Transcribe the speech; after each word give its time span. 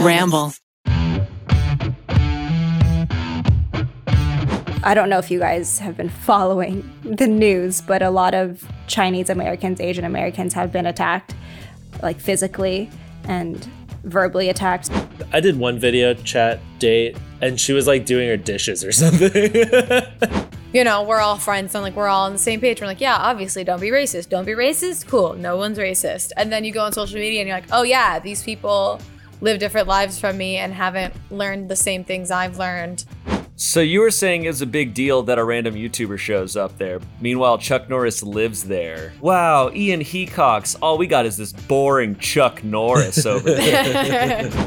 Ramble. 0.00 0.52
I 4.84 4.94
don't 4.94 5.08
know 5.08 5.18
if 5.18 5.30
you 5.30 5.38
guys 5.38 5.78
have 5.78 5.96
been 5.96 6.08
following 6.08 6.90
the 7.04 7.26
news, 7.26 7.80
but 7.80 8.02
a 8.02 8.10
lot 8.10 8.34
of 8.34 8.66
Chinese 8.86 9.30
Americans, 9.30 9.80
Asian 9.80 10.04
Americans 10.04 10.52
have 10.54 10.72
been 10.72 10.86
attacked, 10.86 11.34
like 12.02 12.18
physically 12.18 12.90
and 13.24 13.68
verbally 14.04 14.48
attacked. 14.48 14.90
I 15.32 15.40
did 15.40 15.56
one 15.56 15.78
video 15.78 16.14
chat 16.14 16.60
date 16.78 17.16
and 17.40 17.60
she 17.60 17.72
was 17.72 17.86
like 17.86 18.04
doing 18.04 18.28
her 18.28 18.36
dishes 18.36 18.84
or 18.84 18.92
something. 18.92 19.54
you 20.72 20.84
know, 20.84 21.02
we're 21.04 21.20
all 21.20 21.36
friends 21.36 21.74
and 21.74 21.84
like 21.84 21.94
we're 21.94 22.08
all 22.08 22.26
on 22.26 22.32
the 22.32 22.38
same 22.38 22.60
page. 22.60 22.80
We're 22.80 22.88
like, 22.88 23.00
yeah, 23.00 23.16
obviously, 23.16 23.62
don't 23.62 23.80
be 23.80 23.90
racist. 23.90 24.28
Don't 24.28 24.44
be 24.44 24.52
racist. 24.52 25.06
Cool. 25.06 25.34
No 25.34 25.56
one's 25.56 25.78
racist. 25.78 26.32
And 26.36 26.52
then 26.52 26.64
you 26.64 26.72
go 26.72 26.82
on 26.82 26.92
social 26.92 27.18
media 27.18 27.40
and 27.40 27.48
you're 27.48 27.56
like, 27.56 27.68
oh, 27.70 27.84
yeah, 27.84 28.18
these 28.18 28.42
people 28.42 29.00
live 29.42 29.58
different 29.58 29.88
lives 29.88 30.20
from 30.20 30.38
me 30.38 30.56
and 30.56 30.72
haven't 30.72 31.12
learned 31.28 31.68
the 31.68 31.74
same 31.74 32.04
things 32.04 32.30
I've 32.30 32.58
learned. 32.58 33.04
So 33.56 33.80
you 33.80 34.00
were 34.00 34.12
saying 34.12 34.44
it's 34.44 34.60
a 34.60 34.66
big 34.66 34.94
deal 34.94 35.24
that 35.24 35.36
a 35.36 35.44
random 35.44 35.74
YouTuber 35.74 36.16
shows 36.18 36.56
up 36.56 36.78
there. 36.78 37.00
Meanwhile, 37.20 37.58
Chuck 37.58 37.88
Norris 37.88 38.22
lives 38.22 38.62
there. 38.62 39.12
Wow, 39.20 39.70
Ian 39.74 40.00
Hecox. 40.00 40.76
All 40.80 40.96
we 40.96 41.08
got 41.08 41.26
is 41.26 41.36
this 41.36 41.52
boring 41.52 42.16
Chuck 42.16 42.62
Norris 42.62 43.26
over 43.26 43.50
there. 43.52 44.48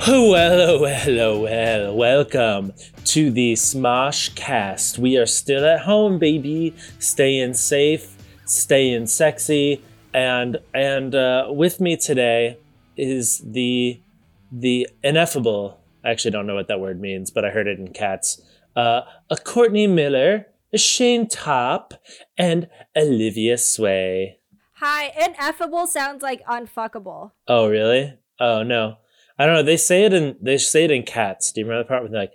Hello, 0.00 0.84
oh, 0.84 0.86
hello, 0.86 1.32
oh, 1.32 1.42
well, 1.42 1.94
welcome 1.94 2.72
to 3.04 3.30
the 3.30 3.54
Smosh 3.54 4.34
Cast. 4.36 4.98
We 4.98 5.18
are 5.18 5.26
still 5.26 5.66
at 5.66 5.80
home, 5.80 6.18
baby, 6.18 6.74
staying 6.98 7.54
safe, 7.54 8.16
staying 8.46 9.08
sexy, 9.08 9.82
and 10.14 10.58
and 10.74 11.14
uh, 11.14 11.46
with 11.50 11.80
me 11.80 11.96
today 11.96 12.58
is 12.96 13.42
the 13.44 14.00
the 14.50 14.88
ineffable. 15.02 15.80
I 16.04 16.10
actually 16.10 16.30
don't 16.30 16.46
know 16.46 16.54
what 16.54 16.68
that 16.68 16.80
word 16.80 17.00
means, 17.00 17.30
but 17.30 17.44
I 17.44 17.50
heard 17.50 17.66
it 17.66 17.78
in 17.78 17.92
Cats. 17.92 18.40
Uh, 18.76 19.02
a 19.30 19.36
Courtney 19.36 19.86
Miller, 19.86 20.46
a 20.72 20.78
Shayne 20.78 21.26
Topp, 21.28 21.94
and 22.36 22.68
Olivia 22.96 23.58
Sui. 23.58 24.38
Hi, 24.74 25.12
ineffable 25.18 25.86
sounds 25.86 26.22
like 26.22 26.44
unfuckable. 26.46 27.32
Oh, 27.48 27.68
really? 27.68 28.14
Oh 28.40 28.62
no, 28.62 28.98
I 29.38 29.46
don't 29.46 29.56
know. 29.56 29.62
They 29.62 29.76
say 29.76 30.04
it 30.04 30.12
in 30.12 30.36
they 30.40 30.58
say 30.58 30.84
it 30.84 30.90
in 30.90 31.02
Cats. 31.02 31.52
Do 31.52 31.60
you 31.60 31.66
remember 31.66 31.84
the 31.84 31.88
part 31.88 32.02
where 32.02 32.10
they're 32.10 32.20
like 32.20 32.32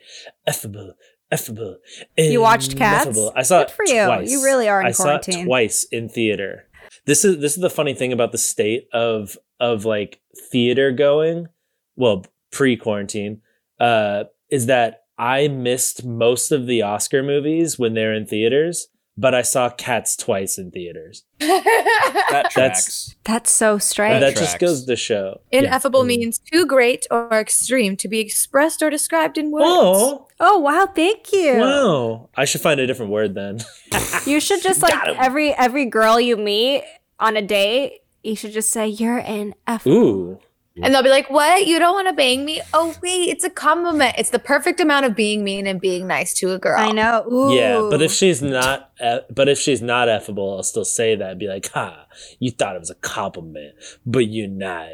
effable, 0.48 0.94
effable? 1.32 1.76
You 2.18 2.42
watched 2.42 2.78
Cats? 2.78 3.18
I 3.36 3.44
saw 3.44 3.60
Good 3.60 3.70
it 3.70 3.72
for 3.72 3.86
you. 3.86 4.06
twice. 4.06 4.30
You 4.30 4.44
really 4.44 4.68
are 4.68 4.82
in 4.82 4.88
I 4.88 4.92
saw 4.92 5.16
it 5.16 5.28
twice 5.46 5.86
in 5.92 6.10
theater. 6.10 6.68
This 7.06 7.26
is 7.26 7.40
this 7.40 7.56
is 7.56 7.62
the 7.62 7.70
funny 7.70 7.94
thing 7.94 8.14
about 8.14 8.32
the 8.32 8.38
state 8.38 8.88
of 8.94 9.38
of 9.60 9.86
like 9.86 10.22
theater 10.52 10.92
going. 10.92 11.48
Well, 11.96 12.26
pre 12.52 12.78
quarantine, 12.78 13.42
uh, 13.80 14.26
is 14.50 14.68
that 14.68 15.04
I 15.18 15.48
missed 15.48 16.06
most 16.06 16.52
of 16.52 16.66
the 16.66 16.82
Oscar 16.82 17.22
movies 17.22 17.78
when 17.78 17.94
they're 17.94 18.14
in 18.14 18.26
theaters, 18.26 18.88
but 19.18 19.36
I 19.36 19.42
saw 19.44 19.70
Cats 19.70 20.16
twice 20.16 20.58
in 20.58 20.72
theaters. 20.72 21.24
that 21.40 22.52
That's- 22.56 23.16
That's 23.24 23.52
so 23.52 23.78
strange. 23.78 24.20
that 24.22 24.34
tracks. 24.36 24.40
just 24.40 24.60
goes 24.60 24.86
to 24.86 24.96
show. 24.96 25.42
Ineffable 25.52 26.02
Yeah. 26.02 26.16
Mm. 26.16 26.20
means 26.20 26.40
too 26.40 26.66
great 26.66 27.06
or 27.12 27.30
extreme 27.32 27.96
to 27.98 28.08
be 28.08 28.20
expressed 28.20 28.82
or 28.82 28.90
described 28.90 29.38
in 29.38 29.52
words. 29.52 29.66
Oh, 29.68 30.28
oh 30.40 30.60
wow, 30.60 30.88
thank 30.96 31.32
you. 31.32 31.58
wow! 31.58 32.30
I 32.36 32.46
should 32.46 32.62
find 32.62 32.80
a 32.80 32.88
different 32.88 33.12
word 33.12 33.36
then. 33.36 33.60
You 34.26 34.40
should 34.40 34.62
just 34.62 34.82
like 34.88 34.94
every 35.18 35.52
every 35.54 35.86
girl 35.86 36.20
you 36.20 36.38
meet 36.38 36.84
on 37.20 37.36
a 37.36 37.42
date, 37.42 38.02
you 38.24 38.36
should 38.38 38.52
just 38.54 38.70
say 38.70 38.88
you're 38.88 39.18
ineffable. 39.18 39.92
Ooh, 39.92 40.40
And 40.82 40.94
they'll 40.94 41.04
be 41.04 41.10
like, 41.10 41.30
What? 41.30 41.68
You 41.68 41.78
don't 41.78 41.94
want 41.94 42.08
to 42.08 42.14
bang 42.14 42.46
me? 42.46 42.62
Oh, 42.74 42.96
wait, 43.02 43.30
it's 43.30 43.44
a 43.44 43.50
compliment. 43.50 44.16
It's 44.18 44.32
the 44.32 44.40
perfect 44.40 44.80
amount 44.80 45.06
of 45.06 45.16
being 45.16 45.44
mean 45.44 45.68
and 45.68 45.80
being 45.80 46.08
nice 46.08 46.34
to 46.36 46.52
a 46.52 46.60
girl. 46.60 46.80
I 46.80 46.92
know. 46.92 47.26
Ooh. 47.32 47.54
yeah. 47.54 47.88
But 47.90 48.02
if 48.02 48.12
she's 48.12 48.42
not, 48.42 48.92
but 49.30 49.48
if 49.50 49.60
she's 49.60 49.82
not 49.82 50.08
effable, 50.08 50.58
I'll 50.58 50.64
still 50.64 50.86
say 50.86 51.16
that. 51.16 51.32
And 51.32 51.40
be 51.40 51.48
like, 51.48 51.70
ha! 51.72 52.08
You 52.40 52.52
thought 52.52 52.76
it 52.76 52.80
was 52.80 52.90
a 52.90 52.96
compliment, 52.96 53.76
but 54.06 54.28
you're 54.28 54.48
not. 54.48 54.90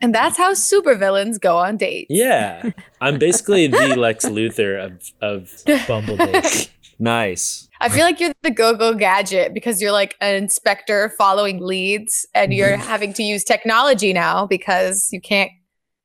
And 0.00 0.14
that's 0.14 0.36
how 0.38 0.52
supervillains 0.52 1.38
go 1.38 1.58
on 1.58 1.76
dates. 1.76 2.06
Yeah, 2.10 2.70
I'm 3.00 3.18
basically 3.18 3.66
the 3.66 3.96
Lex 3.96 4.24
Luthor 4.26 4.84
of 4.84 5.12
of 5.20 5.62
Bumblebee. 5.86 6.64
Nice. 6.98 7.68
I 7.80 7.88
feel 7.88 8.04
like 8.04 8.20
you're 8.20 8.32
the 8.42 8.50
go 8.50 8.74
go 8.74 8.94
gadget 8.94 9.54
because 9.54 9.80
you're 9.80 9.92
like 9.92 10.14
an 10.20 10.34
inspector 10.34 11.12
following 11.16 11.64
leads 11.64 12.26
and 12.34 12.52
you're 12.52 12.76
having 12.76 13.12
to 13.14 13.22
use 13.22 13.42
technology 13.42 14.12
now 14.12 14.46
because 14.46 15.08
you 15.12 15.20
can't 15.20 15.50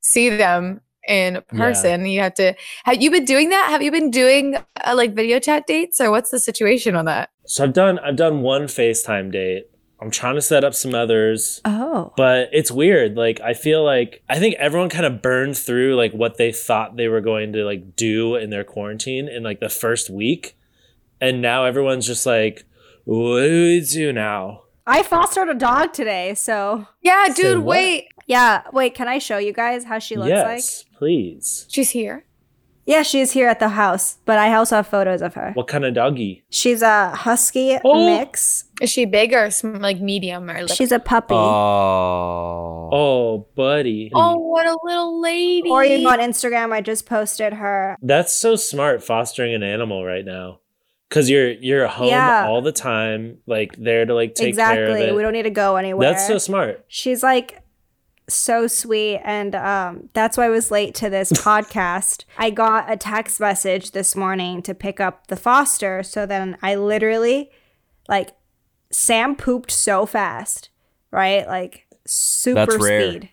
see 0.01 0.29
them 0.29 0.81
in 1.07 1.41
person. 1.49 2.05
You 2.05 2.21
have 2.21 2.33
to. 2.35 2.55
Have 2.85 3.01
you 3.01 3.11
been 3.11 3.25
doing 3.25 3.49
that? 3.49 3.67
Have 3.69 3.81
you 3.81 3.91
been 3.91 4.11
doing 4.11 4.55
uh, 4.55 4.95
like 4.95 5.13
video 5.13 5.39
chat 5.39 5.67
dates 5.67 5.99
or 5.99 6.11
what's 6.11 6.31
the 6.31 6.39
situation 6.39 6.95
on 6.95 7.05
that? 7.05 7.29
So 7.45 7.63
I've 7.63 7.73
done 7.73 7.99
I've 7.99 8.15
done 8.15 8.41
one 8.41 8.63
FaceTime 8.63 9.31
date. 9.31 9.65
I'm 10.01 10.11
trying 10.11 10.35
to 10.35 10.41
set 10.41 10.63
up 10.63 10.73
some 10.73 10.93
others. 10.93 11.61
Oh. 11.63 12.13
But 12.17 12.49
it's 12.51 12.69
weird. 12.69 13.15
Like 13.15 13.39
I 13.41 13.53
feel 13.53 13.83
like 13.83 14.23
I 14.29 14.39
think 14.39 14.55
everyone 14.55 14.89
kind 14.89 15.05
of 15.05 15.21
burned 15.21 15.57
through 15.57 15.95
like 15.95 16.11
what 16.11 16.37
they 16.37 16.51
thought 16.51 16.97
they 16.97 17.07
were 17.07 17.21
going 17.21 17.53
to 17.53 17.63
like 17.63 17.95
do 17.95 18.35
in 18.35 18.49
their 18.49 18.63
quarantine 18.63 19.27
in 19.27 19.43
like 19.43 19.59
the 19.59 19.69
first 19.69 20.09
week. 20.09 20.54
And 21.27 21.41
now 21.41 21.65
everyone's 21.65 22.05
just 22.05 22.25
like, 22.25 22.65
what 23.05 23.41
do 23.41 23.63
we 23.63 23.81
do 23.81 24.13
now? 24.13 24.61
I 24.85 25.01
fostered 25.01 25.49
a 25.49 25.55
dog 25.55 25.93
today, 25.93 26.35
so 26.35 26.87
Yeah, 27.01 27.27
dude, 27.35 27.57
what? 27.59 27.65
wait. 27.77 28.07
yeah. 28.27 28.61
Wait, 28.71 28.93
can 28.93 29.07
I 29.07 29.17
show 29.17 29.39
you 29.39 29.51
guys 29.53 29.85
how 29.85 29.97
she 29.99 30.15
looks 30.15 30.29
like? 30.29 30.57
yes, 30.59 30.85
please. 30.97 31.65
She's 31.69 31.89
here. 31.89 32.25
Yeah, 32.87 33.01
she's 33.01 33.31
here 33.31 33.47
at 33.47 33.59
the 33.59 33.69
house, 33.69 34.17
but 34.25 34.37
I 34.37 34.53
also 34.53 34.75
have 34.75 34.85
photos 34.87 35.23
of 35.23 35.33
her. 35.33 35.53
What 35.55 35.67
kind 35.67 35.85
of 35.85 35.95
doggy? 35.95 36.43
She's 36.51 36.83
a 36.83 37.09
husky 37.15 37.79
Oh. 37.83 38.05
mix. 38.19 38.65
Is 38.79 38.91
she 38.91 39.05
big 39.05 39.33
or 39.33 39.49
like 39.79 39.99
medium 39.99 40.47
or 40.51 40.61
like? 40.61 40.69
She's 40.77 40.91
a 40.91 40.99
puppy. 40.99 41.33
Oh. 41.33 42.89
Oh, 42.93 43.47
buddy. 43.55 44.11
oh, 44.13 44.37
what 44.37 44.67
a 44.67 44.77
little 44.83 45.19
lady. 45.19 45.67
or 45.67 45.83
you 45.83 46.07
on 46.07 46.19
Instagram, 46.19 46.71
I 46.71 46.81
just 46.81 47.07
posted 47.07 47.53
her. 47.53 47.97
That's 48.03 48.33
so 48.39 48.55
smart 48.55 49.03
fostering 49.03 49.55
an 49.55 49.63
animal 49.63 50.05
right 50.05 50.23
now. 50.23 50.59
Cause 51.11 51.29
you're 51.29 51.51
you're 51.51 51.88
home 51.88 52.07
Yeah. 52.09 52.47
all 52.47 52.61
the 52.61 52.71
time, 52.71 53.38
like 53.45 53.75
there 53.77 54.05
to 54.05 54.13
like 54.13 54.33
take 54.35 54.55
care 54.55 54.85
of 54.85 54.89
exactly. 54.89 55.09
it. 55.09 55.16
We 55.16 55.21
don't 55.21 55.33
need 55.33 55.43
to 55.43 55.49
go 55.51 55.75
anywhere. 55.75 56.09
That's 56.11 56.25
so 56.27 56.38
smart. 56.39 56.83
She's 56.88 57.21
like 57.21 57.61
so 58.27 58.66
sweet 58.66 59.19
and 59.23 59.53
um 59.53 60.09
that's 60.13 60.35
why 60.35 60.45
I 60.45 60.49
was 60.49 60.71
late 60.71 60.95
to 60.95 61.09
this 61.11 61.31
podcast. 61.31 62.25
I 62.39 62.49
got 62.49 62.91
a 62.91 62.97
text 62.97 63.39
message 63.39 63.91
this 63.91 64.16
morning 64.16 64.63
to 64.63 64.73
pick 64.73 64.99
up 64.99 65.27
the 65.27 65.35
foster, 65.35 66.01
so 66.01 66.25
then 66.25 66.57
I 66.63 66.73
literally 66.75 67.51
like 68.09 68.31
Sam 68.91 69.35
pooped 69.35 69.69
so 69.72 70.07
fast, 70.07 70.69
right? 71.11 71.45
Like 71.47 71.84
super 72.05 72.66
That's 72.66 72.83
rare. 72.83 73.11
speed. 73.11 73.29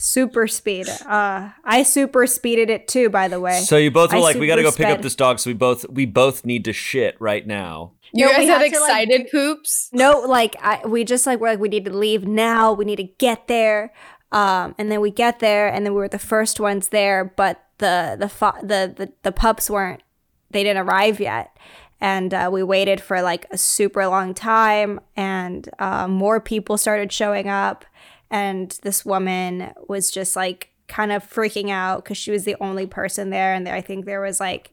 super 0.00 0.46
speed. 0.46 0.88
Uh 1.06 1.50
I 1.64 1.82
super 1.82 2.26
speeded 2.26 2.70
it 2.70 2.88
too, 2.88 3.08
by 3.08 3.28
the 3.28 3.40
way. 3.40 3.60
So 3.60 3.76
you 3.76 3.90
both 3.90 4.10
were 4.12 4.18
I 4.18 4.20
like, 4.20 4.36
we 4.36 4.46
got 4.46 4.56
to 4.56 4.62
go 4.62 4.70
super 4.70 4.84
pick 4.84 4.94
up 4.96 5.02
this 5.02 5.14
dog. 5.16 5.38
So 5.38 5.50
we 5.50 5.54
both 5.54 5.88
we 5.88 6.06
both 6.06 6.44
need 6.44 6.64
to 6.66 6.72
shit 6.72 7.16
right 7.20 7.46
now. 7.46 7.92
You 8.12 8.26
No, 8.26 8.32
guys 8.32 8.38
we 8.40 8.46
had 8.46 8.60
had 8.62 8.72
to, 8.72 8.80
like, 8.80 8.90
excited 9.08 9.28
poops. 9.30 9.88
no, 9.92 10.20
like 10.20 10.56
I, 10.60 10.86
we 10.86 11.04
just 11.04 11.26
like 11.26 11.40
we're 11.40 11.48
like 11.50 11.58
we 11.60 11.68
need 11.70 11.86
to 11.86 11.96
leave 11.96 12.26
now. 12.26 12.72
We 12.72 12.84
need 12.84 12.96
to 12.96 13.04
get 13.18 13.48
there. 13.48 13.92
Um, 14.32 14.74
and 14.78 14.90
then 14.90 15.02
we 15.02 15.10
get 15.10 15.40
there, 15.40 15.68
and 15.68 15.84
then 15.84 15.92
we 15.92 15.98
were 15.98 16.08
the 16.08 16.18
first 16.18 16.58
ones 16.58 16.88
there, 16.88 17.22
but 17.36 17.62
the 17.78 18.16
the 18.18 18.30
fo- 18.30 18.56
the, 18.62 18.92
the 18.96 19.12
the 19.24 19.32
pups 19.32 19.68
weren't. 19.68 20.02
They 20.50 20.62
didn't 20.62 20.86
arrive 20.86 21.20
yet, 21.20 21.54
and 22.00 22.32
uh, 22.32 22.48
we 22.50 22.62
waited 22.62 22.98
for 23.02 23.20
like 23.20 23.44
a 23.50 23.58
super 23.58 24.06
long 24.06 24.32
time, 24.32 25.00
and 25.16 25.68
uh, 25.78 26.08
more 26.08 26.40
people 26.40 26.78
started 26.78 27.12
showing 27.12 27.46
up, 27.48 27.84
and 28.32 28.76
this 28.82 29.04
woman 29.04 29.72
was 29.88 30.10
just 30.10 30.34
like 30.34 30.70
kind 30.88 31.12
of 31.12 31.22
freaking 31.22 31.70
out 31.70 32.02
because 32.02 32.18
she 32.18 32.32
was 32.32 32.44
the 32.44 32.56
only 32.60 32.86
person 32.86 33.30
there, 33.30 33.54
and 33.54 33.68
I 33.68 33.80
think 33.80 34.04
there 34.04 34.20
was 34.20 34.40
like 34.40 34.72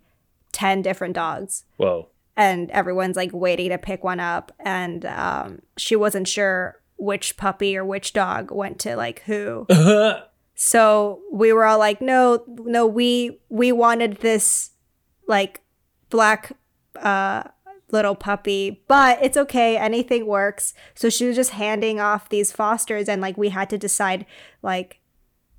ten 0.52 0.82
different 0.82 1.14
dogs 1.14 1.64
Whoa. 1.78 2.10
and 2.36 2.70
everyone's 2.72 3.16
like 3.16 3.32
waiting 3.34 3.70
to 3.70 3.78
pick 3.78 4.04
one 4.04 4.20
up 4.20 4.52
and 4.60 5.06
um, 5.06 5.62
she 5.78 5.96
wasn't 5.96 6.28
sure 6.28 6.82
which 6.98 7.38
puppy 7.38 7.78
or 7.78 7.86
which 7.86 8.14
dog 8.14 8.52
went 8.52 8.80
to 8.80 8.96
like 8.96 9.22
who 9.22 9.66
so 10.56 11.22
we 11.32 11.54
were 11.54 11.66
all 11.66 11.80
like 11.80 12.02
no 12.02 12.44
no 12.48 12.86
we 12.86 13.40
we 13.48 13.72
wanted 13.72 14.18
this 14.18 14.72
like 15.28 15.62
black 16.10 16.52
uh 16.98 17.44
little 17.92 18.16
puppy 18.16 18.84
but 18.88 19.18
it's 19.22 19.38
okay 19.38 19.78
anything 19.78 20.26
works 20.26 20.74
so 20.94 21.10
she 21.10 21.26
was 21.26 21.36
just 21.36 21.52
handing 21.52 22.00
off 22.00 22.30
these 22.30 22.52
fosters 22.52 23.10
and 23.10 23.22
like 23.22 23.38
we 23.38 23.50
had 23.50 23.70
to 23.70 23.78
decide 23.78 24.26
like 24.62 25.00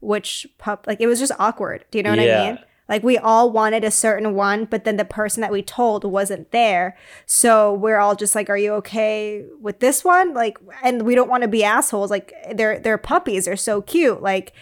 which 0.00 0.46
pup 0.58 0.86
like 0.86 1.00
it 1.00 1.06
was 1.06 1.18
just 1.18 1.32
awkward 1.38 1.84
do 1.90 1.98
you 1.98 2.02
know 2.02 2.10
what 2.10 2.18
i 2.20 2.24
mean 2.50 2.58
Like 2.88 3.04
we 3.04 3.16
all 3.18 3.52
wanted 3.52 3.84
a 3.84 3.90
certain 3.92 4.34
one, 4.34 4.64
but 4.64 4.82
then 4.82 4.96
the 4.96 5.04
person 5.04 5.42
that 5.42 5.52
we 5.52 5.62
told 5.62 6.02
wasn't 6.02 6.50
there. 6.50 6.96
So 7.24 7.72
we're 7.72 8.00
all 8.00 8.16
just 8.16 8.34
like, 8.34 8.50
"Are 8.50 8.58
you 8.58 8.72
okay 8.82 9.44
with 9.60 9.78
this 9.78 10.04
one?" 10.04 10.34
Like, 10.34 10.58
and 10.82 11.02
we 11.02 11.14
don't 11.14 11.30
want 11.30 11.44
to 11.44 11.48
be 11.48 11.62
assholes. 11.62 12.10
Like 12.10 12.34
they're 12.52 12.80
they're 12.80 12.98
puppies. 12.98 13.44
They're 13.44 13.56
so 13.56 13.80
cute. 13.80 14.20
Like 14.22 14.52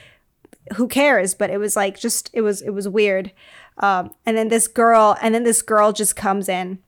who 0.76 0.88
cares? 0.88 1.35
But 1.35 1.49
it 1.49 1.56
was 1.56 1.75
like 1.75 1.99
just 1.99 2.29
it 2.35 2.43
was 2.43 2.61
it 2.61 2.75
was 2.75 2.87
weird. 2.87 3.32
Um, 3.79 4.11
and 4.26 4.37
then 4.37 4.49
this 4.49 4.69
girl, 4.69 5.17
and 5.23 5.35
then 5.35 5.44
this 5.44 5.62
girl 5.62 5.93
just 5.94 6.15
comes 6.15 6.50
in. 6.50 6.81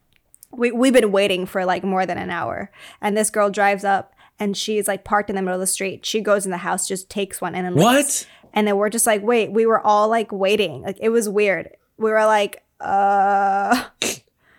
We 0.53 0.73
we've 0.73 0.93
been 0.93 1.13
waiting 1.13 1.47
for 1.47 1.65
like 1.65 1.85
more 1.85 2.07
than 2.07 2.19
an 2.19 2.31
hour, 2.31 2.71
and 3.01 3.17
this 3.17 3.31
girl 3.31 3.51
drives 3.51 3.85
up. 3.85 4.15
And 4.43 4.57
she's 4.57 4.89
like 4.89 5.05
parked 5.05 5.29
in 5.29 5.37
the 5.37 5.43
middle 5.43 5.57
of 5.57 5.61
the 5.61 5.67
street. 5.67 6.07
She 6.07 6.23
goes 6.23 6.47
in 6.47 6.51
the 6.51 6.57
house, 6.57 6.89
just 6.89 7.11
takes 7.11 7.43
one, 7.43 7.55
and 7.55 7.67
then 7.67 7.75
leaves. 7.75 7.85
What? 8.25 8.27
And 8.55 8.67
then 8.67 8.79
we're 8.79 8.89
just 8.89 9.07
like, 9.07 9.23
wait, 9.23 9.53
we 9.53 9.67
were 9.67 9.79
all 9.87 10.09
like 10.09 10.33
waiting. 10.33 10.81
Like 10.81 10.97
it 10.99 11.11
was 11.11 11.29
weird. 11.29 11.77
We 11.99 12.11
were 12.11 12.25
like, 12.25 12.63
uh 12.81 13.85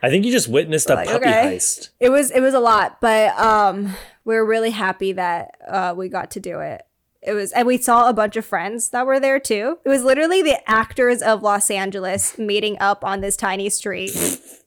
I 0.04 0.10
think 0.10 0.24
you 0.26 0.32
just 0.32 0.48
witnessed 0.48 0.90
a 0.90 0.94
Like, 0.96 1.08
puppy 1.08 1.26
okay. 1.26 1.56
heist. 1.56 1.90
it 2.00 2.10
was 2.10 2.30
it 2.30 2.42
was 2.42 2.54
a 2.54 2.60
lot, 2.60 3.02
but 3.02 3.36
um 3.40 3.96
we 4.24 4.36
are 4.36 4.46
really 4.46 4.70
happy 4.70 5.14
that 5.14 5.58
uh 5.68 5.96
we 5.98 6.10
got 6.10 6.30
to 6.32 6.40
do 6.40 6.60
it. 6.60 6.84
It 7.24 7.34
was 7.34 7.52
and 7.52 7.66
we 7.68 7.78
saw 7.80 8.08
a 8.08 8.14
bunch 8.14 8.36
of 8.36 8.46
friends 8.46 8.90
that 8.90 9.08
were 9.08 9.20
there 9.20 9.40
too. 9.40 9.80
It 9.84 9.90
was 9.90 10.04
literally 10.04 10.44
the 10.44 10.60
actors 10.70 11.24
of 11.24 11.42
Los 11.42 11.72
Angeles 11.72 12.38
meeting 12.38 12.78
up 12.80 13.04
on 13.04 13.22
this 13.22 13.36
tiny 13.36 13.70
street 13.72 14.12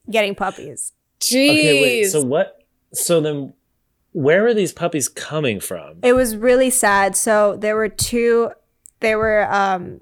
getting 0.09 0.35
puppies. 0.35 0.91
Jeez. 1.19 1.49
Okay, 1.49 1.81
wait. 1.81 2.05
So 2.05 2.21
what? 2.21 2.63
So 2.93 3.21
then, 3.21 3.53
where 4.11 4.45
are 4.45 4.53
these 4.53 4.73
puppies 4.73 5.09
coming 5.09 5.59
from? 5.59 5.99
It 6.03 6.13
was 6.13 6.35
really 6.35 6.69
sad. 6.69 7.15
So 7.15 7.57
there 7.57 7.75
were 7.75 7.89
two 7.89 8.51
there 8.99 9.19
were 9.19 9.51
um 9.53 9.99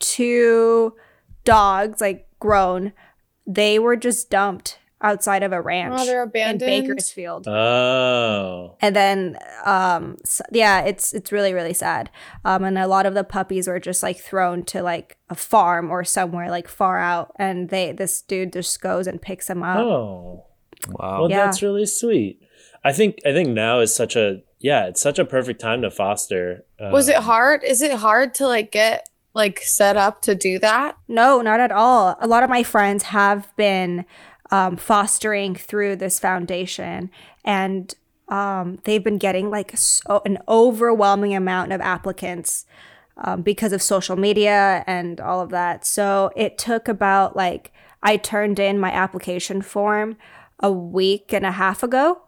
two 0.00 0.96
dogs 1.44 2.00
like 2.00 2.26
grown. 2.40 2.92
They 3.46 3.78
were 3.78 3.96
just 3.96 4.30
dumped 4.30 4.79
outside 5.02 5.42
of 5.42 5.52
a 5.52 5.60
ranch 5.60 5.94
Oh, 5.98 6.04
they're 6.04 6.24
in. 6.24 6.58
Bakersfield. 6.58 7.46
Oh, 7.48 8.76
and 8.80 8.94
then 8.94 9.38
um 9.64 10.16
s 10.24 10.40
yeah 10.52 10.80
it's 10.82 11.12
it's 11.14 11.32
really 11.32 11.52
really 11.52 11.72
sad 11.74 12.10
um 12.44 12.64
and 12.64 12.78
a 12.78 12.86
lot 12.86 13.06
of 13.06 13.14
the 13.14 13.24
puppies 13.24 13.66
were 13.68 13.80
just 13.80 14.02
like 14.02 14.18
thrown 14.18 14.62
to 14.64 14.82
like 14.82 15.16
a 15.28 15.34
farm 15.34 15.90
or 15.90 16.04
somewhere 16.04 16.50
like 16.50 16.68
far 16.68 16.98
out 16.98 17.32
and 17.36 17.68
they 17.70 17.92
this 17.92 18.22
dude 18.22 18.52
just 18.52 18.80
goes 18.80 19.06
and 19.06 19.22
picks 19.22 19.46
them 19.46 19.62
up 19.62 19.78
oh. 19.78 20.46
Wow. 20.88 21.20
Well, 21.20 21.30
Yeah. 21.30 21.44
that's 21.44 21.60
really 21.62 21.84
sweet. 21.84 22.40
I 22.82 22.92
think 22.94 23.18
I 23.26 23.32
think 23.32 23.50
now 23.50 23.80
is 23.80 23.94
such 23.94 24.16
a 24.16 24.40
yeah, 24.60 24.86
it's 24.86 25.00
such 25.00 25.18
a 25.18 25.24
perfect 25.26 25.60
time 25.60 25.82
to 25.82 25.90
foster. 25.90 26.64
Was 26.78 27.08
it 27.08 27.16
hard? 27.16 27.62
Is 27.64 27.80
it 27.82 27.92
hard 27.92 28.32
to 28.34 28.46
like 28.46 28.72
get 28.72 29.06
like 29.34 29.60
set 29.60 29.96
up 29.98 30.22
to 30.22 30.34
do 30.34 30.58
that? 30.60 30.96
no 31.06 31.42
not 31.42 31.60
at 31.60 31.70
all 31.70 32.16
a 32.20 32.26
lot 32.26 32.42
of 32.42 32.48
my 32.50 32.62
friends 32.62 33.02
have 33.04 33.54
been 33.56 34.04
um, 34.50 34.76
fostering 34.76 35.54
through 35.54 35.96
this 35.96 36.18
foundation 36.18 37.10
and 37.44 37.94
um, 38.28 38.78
they've 38.84 39.02
been 39.02 39.18
getting 39.18 39.50
like 39.50 39.76
so, 39.76 40.22
an 40.24 40.38
overwhelming 40.48 41.34
amount 41.34 41.72
of 41.72 41.80
applicants 41.80 42.64
um, 43.16 43.42
because 43.42 43.72
of 43.72 43.82
social 43.82 44.16
media 44.16 44.84
and 44.86 45.20
all 45.20 45.40
of 45.40 45.50
that. 45.50 45.84
So 45.84 46.30
it 46.36 46.56
took 46.56 46.88
about 46.88 47.36
like 47.36 47.72
I 48.02 48.16
turned 48.16 48.58
in 48.58 48.78
my 48.78 48.90
application 48.90 49.62
form 49.62 50.16
a 50.60 50.70
week 50.70 51.32
and 51.32 51.44
a 51.44 51.52
half 51.52 51.82
ago, 51.82 52.22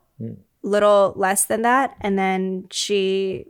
little 0.62 1.12
less 1.16 1.44
than 1.44 1.62
that, 1.62 1.96
and 2.00 2.19
then 2.19 2.66
she 2.70 3.46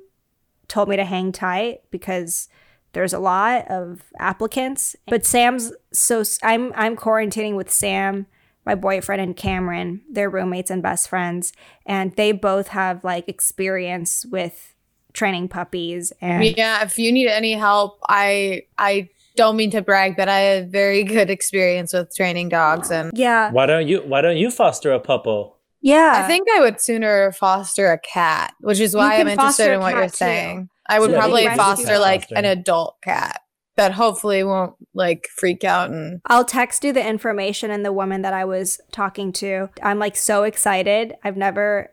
told 0.68 0.88
me 0.88 0.96
to 0.96 1.04
hang 1.04 1.32
tight 1.32 1.82
because 1.90 2.48
there's 2.92 3.12
a 3.12 3.18
lot 3.18 3.66
of 3.68 4.02
applicants. 4.18 4.94
But 5.06 5.24
Sam's 5.24 5.72
so 5.92 6.22
I'm 6.42 6.72
I'm 6.74 6.96
quarantining 6.96 7.54
with 7.54 7.70
Sam, 7.70 8.26
my 8.64 8.74
boyfriend 8.74 9.20
and 9.20 9.36
Cameron. 9.36 10.02
They're 10.10 10.30
roommates 10.30 10.70
and 10.70 10.82
best 10.82 11.08
friends, 11.08 11.52
and 11.86 12.14
they 12.16 12.32
both 12.32 12.68
have 12.68 13.04
like 13.04 13.28
experience 13.28 14.24
with 14.26 14.74
training 15.12 15.48
puppies 15.48 16.12
and 16.20 16.42
Yeah, 16.56 16.82
if 16.84 16.98
you 16.98 17.12
need 17.12 17.28
any 17.28 17.52
help, 17.52 18.00
I 18.08 18.62
I 18.78 19.10
don't 19.36 19.56
mean 19.56 19.70
to 19.72 19.82
brag, 19.82 20.16
but 20.16 20.28
I 20.28 20.38
have 20.38 20.68
very 20.68 21.04
good 21.04 21.28
experience 21.30 21.92
with 21.92 22.14
training 22.14 22.48
dogs 22.48 22.90
and 22.90 23.10
yeah, 23.14 23.50
Why 23.50 23.66
don't 23.66 23.86
you 23.88 24.00
Why 24.02 24.20
don't 24.22 24.36
you 24.38 24.50
foster 24.50 24.92
a 24.92 25.00
puppo? 25.00 25.54
yeah. 25.82 26.12
I 26.24 26.28
think 26.28 26.48
I 26.54 26.60
would 26.60 26.80
sooner 26.80 27.32
foster 27.32 27.90
a 27.92 27.98
cat, 27.98 28.54
which 28.60 28.78
is 28.80 28.94
why 28.94 29.16
I'm 29.16 29.28
interested 29.28 29.72
in 29.72 29.80
what 29.80 29.94
you're 29.94 30.06
too. 30.08 30.16
saying. 30.16 30.68
I 30.88 30.98
would 31.00 31.10
Yeah, 31.10 31.18
probably 31.18 31.46
foster 31.48 31.98
like 31.98 32.30
an 32.30 32.44
adult 32.44 32.96
cat 33.02 33.40
that 33.76 33.92
hopefully 33.92 34.44
won't 34.44 34.74
like 34.94 35.28
freak 35.34 35.64
out 35.64 35.90
and 35.90 36.20
I'll 36.26 36.44
text 36.44 36.84
you 36.84 36.92
the 36.92 37.06
information 37.06 37.70
and 37.70 37.84
the 37.84 37.92
woman 37.92 38.22
that 38.22 38.34
I 38.34 38.44
was 38.44 38.80
talking 38.90 39.32
to. 39.34 39.70
I'm 39.82 39.98
like 39.98 40.16
so 40.16 40.42
excited. 40.42 41.14
I've 41.24 41.36
never 41.36 41.90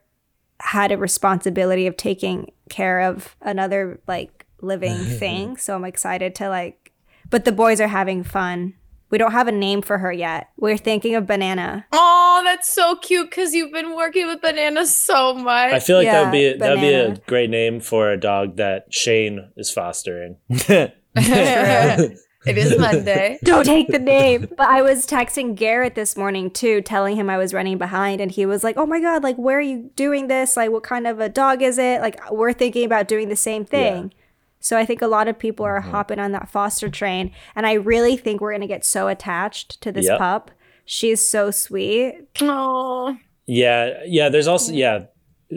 had 0.60 0.92
a 0.92 0.98
responsibility 0.98 1.88
of 1.88 1.96
taking 1.96 2.52
care 2.70 3.00
of 3.02 3.36
another 3.42 4.00
like 4.08 4.46
living 4.62 4.98
thing. 5.20 5.58
So 5.58 5.76
I'm 5.76 5.86
excited 5.86 6.36
to 6.36 6.50
like 6.50 6.92
but 7.30 7.46
the 7.46 7.52
boys 7.52 7.80
are 7.80 7.88
having 7.88 8.24
fun. 8.24 8.74
We 9.10 9.18
don't 9.18 9.32
have 9.32 9.48
a 9.48 9.52
name 9.52 9.82
for 9.82 9.98
her 9.98 10.12
yet. 10.12 10.50
We're 10.58 10.78
thinking 10.78 11.16
of 11.16 11.26
banana. 11.26 11.86
Oh, 11.92 12.42
that's 12.44 12.70
so 12.70 12.96
cute 12.96 13.30
because 13.30 13.54
you've 13.54 13.72
been 13.72 13.96
working 13.96 14.28
with 14.28 14.42
bananas 14.42 14.96
so 14.96 15.34
much. 15.34 15.74
I 15.74 15.80
feel 15.80 15.98
like 15.98 16.08
that 16.08 16.26
would 16.26 16.32
be 16.32 16.42
Yeah, 16.42 16.58
that 16.58 16.70
would 16.76 16.82
be 16.82 16.94
a 16.94 17.16
great 17.26 17.50
name 17.50 17.80
for 17.80 18.12
a 18.12 18.20
dog 18.20 18.58
that 18.58 18.94
Shayne 18.94 19.52
is 19.58 19.72
fostering. 19.72 20.38
it 21.22 22.58
is 22.58 22.78
Monday. 22.78 23.38
Don't 23.44 23.66
take 23.66 23.88
the 23.88 24.00
name. 24.00 24.48
But 24.58 24.68
I 24.68 24.82
was 24.82 25.06
texting 25.06 25.56
Garrett 25.56 25.96
this 25.96 26.16
morning 26.16 26.52
too, 26.52 26.82
telling 26.82 27.16
him 27.16 27.30
I 27.30 27.38
was 27.38 27.54
running 27.54 27.78
behind, 27.78 28.22
and 28.22 28.32
he 28.32 28.46
was 28.46 28.64
like, 28.64 28.78
"Oh 28.78 28.86
my 28.86 29.00
god, 29.00 29.24
like 29.24 29.36
where 29.36 29.58
are 29.58 29.62
you 29.62 29.92
doing 29.96 30.28
this? 30.28 30.58
Like 30.58 30.72
what 30.72 30.84
kind 30.84 31.08
of 31.08 31.20
a 31.20 31.30
dog 31.30 31.62
is 31.62 31.78
it? 31.78 32.02
Like 32.02 32.20
we're 32.32 32.54
thinking 32.54 32.86
about 32.86 33.08
doing 33.08 33.30
the 33.30 33.36
same 33.36 33.66
thing." 33.66 34.14
So 34.62 34.78
I 34.78 34.86
think 34.86 35.02
a 35.02 35.08
lot 35.08 35.28
of 35.28 35.40
people 35.40 35.66
are 35.66 35.80
mm-hmm. 35.80 35.92
hopping 35.92 36.20
on 36.20 36.32
that 36.34 36.50
foster 36.50 36.90
train, 36.90 37.32
and 37.56 37.66
I 37.66 37.74
really 37.74 38.18
think 38.18 38.42
we're 38.42 38.54
gonna 38.54 38.68
get 38.68 38.86
so 38.86 39.08
attached 39.08 39.82
to 39.82 39.92
this 39.92 40.06
Yep. 40.06 40.18
pup. 40.20 40.52
She's 40.86 41.24
so 41.24 41.52
sweet. 41.52 42.16
Oh, 42.42 43.16
Yeah, 43.46 44.02
yeah. 44.06 44.30
There's 44.30 44.48
also 44.48 44.74
yeah, 44.74 45.06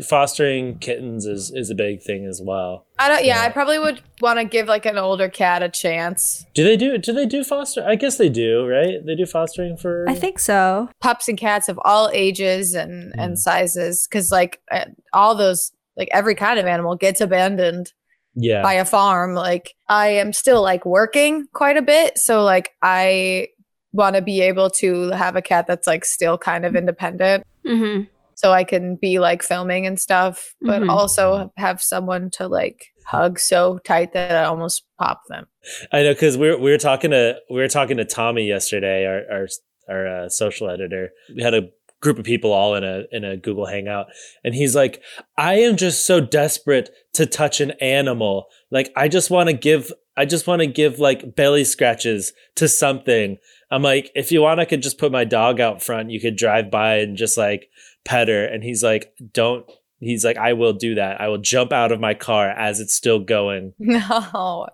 fostering 0.00 0.78
kittens 0.78 1.26
is 1.26 1.50
is 1.54 1.70
a 1.70 1.74
big 1.74 2.02
thing 2.02 2.24
as 2.26 2.40
well. 2.42 2.86
I 2.98 3.08
don't. 3.08 3.24
Yeah, 3.24 3.42
I 3.42 3.50
probably 3.50 3.78
would 3.78 4.00
want 4.20 4.38
to 4.38 4.44
give 4.44 4.66
like 4.68 4.86
an 4.86 4.96
older 4.96 5.28
cat 5.28 5.62
a 5.62 5.68
chance. 5.68 6.46
Do 6.54 6.64
they 6.64 6.76
do 6.76 6.96
do 6.98 7.12
they 7.12 7.26
do 7.26 7.44
foster? 7.44 7.84
I 7.86 7.96
guess 7.96 8.16
they 8.16 8.28
do, 8.28 8.66
right? 8.66 9.04
They 9.04 9.14
do 9.14 9.26
fostering 9.26 9.76
for. 9.76 10.06
I 10.08 10.14
think 10.14 10.38
so. 10.38 10.88
Pups 11.00 11.28
and 11.28 11.36
cats 11.36 11.68
of 11.68 11.78
all 11.84 12.10
ages 12.12 12.74
and 12.74 13.12
and 13.18 13.38
sizes, 13.38 14.06
because 14.08 14.30
like 14.32 14.60
uh, 14.70 14.86
all 15.12 15.34
those, 15.34 15.72
like 15.96 16.08
every 16.12 16.34
kind 16.34 16.58
of 16.58 16.66
animal 16.66 16.96
gets 16.96 17.20
abandoned. 17.20 17.92
Yeah. 18.34 18.62
by 18.62 18.72
a 18.72 18.86
farm 18.86 19.34
like 19.34 19.74
i 19.90 20.06
am 20.08 20.32
still 20.32 20.62
like 20.62 20.86
working 20.86 21.48
quite 21.52 21.76
a 21.76 21.82
bit 21.82 22.16
so 22.16 22.42
like 22.42 22.70
i 22.80 23.48
want 23.92 24.16
to 24.16 24.22
be 24.22 24.40
able 24.40 24.70
to 24.70 25.10
have 25.10 25.36
a 25.36 25.42
cat 25.42 25.66
that's 25.66 25.86
like 25.86 26.06
still 26.06 26.38
kind 26.38 26.64
of 26.64 26.74
independent 26.74 27.44
hmm 27.66 28.04
so 28.42 28.52
i 28.52 28.64
can 28.64 28.96
be 28.96 29.18
like 29.18 29.42
filming 29.42 29.86
and 29.86 30.00
stuff 30.00 30.54
but 30.60 30.82
Mhm. 30.82 30.90
also 30.90 31.52
have 31.56 31.80
someone 31.82 32.28
to 32.30 32.48
like 32.48 32.86
hug 33.06 33.38
so 33.38 33.78
tight 33.84 34.12
that 34.12 34.34
i 34.36 34.44
almost 34.44 34.84
pop 34.98 35.22
them 35.28 35.46
I 35.92 36.02
know 36.02 36.12
because 36.12 36.36
we 36.36 36.48
were 36.50 36.58
we 36.58 36.70
were 36.72 36.78
talking 36.78 37.12
to 37.12 37.36
we 37.48 37.60
were 37.60 37.68
talking 37.68 37.96
to 37.98 38.04
Tommy 38.04 38.48
yesterday, 38.48 39.06
our 39.06 39.20
our 39.32 39.46
our 39.88 40.24
uh, 40.24 40.28
social 40.28 40.68
editor. 40.68 41.10
We 41.36 41.40
had 41.42 41.54
a 41.54 41.68
group 42.00 42.18
of 42.18 42.24
people 42.24 42.50
all 42.52 42.74
in 42.74 42.82
a 42.82 43.04
in 43.12 43.22
a 43.22 43.36
Google 43.36 43.66
Hangout, 43.66 44.06
and 44.42 44.56
he's 44.56 44.74
like, 44.74 45.00
"I 45.38 45.60
am 45.60 45.76
just 45.76 46.04
so 46.04 46.18
desperate 46.20 46.90
to 47.14 47.26
touch 47.26 47.60
an 47.60 47.70
animal. 47.80 48.46
Like, 48.72 48.90
I 48.96 49.06
just 49.06 49.30
want 49.30 49.50
to 49.50 49.52
give." 49.52 49.92
I 50.14 50.26
just 50.26 50.46
want 50.46 50.60
to 50.60 50.66
give 50.66 50.98
like 50.98 51.36
belly 51.36 51.64
scratches 51.64 52.34
to 52.56 52.68
something. 52.68 53.38
I'm 53.70 53.82
like, 53.82 54.10
if 54.14 54.30
you 54.30 54.42
want, 54.42 54.60
I 54.60 54.66
could 54.66 54.82
just 54.82 54.98
put 54.98 55.10
my 55.10 55.24
dog 55.24 55.58
out 55.58 55.82
front. 55.82 56.10
You 56.10 56.20
could 56.20 56.36
drive 56.36 56.70
by 56.70 56.96
and 56.96 57.16
just 57.16 57.38
like 57.38 57.70
pet 58.04 58.28
her. 58.28 58.44
And 58.44 58.62
he's 58.62 58.82
like, 58.82 59.12
don't. 59.32 59.64
He's 60.00 60.24
like, 60.24 60.36
I 60.36 60.54
will 60.54 60.72
do 60.72 60.96
that. 60.96 61.20
I 61.20 61.28
will 61.28 61.38
jump 61.38 61.72
out 61.72 61.92
of 61.92 62.00
my 62.00 62.14
car 62.14 62.50
as 62.50 62.80
it's 62.80 62.94
still 62.94 63.20
going. 63.20 63.72
no 63.78 64.66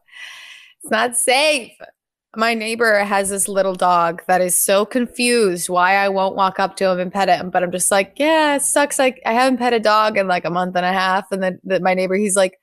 it's 0.81 0.91
not 0.91 1.17
safe 1.17 1.73
my 2.37 2.55
neighbor 2.55 3.01
has 3.01 3.31
this 3.31 3.49
little 3.49 3.75
dog 3.75 4.23
that 4.29 4.41
is 4.41 4.57
so 4.63 4.85
confused 4.85 5.69
why 5.69 5.97
I 5.97 6.09
won't 6.09 6.37
walk 6.37 6.61
up 6.61 6.77
to 6.77 6.89
him 6.89 7.01
and 7.01 7.13
pet 7.13 7.29
him. 7.29 7.51
But 7.51 7.63
I'm 7.63 7.73
just 7.73 7.91
like, 7.91 8.13
yeah, 8.17 8.57
it 8.57 8.63
sucks. 8.63 8.99
Like 8.99 9.21
I 9.25 9.33
haven't 9.33 9.59
pet 9.59 9.73
a 9.73 9.81
dog 9.81 10.19
in 10.19 10.29
like 10.29 10.45
a 10.45 10.51
month 10.51 10.77
and 10.77 10.85
a 10.85 10.93
half. 10.93 11.31
And 11.33 11.43
then 11.43 11.59
the, 11.65 11.81
my 11.81 11.95
neighbor, 11.95 12.15
he's 12.15 12.37
like, 12.37 12.59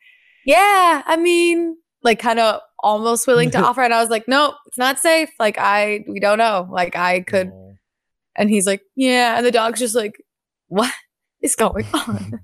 yeah, 0.46 1.02
I 1.06 1.18
mean, 1.18 1.76
like 2.04 2.20
kind 2.20 2.40
of 2.40 2.62
almost 2.80 3.26
willing 3.28 3.50
to 3.52 3.60
offer. 3.66 3.82
And 3.82 3.94
I 3.94 4.00
was 4.00 4.10
like, 4.10 4.28
no, 4.28 4.54
it's 4.68 4.78
not 4.78 5.00
safe. 5.00 5.30
Like 5.40 5.58
I, 5.58 6.06
we 6.08 6.20
don't 6.20 6.38
know. 6.38 6.68
Like 6.72 6.96
I 6.96 7.22
could. 7.22 7.52
And 8.38 8.50
he's 8.50 8.68
like, 8.68 8.82
yeah. 8.96 9.38
And 9.38 9.46
the 9.46 9.52
dog's 9.52 9.80
just 9.80 9.96
like, 9.96 10.24
what? 10.68 10.92
is 11.42 11.56
going 11.56 11.86
on? 11.94 12.40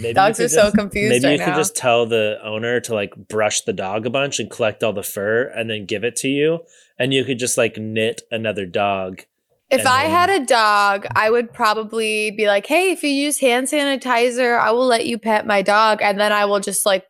Maybe 0.00 0.14
Dogs 0.14 0.40
are 0.40 0.48
so 0.48 0.62
just- 0.62 0.76
confused 0.76 1.10
Maybe 1.10 1.24
right 1.26 1.32
you 1.32 1.44
could 1.44 1.50
now. 1.50 1.56
just 1.58 1.76
tell 1.76 2.06
the 2.06 2.38
owner 2.42 2.80
to 2.80 2.94
like 2.94 3.14
brush 3.28 3.60
the 3.62 3.72
dog 3.74 4.06
a 4.06 4.10
bunch 4.10 4.38
and 4.40 4.50
collect 4.50 4.82
all 4.82 4.94
the 4.94 5.02
fur 5.02 5.42
and 5.54 5.68
then 5.68 5.84
give 5.84 6.04
it 6.04 6.16
to 6.16 6.28
you, 6.28 6.60
and 6.98 7.12
you 7.12 7.22
could 7.24 7.38
just 7.38 7.58
like 7.58 7.76
knit 7.76 8.22
another 8.30 8.64
dog. 8.64 9.22
If 9.70 9.86
I 9.86 10.04
then- 10.04 10.10
had 10.10 10.30
a 10.30 10.46
dog, 10.46 11.06
I 11.14 11.28
would 11.30 11.52
probably 11.52 12.30
be 12.30 12.46
like, 12.46 12.66
"Hey, 12.66 12.92
if 12.92 13.02
you 13.02 13.10
use 13.10 13.40
hand 13.40 13.66
sanitizer, 13.66 14.58
I 14.58 14.70
will 14.70 14.86
let 14.86 15.04
you 15.06 15.18
pet 15.18 15.46
my 15.46 15.60
dog, 15.60 16.00
and 16.00 16.18
then 16.18 16.32
I 16.32 16.46
will 16.46 16.60
just 16.60 16.86
like 16.86 17.04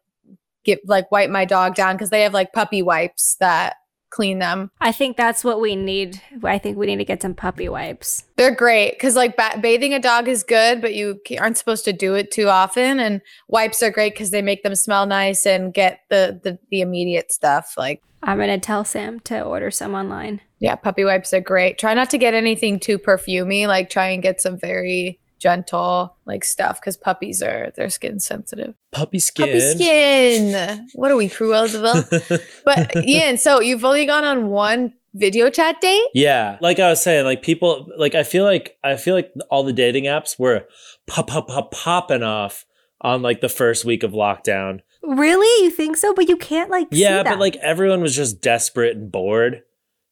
get 0.65 0.81
like 0.87 1.13
wipe 1.13 1.31
my 1.31 1.45
dog 1.45 1.75
down 1.77 1.95
because 1.95 2.11
they 2.11 2.23
have 2.23 2.35
like 2.35 2.53
puppy 2.53 2.83
wipes 2.83 3.37
that 3.41 3.77
clean 4.11 4.39
them. 4.41 4.71
I 4.81 4.93
think 4.93 5.17
that's 5.17 5.45
what 5.45 5.61
we 5.61 5.77
need. 5.77 6.21
I 6.43 6.59
think 6.59 6.77
we 6.77 6.87
need 6.87 6.97
to 6.97 7.05
get 7.05 7.23
some 7.23 7.35
puppy 7.35 7.69
wipes. 7.69 8.25
They're 8.37 8.55
great 8.55 8.93
because 8.93 9.15
like 9.17 9.37
ba- 9.37 9.59
bathing 9.61 9.95
a 9.95 10.01
dog 10.01 10.29
is 10.29 10.43
good, 10.43 10.81
but 10.81 10.95
you 10.95 11.21
aren't 11.39 11.59
supposed 11.59 11.85
to 11.85 11.93
do 11.93 12.15
it 12.15 12.31
too 12.31 12.49
often. 12.49 12.99
And 13.01 13.21
wipes 13.49 13.83
are 13.83 13.91
great 13.91 14.15
because 14.15 14.31
they 14.31 14.43
make 14.43 14.63
them 14.63 14.75
smell 14.75 15.07
nice 15.07 15.47
and 15.47 15.73
get 15.73 16.01
the 16.11 16.41
the, 16.43 16.59
the 16.71 16.81
immediate 16.81 17.31
stuff. 17.31 17.75
Like 17.77 18.03
I'm 18.23 18.39
gonna 18.39 18.59
tell 18.59 18.85
Sam 18.85 19.21
to 19.21 19.43
order 19.43 19.71
some 19.71 19.95
online. 19.95 20.41
yeah, 20.59 20.75
puppy 20.75 21.05
wipes 21.05 21.33
are 21.33 21.41
great. 21.41 21.79
Try 21.79 21.95
not 21.95 22.11
to 22.11 22.19
get 22.19 22.35
anything 22.35 22.81
too 22.81 22.99
perfumey. 22.99 23.67
Like 23.67 23.89
try 23.91 24.09
and 24.09 24.23
get 24.23 24.41
some 24.41 24.59
very 24.59 25.20
gentle 25.41 26.15
like 26.27 26.45
stuff 26.45 26.81
because 26.81 26.97
puppies 26.97 27.43
are 27.43 27.73
their 27.75 27.91
skin 27.91 28.21
sensitive. 28.21 28.75
Puppy 28.93 29.19
skin. 29.19 29.47
Puppy 29.47 29.61
skin. 29.61 30.89
What 30.95 31.11
are 31.11 31.17
we, 31.17 31.29
Cruella? 31.29 32.41
but 32.65 32.95
Ian, 33.05 33.39
so 33.39 33.61
you've 33.61 33.85
only 33.85 34.07
gone 34.07 34.25
on 34.25 34.49
one 34.49 34.93
video 35.15 35.51
chat 35.51 35.81
date. 35.81 36.07
yeah, 36.15 36.59
like 36.61 36.79
I 36.79 36.91
was 36.91 37.03
saying, 37.03 37.25
like 37.25 37.43
people, 37.43 37.89
like 37.97 38.15
I 38.15 38.23
feel 38.23 38.45
like 38.45 38.77
I 38.85 38.97
feel 38.97 39.15
like 39.15 39.33
all 39.51 39.65
the 39.65 39.73
dating 39.73 40.05
apps 40.05 40.39
were 40.39 40.67
pop 41.09 41.27
pop 41.27 41.49
pop 41.49 41.73
popping 41.73 42.23
off 42.23 42.65
on 43.01 43.23
like 43.23 43.41
the 43.41 43.49
first 43.49 43.85
week 43.85 44.03
of 44.03 44.13
lockdown. 44.13 44.81
Really? 45.03 45.65
You 45.65 45.71
think 45.71 45.97
so? 45.97 46.15
But 46.15 46.29
you 46.29 46.37
can't 46.37 46.71
like. 46.71 46.89
Yeah, 46.91 47.23
that. 47.23 47.25
but 47.25 47.39
like 47.41 47.57
everyone 47.57 48.03
was 48.03 48.15
just 48.15 48.41
desperate 48.41 48.97
and 48.97 49.11
bored. 49.11 49.63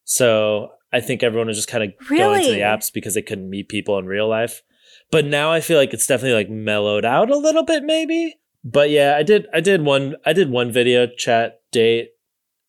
So 0.05 0.71
I 0.91 1.01
think 1.01 1.23
everyone 1.23 1.49
was 1.49 1.59
just 1.59 1.69
kind 1.69 1.85
of 1.85 2.09
going 2.09 2.43
to 2.43 2.51
the 2.51 2.61
apps 2.61 2.91
because 2.91 3.15
they 3.15 3.23
couldn't 3.23 3.51
meet 3.51 3.69
people 3.69 3.99
in 3.99 4.07
real 4.07 4.27
life. 4.27 4.63
But 5.11 5.25
now 5.25 5.51
I 5.51 5.61
feel 5.61 5.79
like 5.79 5.95
it's 5.95 6.07
definitely 6.07 6.35
like 6.35 6.51
mellowed 6.51 7.05
out 7.05 7.31
a 7.31 7.37
little 7.37 7.65
bit, 7.65 7.83
maybe. 7.85 8.35
But 8.65 8.91
yeah, 8.91 9.15
I 9.17 9.23
did 9.23 9.47
I 9.55 9.61
did 9.61 9.83
one 9.85 10.17
I 10.27 10.33
did 10.33 10.51
one 10.51 10.71
video 10.73 11.07
chat 11.07 11.61
date. 11.73 12.11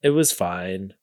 It 0.02 0.12
was 0.12 0.32
fine. 0.32 0.94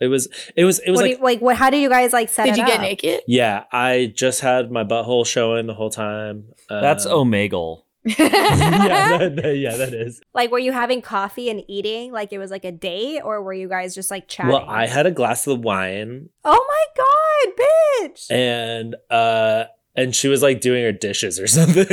It 0.00 0.06
was 0.08 0.28
it 0.56 0.64
was 0.64 0.78
it 0.80 0.90
was 0.90 0.98
what 0.98 1.08
like 1.10 1.18
you, 1.18 1.24
like 1.24 1.40
what? 1.40 1.56
How 1.56 1.70
do 1.70 1.76
you 1.76 1.88
guys 1.88 2.12
like 2.12 2.28
set 2.28 2.44
Did 2.46 2.54
it 2.54 2.58
you 2.58 2.66
get 2.66 2.80
naked? 2.80 3.20
yeah, 3.26 3.64
I 3.72 4.12
just 4.16 4.40
had 4.40 4.70
my 4.70 4.84
butthole 4.84 5.26
showing 5.26 5.66
the 5.66 5.74
whole 5.74 5.90
time. 5.90 6.46
That's 6.68 7.06
Um, 7.06 7.30
Omegle. 7.30 7.82
yeah, 8.04 9.18
that, 9.18 9.36
that- 9.36 9.56
yeah, 9.56 9.76
that 9.76 9.94
is. 9.94 10.20
Like, 10.34 10.50
were 10.50 10.58
you 10.58 10.72
having 10.72 11.00
coffee 11.00 11.48
and 11.48 11.62
eating 11.68 12.12
like 12.12 12.32
it 12.32 12.38
was 12.38 12.50
like 12.50 12.64
a 12.64 12.72
date, 12.72 13.20
or 13.22 13.42
were 13.42 13.54
you 13.54 13.68
guys 13.68 13.94
just 13.94 14.10
like 14.10 14.28
chatting? 14.28 14.52
Well, 14.52 14.64
I 14.68 14.86
had 14.86 15.06
a 15.06 15.10
glass 15.10 15.46
of 15.46 15.60
wine 15.60 16.28
Oh 16.44 16.66
my 16.68 17.02
god, 17.04 18.10
bitch! 18.10 18.30
and 18.30 18.96
uh 19.10 19.64
and 19.94 20.14
she 20.14 20.28
was 20.28 20.42
like 20.42 20.60
doing 20.60 20.82
her 20.84 20.92
dishes 20.92 21.38
or 21.40 21.46
something. 21.58 21.86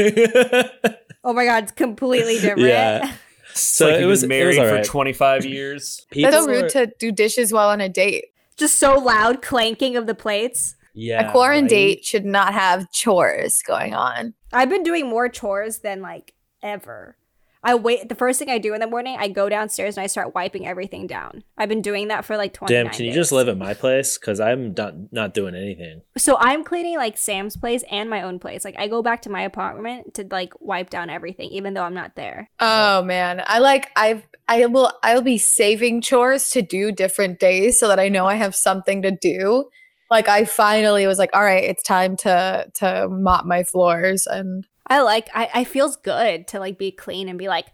oh 1.24 1.34
my 1.34 1.46
god, 1.46 1.63
it's 1.63 1.72
completely 1.72 2.36
different. 2.36 2.60
Yeah. 2.70 3.13
So 3.53 3.86
So 3.86 3.91
like 3.91 4.00
it 4.00 4.05
was- 4.05 4.22
been 4.22 4.31
it 4.31 4.46
was 4.46 4.55
married 4.55 4.60
alright. 4.70 4.86
for 4.86 4.91
25 4.91 5.46
years. 5.58 6.05
People 6.10 6.31
That's 6.31 6.46
so 6.46 6.50
rude 6.50 6.62
were- 6.63 6.70
to 6.70 6.91
do 7.00 7.12
dishes 7.12 7.51
while 7.51 7.67
on 7.67 7.81
a 7.81 7.89
date. 7.89 8.27
Just 8.55 8.77
so 8.77 8.98
loud 8.98 9.41
clanking 9.41 9.98
of 9.98 10.08
the 10.08 10.15
plates. 10.15 10.75
yeah, 10.93 11.27
a 11.27 11.31
quarantine 11.34 11.63
right? 11.63 11.96
date 11.98 12.05
should 12.05 12.24
not 12.24 12.53
have 12.53 12.89
chores 12.93 13.62
going 13.67 13.93
on. 13.93 14.36
I've 14.53 14.70
been 14.70 14.84
doing 14.84 15.10
more 15.10 15.27
chores 15.27 15.79
than 15.79 16.01
like 16.01 16.34
ever. 16.63 17.17
I 17.63 17.75
wait. 17.75 18.09
The 18.09 18.15
first 18.15 18.39
thing 18.39 18.49
I 18.49 18.57
do 18.57 18.73
in 18.73 18.79
the 18.79 18.87
morning, 18.87 19.17
I 19.19 19.27
go 19.27 19.47
downstairs 19.47 19.97
and 19.97 20.03
I 20.03 20.07
start 20.07 20.33
wiping 20.33 20.65
everything 20.65 21.05
down. 21.05 21.43
I've 21.57 21.69
been 21.69 21.81
doing 21.81 22.07
that 22.07 22.25
for 22.25 22.35
like 22.35 22.53
twenty. 22.53 22.73
Damn, 22.73 22.89
can 22.89 23.05
you 23.05 23.13
just 23.13 23.31
live 23.31 23.47
at 23.47 23.57
my 23.57 23.73
place? 23.73 24.17
Because 24.17 24.39
I'm 24.39 24.73
not 24.73 24.95
not 25.11 25.33
doing 25.33 25.53
anything. 25.53 26.01
So 26.17 26.37
I'm 26.39 26.63
cleaning 26.63 26.97
like 26.97 27.17
Sam's 27.17 27.55
place 27.55 27.83
and 27.91 28.09
my 28.09 28.23
own 28.23 28.39
place. 28.39 28.65
Like 28.65 28.79
I 28.79 28.87
go 28.87 29.03
back 29.03 29.21
to 29.23 29.29
my 29.29 29.43
apartment 29.43 30.15
to 30.15 30.27
like 30.31 30.53
wipe 30.59 30.89
down 30.89 31.09
everything, 31.09 31.49
even 31.49 31.73
though 31.73 31.83
I'm 31.83 31.93
not 31.93 32.15
there. 32.15 32.49
Oh 32.59 33.03
man, 33.03 33.43
I 33.45 33.59
like 33.59 33.89
I've 33.95 34.23
I 34.47 34.65
will 34.65 34.91
I'll 35.03 35.21
be 35.21 35.37
saving 35.37 36.01
chores 36.01 36.49
to 36.51 36.63
do 36.63 36.91
different 36.91 37.39
days 37.39 37.79
so 37.79 37.87
that 37.87 37.99
I 37.99 38.09
know 38.09 38.25
I 38.25 38.35
have 38.35 38.55
something 38.55 39.03
to 39.03 39.11
do. 39.11 39.69
Like 40.09 40.27
I 40.27 40.45
finally 40.45 41.05
was 41.07 41.19
like, 41.19 41.29
all 41.33 41.43
right, 41.43 41.63
it's 41.63 41.83
time 41.83 42.17
to 42.17 42.65
to 42.75 43.07
mop 43.07 43.45
my 43.45 43.63
floors 43.63 44.25
and 44.25 44.65
I 44.91 45.01
like. 45.01 45.29
I 45.33 45.50
I 45.53 45.63
feels 45.63 45.95
good 45.95 46.48
to 46.50 46.60
like 46.60 46.77
be 46.77 46.91
clean 46.91 47.29
and 47.29 47.39
be 47.39 47.48
like, 47.48 47.67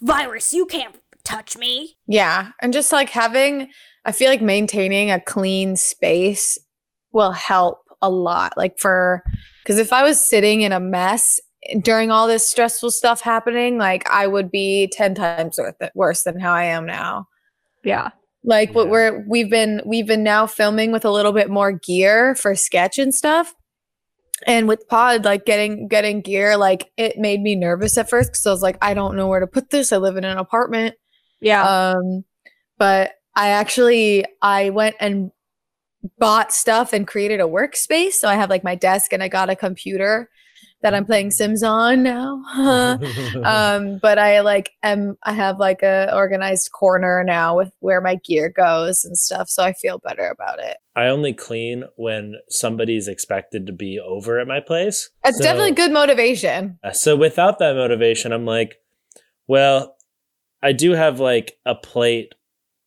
virus, 0.00 0.52
you 0.52 0.66
can't 0.66 0.96
touch 1.24 1.56
me. 1.58 1.96
yeah, 2.06 2.52
and 2.62 2.72
just 2.72 2.92
like 2.92 3.10
having 3.10 3.68
I 4.04 4.12
feel 4.12 4.30
like 4.30 4.40
maintaining 4.40 5.10
a 5.10 5.20
clean 5.20 5.76
space 5.76 6.56
will 7.12 7.32
help 7.32 7.78
a 8.00 8.08
lot. 8.08 8.54
Like 8.56 8.78
for 8.78 9.22
cuz 9.66 9.78
if 9.78 9.92
I 9.92 10.02
was 10.04 10.20
sitting 10.20 10.62
in 10.62 10.72
a 10.72 10.80
mess 10.80 11.40
during 11.82 12.10
all 12.10 12.26
this 12.28 12.48
stressful 12.48 12.92
stuff 12.92 13.20
happening, 13.20 13.76
like 13.76 14.08
I 14.08 14.26
would 14.28 14.50
be 14.50 14.88
10 14.92 15.14
times 15.14 15.58
worth 15.58 15.74
worse 15.94 16.22
than 16.22 16.38
how 16.40 16.52
I 16.52 16.64
am 16.64 16.86
now. 16.86 17.26
Yeah. 17.84 18.10
like 18.44 18.74
what 18.74 18.88
we're 18.88 19.24
we've 19.28 19.50
been 19.50 19.82
we've 19.84 20.06
been 20.06 20.22
now 20.22 20.46
filming 20.46 20.92
with 20.92 21.04
a 21.04 21.10
little 21.10 21.32
bit 21.32 21.50
more 21.50 21.72
gear 21.72 22.34
for 22.36 22.54
sketch 22.54 22.98
and 22.98 23.14
stuff 23.14 23.54
and 24.46 24.68
with 24.68 24.88
pod 24.88 25.24
like 25.24 25.44
getting 25.44 25.88
getting 25.88 26.20
gear 26.20 26.56
like 26.56 26.90
it 26.96 27.18
made 27.18 27.40
me 27.40 27.54
nervous 27.54 27.98
at 27.98 28.08
first 28.08 28.30
because 28.30 28.46
i 28.46 28.50
was 28.50 28.62
like 28.62 28.78
i 28.82 28.94
don't 28.94 29.16
know 29.16 29.28
where 29.28 29.40
to 29.40 29.46
put 29.46 29.70
this. 29.70 29.92
I 29.92 29.98
live 29.98 30.16
in 30.16 30.24
an 30.24 30.38
apartment. 30.38 30.94
Yeah. 31.40 31.92
um 31.92 32.24
but 32.78 33.12
i 33.36 33.48
actually 33.48 34.24
i 34.42 34.70
went 34.70 34.96
and 35.00 35.30
bought 36.18 36.52
stuff 36.52 36.92
and 36.92 37.06
created 37.06 37.40
a 37.40 37.44
workspace. 37.44 38.12
So 38.12 38.28
i 38.28 38.34
have 38.34 38.50
like 38.50 38.64
my 38.64 38.74
desk 38.74 39.12
and 39.12 39.22
i 39.22 39.28
got 39.28 39.50
a 39.50 39.56
computer 39.56 40.30
that 40.82 40.94
i'm 40.94 41.04
playing 41.04 41.30
sims 41.30 41.62
on 41.62 42.02
now 42.02 42.42
um 43.44 43.98
but 44.00 44.18
i 44.18 44.40
like 44.40 44.70
am 44.82 45.16
i 45.24 45.32
have 45.32 45.58
like 45.58 45.82
a 45.82 46.14
organized 46.14 46.70
corner 46.72 47.22
now 47.24 47.56
with 47.56 47.70
where 47.80 48.00
my 48.00 48.16
gear 48.24 48.48
goes 48.48 49.04
and 49.04 49.16
stuff 49.18 49.48
so 49.48 49.62
i 49.62 49.72
feel 49.72 49.98
better 49.98 50.28
about 50.28 50.58
it 50.58 50.76
I 50.96 51.06
only 51.06 51.32
clean 51.32 51.84
when 51.96 52.34
somebody's 52.50 53.06
expected 53.08 53.64
to 53.68 53.72
be 53.72 53.98
over 53.98 54.38
at 54.40 54.48
my 54.48 54.58
place. 54.60 55.08
That's 55.24 55.38
So- 55.38 55.44
definitely 55.44 55.70
good 55.70 55.92
motivation 55.92 56.78
So 56.92 57.16
without 57.16 57.58
that 57.60 57.76
motivation, 57.76 58.32
I'm 58.32 58.44
like, 58.44 58.80
well, 59.46 59.96
I 60.62 60.72
do 60.72 60.90
have 60.90 61.20
like 61.20 61.56
a 61.64 61.74
plate 61.76 62.34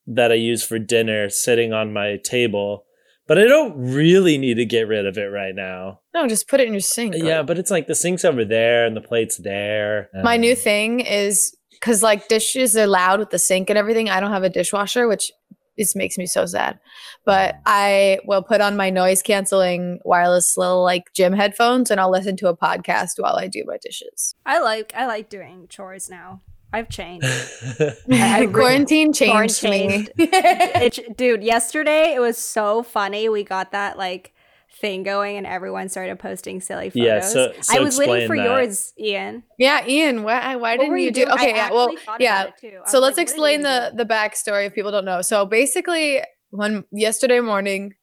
that 0.05 0.31
I 0.31 0.35
use 0.35 0.63
for 0.63 0.77
dinner 0.77 1.29
sitting 1.29 1.73
on 1.73 1.93
my 1.93 2.17
table, 2.23 2.85
but 3.27 3.37
I 3.37 3.43
don't 3.45 3.73
really 3.77 4.37
need 4.37 4.55
to 4.55 4.65
get 4.65 4.87
rid 4.87 5.05
of 5.05 5.17
it 5.17 5.27
right 5.27 5.55
now. 5.55 5.99
no 6.13 6.27
just 6.27 6.47
put 6.47 6.59
it 6.59 6.67
in 6.67 6.73
your 6.73 6.81
sink 6.81 7.15
Yeah, 7.15 7.37
like- 7.39 7.47
but 7.47 7.57
it's 7.57 7.71
like 7.71 7.87
the 7.87 7.95
sink's 7.95 8.25
over 8.25 8.43
there 8.45 8.85
and 8.85 8.95
the 8.95 9.01
plate's 9.01 9.37
there. 9.37 10.09
my 10.23 10.37
new 10.37 10.51
Um, 10.51 10.57
thing 10.57 10.99
is 10.99 11.55
because 11.71 12.01
like 12.03 12.27
dishes 12.27 12.75
are 12.77 12.87
loud 12.87 13.19
with 13.19 13.29
the 13.31 13.39
sink 13.39 13.69
and 13.69 13.77
everything 13.77 14.09
i 14.09 14.19
don't 14.19 14.31
have 14.31 14.43
a 14.43 14.49
dishwasher 14.49 15.07
which 15.07 15.31
is 15.75 15.95
makes 15.95 16.17
me 16.19 16.25
so 16.27 16.45
sad 16.45 16.79
but 17.25 17.55
i 17.65 18.19
will 18.25 18.43
put 18.43 18.61
on 18.61 18.77
my 18.77 18.89
noise 18.89 19.21
canceling 19.23 19.99
wireless 20.05 20.55
little 20.55 20.83
like 20.83 21.11
gym 21.15 21.33
headphones 21.33 21.89
and 21.91 21.99
i'll 21.99 22.11
listen 22.11 22.37
to 22.37 22.47
a 22.47 22.55
podcast 22.55 23.13
while 23.17 23.35
i 23.35 23.47
do 23.47 23.63
my 23.65 23.77
dishes 23.81 24.35
I 24.45 24.59
like. 24.59 24.93
I 24.95 25.07
like 25.07 25.29
doing 25.29 25.65
chores 25.67 26.09
now. 26.09 26.41
I've 26.73 26.89
changed. 26.89 27.25
I 28.11 28.39
really- 28.41 28.53
quarantine 28.53 29.13
changed 29.13 29.31
Quarantine 29.61 29.89
me 30.01 30.07
it, 30.17 31.15
dude, 31.15 31.43
yesterday 31.43 32.13
it 32.15 32.19
was 32.19 32.37
so 32.37 32.83
funny. 32.83 33.29
We 33.29 33.43
got 33.43 33.71
that 33.71 33.97
like 33.97 34.33
thing 34.81 35.03
going, 35.03 35.37
and 35.37 35.45
everyone 35.45 35.87
started 35.87 36.17
posting 36.19 36.59
silly 36.59 36.89
photos. 36.89 37.05
Yeah, 37.05 37.19
so- 37.21 37.53
so 37.61 37.77
I 37.77 37.79
was 37.79 37.97
waiting 37.97 38.27
for 38.27 38.35
that. 38.35 38.43
yours, 38.43 38.91
Ian. 38.99 39.43
yeah 39.59 39.85
ian 39.87 40.23
why, 40.23 40.55
why 40.55 40.71
What 40.75 40.79
didn't 40.81 40.97
you, 40.97 41.05
you 41.05 41.11
do 41.11 41.25
doing? 41.25 41.31
I 41.31 41.33
okay 41.35 41.55
yeah, 41.55 41.71
well 41.71 41.91
yeah 42.19 42.41
about 42.43 42.53
it, 42.63 42.69
too. 42.71 42.79
I 42.85 42.89
so 42.89 42.99
let's 42.99 43.17
like, 43.17 43.27
what 43.27 43.45
are 43.45 43.49
you 43.49 43.57
explain 43.57 43.61
gonna 43.61 43.91
the 43.95 44.03
the 44.03 44.13
backstory 44.13 44.65
if 44.65 44.73
people 44.73 44.91
don't 44.91 45.05
know 45.05 45.21
so 45.21 45.45
basically 45.45 46.21
when 46.49 46.83
yesterday 46.91 47.39
morning 47.39 47.93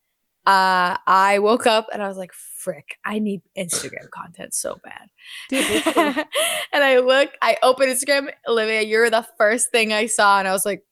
uh 0.47 0.97
i 1.07 1.39
woke 1.41 1.67
up 1.67 1.89
and 1.93 2.03
i 2.03 2.09
was 2.09 2.17
like 2.17 2.33
frick 2.61 2.99
i 3.05 3.19
need 3.19 3.41
instagram 3.57 4.09
content 4.11 4.55
so 4.55 4.79
bad. 4.85 5.09
Dude, 5.49 5.83
and 6.73 6.85
i 6.85 6.99
look 6.99 7.31
i 7.43 7.57
open 7.63 7.89
instagram 7.89 8.31
olivia 8.47 8.83
you're 8.83 9.11
the 9.11 9.27
first 9.39 9.71
thing 9.71 9.93
i 9.93 10.07
saw 10.07 10.39
and 10.39 10.47
i 10.47 10.53
was 10.53 10.67
like 10.67 10.85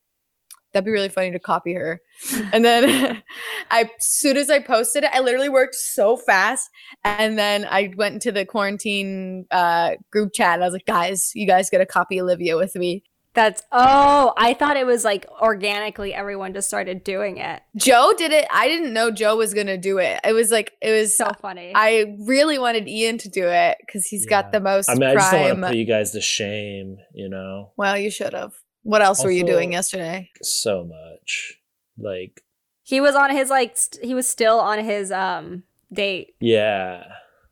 that'd 0.72 0.84
be 0.84 0.90
really 0.90 1.08
funny 1.08 1.30
to 1.30 1.38
copy 1.38 1.72
her. 1.72 2.00
And 2.52 2.64
then 2.64 3.22
i 3.70 3.82
as 3.82 3.88
soon 4.00 4.36
as 4.36 4.50
i 4.50 4.58
posted 4.58 5.04
it 5.04 5.10
i 5.12 5.20
literally 5.20 5.48
worked 5.48 5.76
so 5.76 6.16
fast 6.16 6.68
and 7.04 7.38
then 7.38 7.64
i 7.70 7.92
went 7.96 8.14
into 8.14 8.32
the 8.32 8.44
quarantine 8.44 9.46
uh 9.50 9.92
group 10.10 10.32
chat 10.34 10.54
and 10.54 10.64
i 10.64 10.66
was 10.66 10.72
like 10.72 10.86
guys 10.86 11.30
you 11.34 11.46
guys 11.46 11.70
gotta 11.70 11.86
copy 11.86 12.20
olivia 12.20 12.56
with 12.56 12.74
me 12.74 13.04
That's 13.34 13.62
oh, 13.70 14.32
I 14.36 14.54
thought 14.54 14.76
it 14.76 14.86
was 14.86 15.04
like 15.04 15.26
organically 15.40 16.12
everyone 16.12 16.54
just 16.54 16.66
started 16.66 17.04
doing 17.04 17.36
it. 17.36 17.62
Joe 17.76 18.12
did 18.16 18.32
it. 18.32 18.46
I 18.50 18.66
didn't 18.66 18.92
know 18.92 19.10
Joe 19.12 19.36
was 19.36 19.54
gonna 19.54 19.78
do 19.78 19.98
it. 19.98 20.18
It 20.24 20.32
was 20.32 20.50
like 20.50 20.72
it 20.82 20.90
was 20.90 21.16
So 21.16 21.30
funny. 21.40 21.72
I 21.74 22.16
really 22.20 22.58
wanted 22.58 22.88
Ian 22.88 23.18
to 23.18 23.28
do 23.28 23.46
it 23.46 23.78
because 23.86 24.06
he's 24.06 24.24
Yeah. 24.24 24.42
got 24.42 24.52
the 24.52 24.60
most 24.60 24.88
I 24.90 24.94
mean, 24.94 25.10
I 25.10 25.14
just 25.14 25.30
don't 25.30 25.42
want 25.42 25.60
to 25.60 25.66
put 25.68 25.76
you 25.76 25.84
guys 25.84 26.10
to 26.12 26.20
shame, 26.20 26.96
you 27.14 27.28
know, 27.28 27.72
well, 27.76 27.96
you 27.96 28.10
should 28.10 28.32
have. 28.32 28.54
What 28.82 29.02
else 29.02 29.22
were 29.22 29.30
you 29.30 29.44
doing 29.44 29.72
yesterday? 29.72 30.30
so 30.42 30.84
much. 30.84 31.58
Like, 31.98 32.42
he 32.82 33.00
was 33.00 33.14
on 33.14 33.30
his 33.30 33.50
like 33.50 33.76
st- 33.76 34.04
he 34.04 34.14
was 34.14 34.26
still 34.28 34.58
on 34.58 34.82
his 34.82 35.12
um 35.12 35.64
date, 35.92 36.34
yeah. 36.40 37.04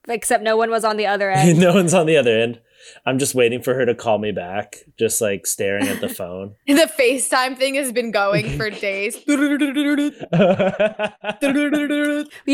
except 0.09 0.43
no 0.43 0.57
one 0.57 0.71
was 0.71 0.85
on 0.85 0.97
the 0.97 1.07
other 1.07 1.31
end. 1.33 1.59
no 1.61 1.75
one's 1.75 1.95
on 1.95 2.07
the 2.07 2.17
other 2.17 2.37
end. 2.39 2.61
I'm 3.05 3.19
just 3.19 3.35
waiting 3.35 3.63
for 3.63 3.75
her 3.75 3.87
to 3.87 3.95
call 3.95 4.19
me 4.19 4.33
back, 4.33 4.77
just 4.99 5.21
like 5.21 5.47
staring 5.47 5.87
at 5.89 6.01
the 6.01 6.09
phone. 6.21 6.55
The 6.67 6.91
FaceTime 6.99 7.57
thing 7.57 7.75
has 7.77 7.93
been 7.93 8.11
going 8.11 8.57
for 8.57 8.71
days. 8.71 9.17
you 9.27 9.37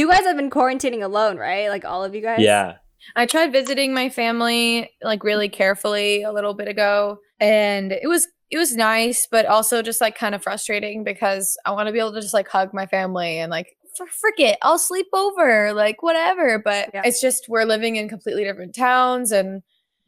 guys 0.08 0.24
have 0.24 0.36
been 0.36 0.50
quarantining 0.50 1.02
alone, 1.02 1.36
right? 1.36 1.68
Like 1.68 1.84
all 1.84 2.04
of 2.04 2.14
you 2.14 2.22
guys. 2.22 2.40
yeah. 2.40 2.76
I 3.16 3.26
tried 3.26 3.50
visiting 3.52 3.92
my 3.94 4.08
family 4.10 4.90
like 5.02 5.24
really 5.24 5.48
carefully 5.48 6.22
a 6.22 6.30
little 6.32 6.54
bit 6.54 6.68
ago 6.68 7.18
and 7.40 7.90
it 7.90 8.06
was 8.06 8.28
it 8.48 8.58
was 8.58 8.76
nice 8.76 9.26
but 9.28 9.44
also 9.44 9.82
just 9.82 10.00
like 10.00 10.16
kind 10.16 10.36
of 10.36 10.42
frustrating 10.42 11.02
because 11.02 11.58
I 11.66 11.72
want 11.72 11.88
to 11.88 11.92
be 11.92 11.98
able 11.98 12.12
to 12.12 12.20
just 12.20 12.32
like 12.34 12.46
hug 12.46 12.72
my 12.72 12.86
family 12.86 13.38
and 13.38 13.50
like 13.50 13.74
"F- 14.00 14.08
frick 14.08 14.38
it 14.38 14.56
I'll 14.62 14.78
sleep 14.78 15.08
over 15.12 15.72
like 15.72 16.00
whatever 16.04 16.60
but 16.60 16.90
Yeah. 16.94 17.02
it's 17.04 17.20
just 17.20 17.46
we're 17.48 17.64
living 17.64 17.96
in 17.96 18.08
completely 18.08 18.44
different 18.44 18.72
towns 18.72 19.32
and 19.32 19.62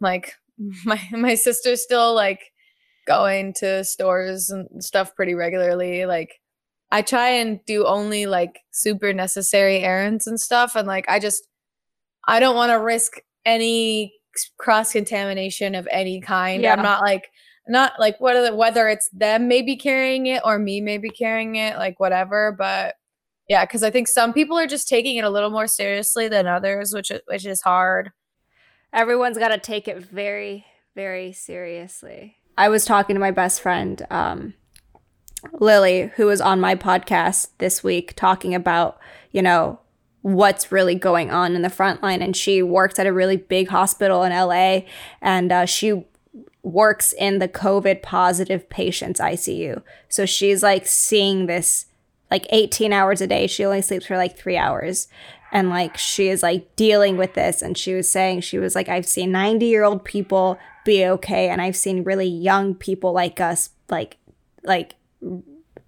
like 0.05 0.35
my 0.85 1.01
my 1.11 1.35
sister's 1.35 1.83
still 1.83 2.15
like 2.15 2.41
going 3.07 3.53
to 3.53 3.85
stores 3.85 4.49
and 4.51 4.83
stuff 4.83 5.15
pretty 5.15 5.35
regularly 5.35 6.07
like 6.07 6.41
I 6.91 7.03
try 7.03 7.29
and 7.29 7.59
do 7.67 7.87
only 7.87 8.27
like 8.27 8.61
super 8.71 9.13
necessary 9.13 9.81
errands 9.81 10.27
and 10.27 10.41
stuff 10.41 10.77
and 10.77 10.87
like 10.87 11.05
I 11.09 11.19
just 11.19 11.49
I 12.27 12.41
don't 12.41 12.57
want 12.57 12.71
to 12.71 12.77
risk 12.77 13.15
any 13.45 14.15
cross 14.59 14.93
contamination 14.93 15.75
of 15.75 15.89
any 15.91 16.21
kind. 16.21 16.63
Yeah. 16.63 16.73
I'm 16.73 16.83
not 16.83 17.03
like 17.03 17.31
not 17.69 17.93
like 17.99 18.21
whether 18.21 18.55
whether 18.55 18.89
it's 18.89 19.09
them 19.11 19.49
maybe 19.49 19.77
carrying 19.77 20.27
it 20.27 20.43
or 20.45 20.59
me 20.59 20.81
maybe 20.81 21.11
carrying 21.11 21.57
it, 21.57 21.77
like 21.77 21.99
whatever. 22.01 22.55
But 22.57 22.95
yeah, 23.49 23.65
because 23.65 23.83
I 23.83 23.91
think 23.91 24.09
some 24.09 24.33
people 24.33 24.59
are 24.59 24.67
just 24.67 24.89
taking 24.89 25.17
it 25.17 25.25
a 25.25 25.31
little 25.31 25.51
more 25.51 25.67
seriously 25.67 26.29
than 26.29 26.47
others, 26.47 26.95
which 26.95 27.11
which 27.27 27.47
is 27.47 27.63
hard. 27.63 28.11
Everyone's 28.95 29.39
got 29.39 29.49
to 29.49 29.59
take 29.59 29.89
it 29.89 29.99
very, 29.99 30.65
very 30.95 31.33
seriously. 31.33 32.37
I 32.57 32.69
was 32.69 32.85
talking 32.85 33.15
to 33.15 33.21
my 33.21 33.33
best 33.33 33.61
friend, 33.61 34.07
um, 34.09 34.55
Lily, 35.55 36.13
who 36.15 36.27
was 36.27 36.41
on 36.41 36.61
my 36.61 36.77
podcast 36.77 37.49
this 37.59 37.83
week, 37.83 38.15
talking 38.15 38.55
about, 38.55 38.99
you 39.33 39.43
know, 39.43 39.81
what's 40.23 40.71
really 40.71 40.95
going 40.95 41.33
on 41.33 41.57
in 41.57 41.63
the 41.63 41.69
front 41.69 42.03
line. 42.05 42.23
And 42.23 42.37
she 42.37 42.63
works 42.63 42.99
at 43.01 43.07
a 43.07 43.13
really 43.13 43.37
big 43.37 43.69
hospital 43.69 44.23
in 44.23 44.33
LA, 44.33 44.83
and 45.21 45.51
uh, 45.51 45.67
she 45.67 46.05
works 46.63 47.13
in 47.13 47.41
the 47.41 47.49
COVID 47.49 48.01
positive 48.01 48.71
patients 48.71 49.19
ICU. 49.19 49.83
So 50.09 50.25
she's 50.25 50.63
like 50.63 50.87
seeing 50.87 51.47
this 51.47 51.87
like 52.31 52.47
18 52.51 52.93
hours 52.93 53.21
a 53.21 53.27
day. 53.27 53.47
She 53.47 53.65
only 53.65 53.83
sleeps 53.83 54.07
for 54.07 54.17
like 54.17 54.37
three 54.37 54.57
hours. 54.57 55.09
And 55.55 55.71
like 55.71 55.97
she 55.97 56.29
is 56.29 56.43
like 56.43 56.75
dealing 56.75 57.17
with 57.17 57.35
this. 57.35 57.63
And 57.63 57.79
she 57.79 57.95
was 57.95 58.11
saying, 58.11 58.41
she 58.41 58.59
was 58.59 58.75
like, 58.75 58.89
I've 58.89 59.07
seen 59.07 59.31
90 59.31 59.65
year 59.65 59.85
old 59.85 60.05
people 60.05 60.59
be 60.85 61.07
okay. 61.07 61.49
And 61.49 61.63
I've 61.63 61.77
seen 61.77 62.03
really 62.03 62.27
young 62.27 62.75
people 62.75 63.13
like 63.13 63.41
us, 63.41 63.71
like, 63.89 64.19
like 64.65 64.97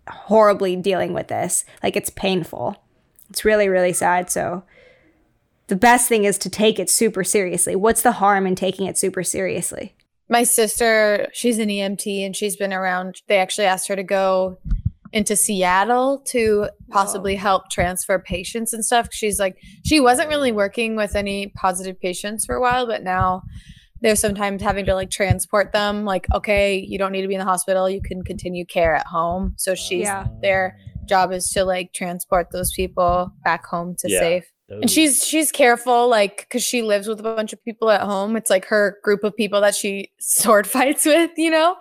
horribly 0.08 0.76
dealing 0.76 1.12
with 1.12 1.26
this. 1.26 1.64
Like 1.82 1.96
it's 1.96 2.10
painful. 2.10 2.76
It's 3.28 3.44
really, 3.44 3.68
really 3.68 3.92
sad. 3.92 4.30
So 4.30 4.62
the 5.66 5.76
best 5.76 6.08
thing 6.08 6.22
is 6.22 6.38
to 6.38 6.48
take 6.48 6.78
it 6.78 6.88
super 6.88 7.24
seriously. 7.24 7.74
What's 7.74 8.02
the 8.02 8.12
harm 8.12 8.46
in 8.46 8.54
taking 8.54 8.86
it 8.86 8.96
super 8.96 9.24
seriously? 9.24 9.96
My 10.28 10.44
sister, 10.44 11.26
she's 11.32 11.58
an 11.58 11.68
EMT 11.68 12.24
and 12.24 12.36
she's 12.36 12.54
been 12.54 12.72
around. 12.72 13.22
They 13.26 13.38
actually 13.38 13.66
asked 13.66 13.88
her 13.88 13.96
to 13.96 14.04
go 14.04 14.58
into 15.12 15.36
Seattle 15.36 16.18
to 16.26 16.68
possibly 16.90 17.34
help 17.36 17.70
transfer 17.70 18.18
patients 18.18 18.72
and 18.72 18.84
stuff. 18.84 19.08
She's 19.12 19.38
like, 19.38 19.58
she 19.84 20.00
wasn't 20.00 20.28
really 20.28 20.52
working 20.52 20.96
with 20.96 21.14
any 21.16 21.48
positive 21.48 22.00
patients 22.00 22.44
for 22.44 22.54
a 22.54 22.60
while, 22.60 22.86
but 22.86 23.02
now 23.02 23.42
they're 24.02 24.16
sometimes 24.16 24.62
having 24.62 24.84
to 24.86 24.94
like 24.94 25.10
transport 25.10 25.72
them. 25.72 26.04
Like, 26.04 26.26
okay, 26.34 26.76
you 26.78 26.98
don't 26.98 27.12
need 27.12 27.22
to 27.22 27.28
be 27.28 27.34
in 27.34 27.40
the 27.40 27.46
hospital. 27.46 27.88
You 27.88 28.02
can 28.02 28.22
continue 28.22 28.64
care 28.66 28.94
at 28.94 29.06
home. 29.06 29.54
So 29.56 29.74
she's 29.74 30.04
Yeah. 30.06 30.26
their 30.42 30.76
job 31.06 31.32
is 31.32 31.48
to 31.50 31.64
like 31.64 31.92
transport 31.92 32.48
those 32.52 32.72
people 32.72 33.32
back 33.44 33.64
home 33.64 33.94
to 34.00 34.10
Yeah. 34.10 34.18
safe 34.18 34.52
and 34.68 34.90
she's 34.90 35.24
she's 35.24 35.52
careful 35.52 36.08
like 36.08 36.38
because 36.38 36.62
she 36.62 36.82
lives 36.82 37.06
with 37.06 37.20
a 37.20 37.22
bunch 37.22 37.52
of 37.52 37.64
people 37.64 37.88
at 37.90 38.00
home 38.00 38.36
it's 38.36 38.50
like 38.50 38.64
her 38.64 38.98
group 39.04 39.22
of 39.24 39.36
people 39.36 39.60
that 39.60 39.74
she 39.74 40.10
sword 40.18 40.66
fights 40.66 41.04
with 41.06 41.30
you 41.36 41.50
know 41.50 41.76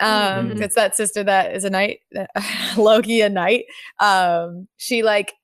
um 0.00 0.50
Mhm. 0.50 0.60
it's 0.62 0.74
that 0.74 0.96
sister 0.96 1.22
that 1.22 1.54
is 1.54 1.64
a 1.64 1.70
knight 1.70 2.00
loki 2.76 3.20
a 3.20 3.28
knight 3.28 3.64
um 3.98 4.66
she 4.78 5.02
like 5.02 5.34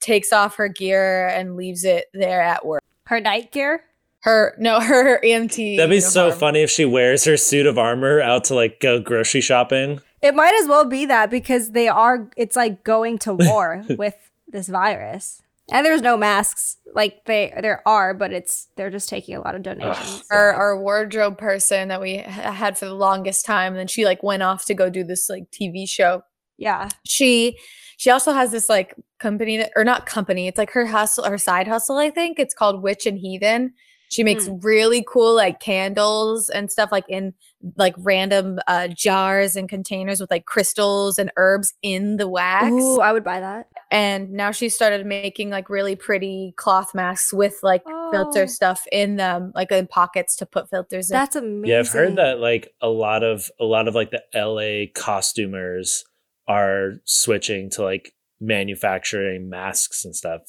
takes 0.00 0.32
off 0.32 0.56
her 0.56 0.68
gear 0.68 1.26
and 1.28 1.56
leaves 1.56 1.84
it 1.84 2.06
there 2.14 2.42
at 2.42 2.64
work 2.64 2.82
Her 3.06 3.20
night 3.20 3.50
gear? 3.52 3.84
her 4.20 4.54
no 4.58 4.80
her 4.90 5.20
emt 5.24 5.76
That'd 5.76 5.90
be 5.90 6.00
so 6.00 6.24
uniform. 6.26 6.38
funny 6.40 6.62
if 6.62 6.70
she 6.70 6.84
wears 6.84 7.24
her 7.24 7.36
suit 7.36 7.66
of 7.66 7.78
armor 7.78 8.20
out 8.20 8.44
to 8.44 8.54
like 8.54 8.80
go 8.80 9.00
grocery 9.00 9.40
shopping. 9.42 10.00
It 10.22 10.34
might 10.34 10.54
as 10.62 10.66
well 10.68 10.86
be 10.86 11.04
that 11.06 11.30
because 11.30 11.72
they 11.72 11.86
are, 11.88 12.30
it's 12.34 12.56
like 12.56 12.82
going 12.84 13.18
to 13.18 13.34
war 13.34 13.84
with 13.98 14.14
this 14.48 14.68
virus. 14.68 15.42
And 15.72 15.84
there's 15.84 16.02
no 16.02 16.16
masks. 16.16 16.76
Like 16.94 17.24
they, 17.24 17.52
there 17.60 17.86
are, 17.86 18.14
but 18.14 18.32
it's, 18.32 18.68
they're 18.76 18.90
just 18.90 19.08
taking 19.08 19.34
a 19.34 19.40
lot 19.40 19.54
of 19.54 19.62
donations. 19.62 20.24
our, 20.30 20.52
our 20.52 20.80
wardrobe 20.80 21.38
person 21.38 21.88
that 21.88 22.00
we 22.00 22.18
ha- 22.18 22.52
had 22.52 22.78
for 22.78 22.84
the 22.84 22.94
longest 22.94 23.46
time 23.46 23.72
and 23.72 23.78
then 23.78 23.86
she 23.86 24.04
like 24.04 24.22
went 24.22 24.42
off 24.42 24.64
to 24.66 24.74
go 24.74 24.90
do 24.90 25.02
this 25.04 25.28
like 25.28 25.44
tv 25.50 25.88
show 25.88 26.22
yeah. 26.56 26.88
she 27.04 27.58
she 27.96 28.10
also 28.10 28.32
has 28.32 28.52
this 28.52 28.68
like 28.68 28.94
company 29.18 29.56
that 29.56 29.72
or 29.74 29.84
not 29.84 30.06
company 30.06 30.46
it's 30.46 30.58
like 30.58 30.70
her 30.70 30.86
hustle 30.86 31.24
her 31.24 31.38
side 31.38 31.66
hustle 31.66 31.96
i 31.96 32.10
think 32.10 32.38
it's 32.38 32.54
called 32.54 32.82
witch 32.82 33.06
and 33.06 33.18
heathen 33.18 33.72
she 34.10 34.22
makes 34.22 34.48
really 34.60 35.04
cool 35.08 35.34
like 35.34 35.58
candles 35.58 36.48
and 36.48 36.70
stuff 36.70 36.92
like 36.92 37.04
in 37.08 37.34
like 37.76 37.94
random 37.98 38.60
uh, 38.68 38.86
jars 38.88 39.56
and 39.56 39.68
containers 39.68 40.20
with 40.20 40.30
like 40.30 40.44
crystals 40.44 41.18
and 41.18 41.32
herbs 41.36 41.74
in 41.82 42.16
the 42.16 42.28
wax 42.28 42.70
Ooh, 42.70 43.00
I 43.00 43.12
would 43.12 43.24
buy 43.24 43.40
that. 43.40 43.66
And 43.90 44.30
now 44.30 44.50
she 44.50 44.68
started 44.68 45.06
making 45.06 45.50
like 45.50 45.68
really 45.70 45.96
pretty 45.96 46.54
cloth 46.56 46.94
masks 46.94 47.32
with 47.32 47.58
like 47.62 47.84
filter 48.12 48.42
Oh. 48.42 48.46
stuff 48.46 48.84
in 48.92 49.16
them 49.16 49.52
like 49.54 49.70
in 49.72 49.86
pockets 49.86 50.36
to 50.36 50.46
put 50.46 50.68
filters 50.70 51.10
in 51.10 51.14
That's 51.14 51.36
amazing. 51.36 51.64
Yeah, 51.70 51.78
I've 51.80 51.88
heard 51.88 52.16
that 52.16 52.38
like 52.40 52.72
a 52.80 52.88
lot 52.88 53.22
of 53.22 53.50
a 53.60 53.64
lot 53.64 53.88
of 53.88 53.94
like 53.94 54.10
the 54.10 54.22
LA 54.34 54.90
costumers 54.94 56.04
are 56.48 56.92
switching 57.04 57.70
to 57.70 57.82
like 57.82 58.12
manufacturing 58.40 59.48
masks 59.48 60.04
and 60.04 60.14
stuff. 60.14 60.40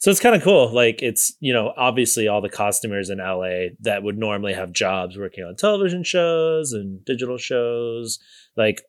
So 0.00 0.10
it's 0.10 0.20
kind 0.20 0.34
of 0.34 0.42
cool. 0.42 0.72
Like 0.72 1.02
it's, 1.02 1.34
you 1.40 1.52
know, 1.52 1.72
obviously 1.76 2.26
all 2.28 2.40
the 2.40 2.48
costumers 2.48 3.10
in 3.10 3.18
LA 3.18 3.68
that 3.80 4.02
would 4.02 4.18
normally 4.18 4.54
have 4.54 4.72
jobs 4.72 5.16
working 5.16 5.44
on 5.44 5.54
television 5.56 6.02
shows 6.04 6.72
and 6.72 7.04
digital 7.04 7.36
shows, 7.38 8.18
like 8.56 8.82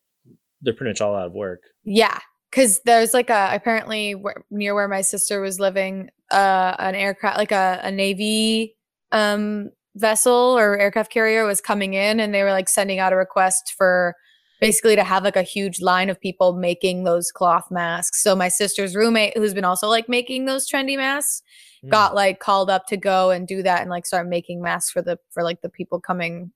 they're 0.62 0.74
pretty 0.74 0.92
much 0.92 1.02
all 1.02 1.16
out 1.16 1.28
of 1.28 1.34
work. 1.34 1.62
Yeah, 1.84 2.20
because 2.56 2.80
there's 2.86 3.14
like 3.14 3.30
a 3.30 3.50
apparently 3.52 4.16
where, 4.16 4.46
near 4.50 4.74
where 4.74 4.88
my 4.88 5.02
sister 5.02 5.42
was 5.42 5.60
living, 5.60 6.10
uh, 6.32 6.76
an 6.80 6.96
aircraft 6.96 7.38
like 7.38 7.52
a, 7.52 7.82
a 7.84 7.92
navy 7.92 8.76
um 9.12 9.70
vessel 9.98 10.58
or 10.58 10.78
aircraft 10.78 11.12
carrier 11.12 11.46
was 11.46 11.60
coming 11.60 11.94
in, 11.94 12.20
and 12.20 12.34
they 12.34 12.44
were 12.44 12.52
like 12.52 12.70
sending 12.70 13.00
out 13.00 13.12
a 13.14 13.16
request 13.18 13.74
for 13.78 14.16
basically 14.62 14.96
to 14.96 15.04
have 15.04 15.24
like 15.24 15.36
a 15.36 15.44
huge 15.44 15.82
line 15.82 16.10
of 16.10 16.20
people 16.20 16.54
making 16.54 17.04
those 17.04 17.30
cloth 17.30 17.70
masks. 17.70 18.24
So 18.24 18.36
my 18.36 18.48
sister's 18.48 18.96
roommate, 18.96 19.36
who's 19.38 19.54
been 19.54 19.66
also 19.66 19.90
like 19.90 20.08
making 20.08 20.46
those 20.46 20.70
trendy 20.70 20.96
masks, 20.96 21.42
Hmm. 21.82 21.90
got 21.90 22.16
like 22.16 22.40
called 22.40 22.70
up 22.70 22.88
to 22.88 22.98
go 22.98 23.32
and 23.32 23.46
do 23.48 23.62
that 23.64 23.82
and 23.82 23.90
like 23.90 24.06
start 24.06 24.28
making 24.28 24.62
masks 24.62 24.92
for 24.92 25.02
the 25.02 25.20
for 25.30 25.44
like 25.44 25.62
the 25.62 25.70
people 25.70 26.00
coming 26.00 26.52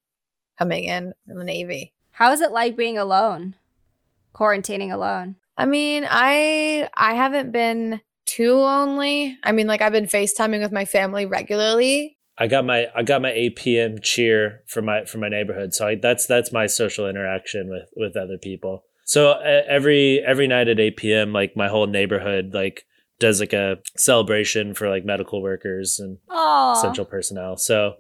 coming 0.57 0.85
in 0.85 1.13
from 1.27 1.37
the 1.37 1.43
navy. 1.43 1.93
How 2.11 2.31
is 2.31 2.41
it 2.41 2.51
like 2.51 2.77
being 2.77 2.97
alone? 2.97 3.55
Quarantining 4.33 4.93
alone. 4.93 5.35
I 5.59 5.65
mean, 5.65 6.07
I 6.09 6.87
I 6.95 7.13
haven't 7.15 7.51
been 7.51 7.99
too 8.25 8.53
lonely. 8.55 9.37
I 9.43 9.51
mean, 9.51 9.67
like 9.67 9.81
I've 9.81 9.91
been 9.91 10.05
FaceTiming 10.05 10.61
with 10.61 10.71
my 10.71 10.85
family 10.85 11.25
regularly. 11.25 12.17
I 12.37 12.47
got 12.47 12.65
my 12.65 12.87
I 12.95 13.03
got 13.03 13.21
my 13.21 13.31
APM 13.31 14.01
cheer 14.01 14.61
for 14.67 14.81
my 14.81 15.03
for 15.03 15.17
my 15.17 15.27
neighborhood. 15.27 15.73
So 15.73 15.85
I, 15.89 15.95
that's 15.95 16.25
that's 16.25 16.53
my 16.53 16.65
social 16.67 17.09
interaction 17.09 17.69
with 17.69 17.89
with 17.97 18.15
other 18.15 18.37
people. 18.37 18.85
So 19.03 19.31
uh, 19.31 19.63
every 19.67 20.23
every 20.25 20.47
night 20.47 20.69
at 20.69 20.79
8 20.79 20.95
p.m., 20.95 21.33
like 21.33 21.57
my 21.57 21.67
whole 21.67 21.87
neighborhood 21.87 22.51
like 22.53 22.85
does 23.19 23.41
like 23.41 23.51
a 23.51 23.79
celebration 23.97 24.73
for 24.73 24.89
like 24.89 25.03
medical 25.03 25.41
workers 25.41 25.99
and 25.99 26.19
Oh, 26.29 26.71
essential 26.77 27.03
personnel. 27.03 27.57
So 27.57 27.95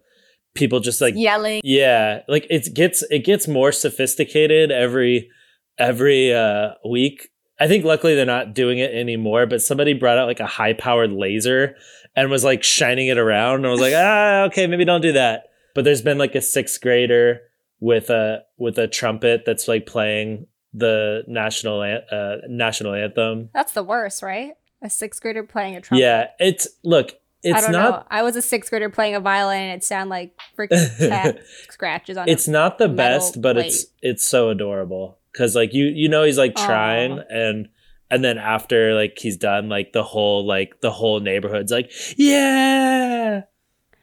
people 0.55 0.79
just 0.79 1.01
like 1.01 1.15
Yelling. 1.17 1.59
yeah, 1.65 2.21
like 2.29 2.47
it 2.49 2.73
gets 2.73 3.03
it 3.09 3.25
gets 3.25 3.49
more 3.49 3.73
sophisticated 3.73 4.71
every 4.71 5.29
every 5.77 6.33
uh 6.33 6.69
week. 6.89 7.27
I 7.59 7.67
think 7.67 7.83
luckily 7.83 8.15
they're 8.15 8.25
not 8.25 8.53
doing 8.53 8.79
it 8.79 8.93
anymore, 8.93 9.45
but 9.45 9.61
somebody 9.61 9.93
brought 9.93 10.17
out 10.17 10.27
like 10.27 10.39
a 10.39 10.45
high 10.45 10.73
powered 10.73 11.11
laser 11.11 11.75
and 12.15 12.29
was 12.29 12.43
like 12.43 12.63
shining 12.63 13.07
it 13.07 13.17
around 13.17 13.57
and 13.57 13.67
I 13.67 13.69
was 13.69 13.81
like, 13.81 13.93
"Ah, 13.95 14.43
okay, 14.45 14.67
maybe 14.67 14.85
don't 14.85 15.01
do 15.01 15.11
that." 15.13 15.45
But 15.75 15.83
there's 15.83 16.01
been 16.01 16.17
like 16.17 16.35
a 16.35 16.39
6th 16.39 16.81
grader 16.81 17.41
with 17.79 18.09
a 18.09 18.43
with 18.57 18.77
a 18.77 18.87
trumpet 18.87 19.43
that's 19.45 19.67
like 19.67 19.85
playing 19.85 20.47
the 20.73 21.23
national 21.27 21.81
an- 21.81 22.03
uh 22.11 22.37
national 22.47 22.93
anthem. 22.93 23.49
That's 23.53 23.73
the 23.73 23.83
worst, 23.83 24.21
right? 24.21 24.53
A 24.81 24.89
sixth 24.89 25.21
grader 25.21 25.43
playing 25.43 25.75
a 25.75 25.81
trumpet. 25.81 26.01
Yeah, 26.01 26.27
it's 26.39 26.67
look, 26.83 27.13
I 27.45 27.61
don't 27.61 27.71
not 27.71 27.91
know. 27.91 28.03
I 28.09 28.23
was 28.23 28.35
a 28.35 28.41
sixth 28.41 28.69
grader 28.69 28.89
playing 28.89 29.15
a 29.15 29.19
violin 29.19 29.61
and 29.61 29.81
it 29.81 29.83
sounded 29.83 30.09
like 30.09 30.37
freaking 30.57 30.97
cat 31.09 31.39
scratches 31.69 32.17
on 32.17 32.27
it's 32.27 32.47
not 32.47 32.77
the 32.77 32.89
best 32.89 33.41
but 33.41 33.57
it's 33.57 33.85
it's 34.01 34.27
so 34.27 34.49
adorable 34.49 35.18
because 35.31 35.55
like 35.55 35.73
you 35.73 35.85
you 35.85 36.09
know 36.09 36.23
he's 36.23 36.37
like 36.37 36.55
trying 36.55 37.19
Aw. 37.19 37.23
and 37.29 37.69
and 38.11 38.23
then 38.23 38.37
after 38.37 38.93
like 38.95 39.17
he's 39.19 39.37
done 39.37 39.69
like 39.69 39.93
the 39.93 40.03
whole 40.03 40.45
like 40.45 40.81
the 40.81 40.91
whole 40.91 41.19
neighborhood's 41.19 41.71
like 41.71 41.91
yeah 42.17 43.41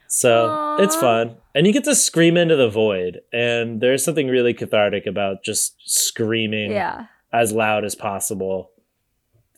so 0.08 0.76
it's 0.78 0.94
fun 0.96 1.36
and 1.54 1.66
you 1.66 1.72
get 1.72 1.84
to 1.84 1.94
scream 1.94 2.36
into 2.36 2.54
the 2.56 2.68
void 2.68 3.20
and 3.32 3.80
there's 3.80 4.04
something 4.04 4.28
really 4.28 4.54
cathartic 4.54 5.06
about 5.06 5.42
just 5.42 5.74
screaming 5.84 6.70
Yeah. 6.70 7.06
as 7.32 7.52
loud 7.52 7.84
as 7.84 7.94
possible 7.94 8.70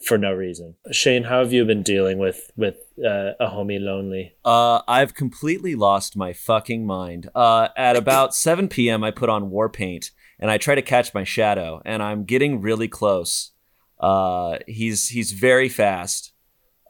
for 0.06 0.16
no 0.16 0.32
reason 0.32 0.76
shayne 0.92 1.24
how 1.24 1.40
have 1.40 1.52
you 1.52 1.64
been 1.64 1.82
dealing 1.82 2.18
with 2.18 2.50
with 2.56 2.76
uh, 3.04 3.32
a 3.38 3.48
homie 3.48 3.80
lonely 3.80 4.32
Uh, 4.44 4.80
I've 4.88 5.14
completely 5.14 5.74
lost 5.74 6.16
my 6.16 6.32
fucking 6.32 6.84
mind. 6.86 7.28
Uh, 7.34 7.68
at 7.76 7.94
about 7.96 8.34
7 8.34 8.66
p.m., 8.68 9.04
I 9.04 9.12
put 9.12 9.28
on 9.28 9.50
Warpaint 9.50 10.10
and 10.38 10.50
I 10.50 10.58
try 10.58 10.74
to 10.74 10.82
catch 10.82 11.14
my 11.14 11.24
shadow, 11.24 11.82
and 11.84 12.02
I'm 12.02 12.24
getting 12.24 12.60
really 12.60 12.88
close. 12.88 13.52
Uh, 13.98 14.58
he's 14.66 15.08
he's 15.08 15.32
very 15.32 15.68
fast, 15.68 16.32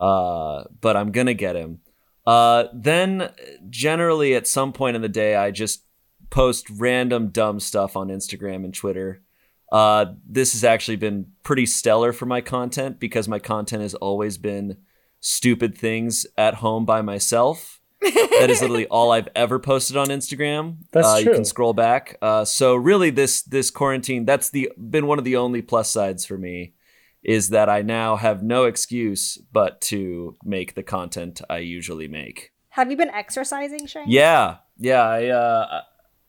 uh, 0.00 0.64
but 0.80 0.96
I'm 0.96 1.12
gonna 1.12 1.34
get 1.34 1.56
him. 1.56 1.80
Uh, 2.26 2.64
then, 2.74 3.30
generally, 3.70 4.34
at 4.34 4.46
some 4.46 4.72
point 4.72 4.96
in 4.96 5.02
the 5.02 5.08
day, 5.08 5.34
I 5.34 5.50
just 5.50 5.84
post 6.30 6.66
random 6.70 7.28
dumb 7.28 7.58
stuff 7.60 7.96
on 7.96 8.08
Instagram 8.08 8.64
and 8.64 8.74
Twitter. 8.74 9.22
Uh, 9.70 10.06
this 10.26 10.52
has 10.52 10.64
actually 10.64 10.96
been 10.96 11.26
pretty 11.42 11.66
stellar 11.66 12.12
for 12.12 12.26
my 12.26 12.40
content 12.40 12.98
because 12.98 13.28
my 13.28 13.38
content 13.38 13.82
has 13.82 13.94
always 13.94 14.38
been 14.38 14.76
stupid 15.20 15.76
things 15.76 16.26
at 16.36 16.54
home 16.54 16.84
by 16.84 17.02
myself. 17.02 17.77
that 18.40 18.46
is 18.48 18.60
literally 18.60 18.86
all 18.86 19.10
I've 19.10 19.28
ever 19.34 19.58
posted 19.58 19.96
on 19.96 20.06
Instagram. 20.08 20.76
That's 20.92 21.06
uh, 21.06 21.16
You 21.16 21.32
can 21.32 21.44
scroll 21.44 21.72
back. 21.72 22.16
Uh, 22.22 22.44
so 22.44 22.76
really, 22.76 23.10
this 23.10 23.42
this 23.42 23.70
quarantine 23.70 24.24
that's 24.24 24.50
the 24.50 24.70
been 24.78 25.06
one 25.06 25.18
of 25.18 25.24
the 25.24 25.36
only 25.36 25.62
plus 25.62 25.90
sides 25.90 26.24
for 26.24 26.38
me 26.38 26.74
is 27.22 27.50
that 27.50 27.68
I 27.68 27.82
now 27.82 28.16
have 28.16 28.42
no 28.42 28.64
excuse 28.64 29.36
but 29.52 29.80
to 29.82 30.36
make 30.44 30.74
the 30.74 30.82
content 30.84 31.40
I 31.50 31.58
usually 31.58 32.08
make. 32.08 32.52
Have 32.70 32.90
you 32.90 32.96
been 32.96 33.10
exercising, 33.10 33.86
Shayne? 33.86 34.08
Yeah, 34.08 34.58
yeah. 34.76 35.02
I 35.02 35.26
uh, 35.26 35.80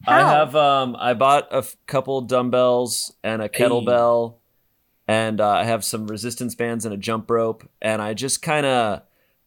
I 0.08 0.20
have 0.22 0.56
um 0.56 0.96
I 1.00 1.14
bought 1.14 1.52
a 1.52 1.58
f- 1.58 1.76
couple 1.86 2.22
dumbbells 2.22 3.14
and 3.24 3.42
a 3.42 3.50
kettlebell, 3.50 4.38
and 5.08 5.40
uh, 5.40 5.50
I 5.50 5.66
have 5.66 5.84
some 5.84 6.08
resistance 6.08 6.56
bands 6.56 6.86
and 6.86 6.94
a 6.94 6.98
jump 6.98 7.30
rope, 7.30 7.70
and 7.82 8.02
I 8.02 8.16
just 8.16 8.42
kind 8.42 8.66
of 8.66 9.02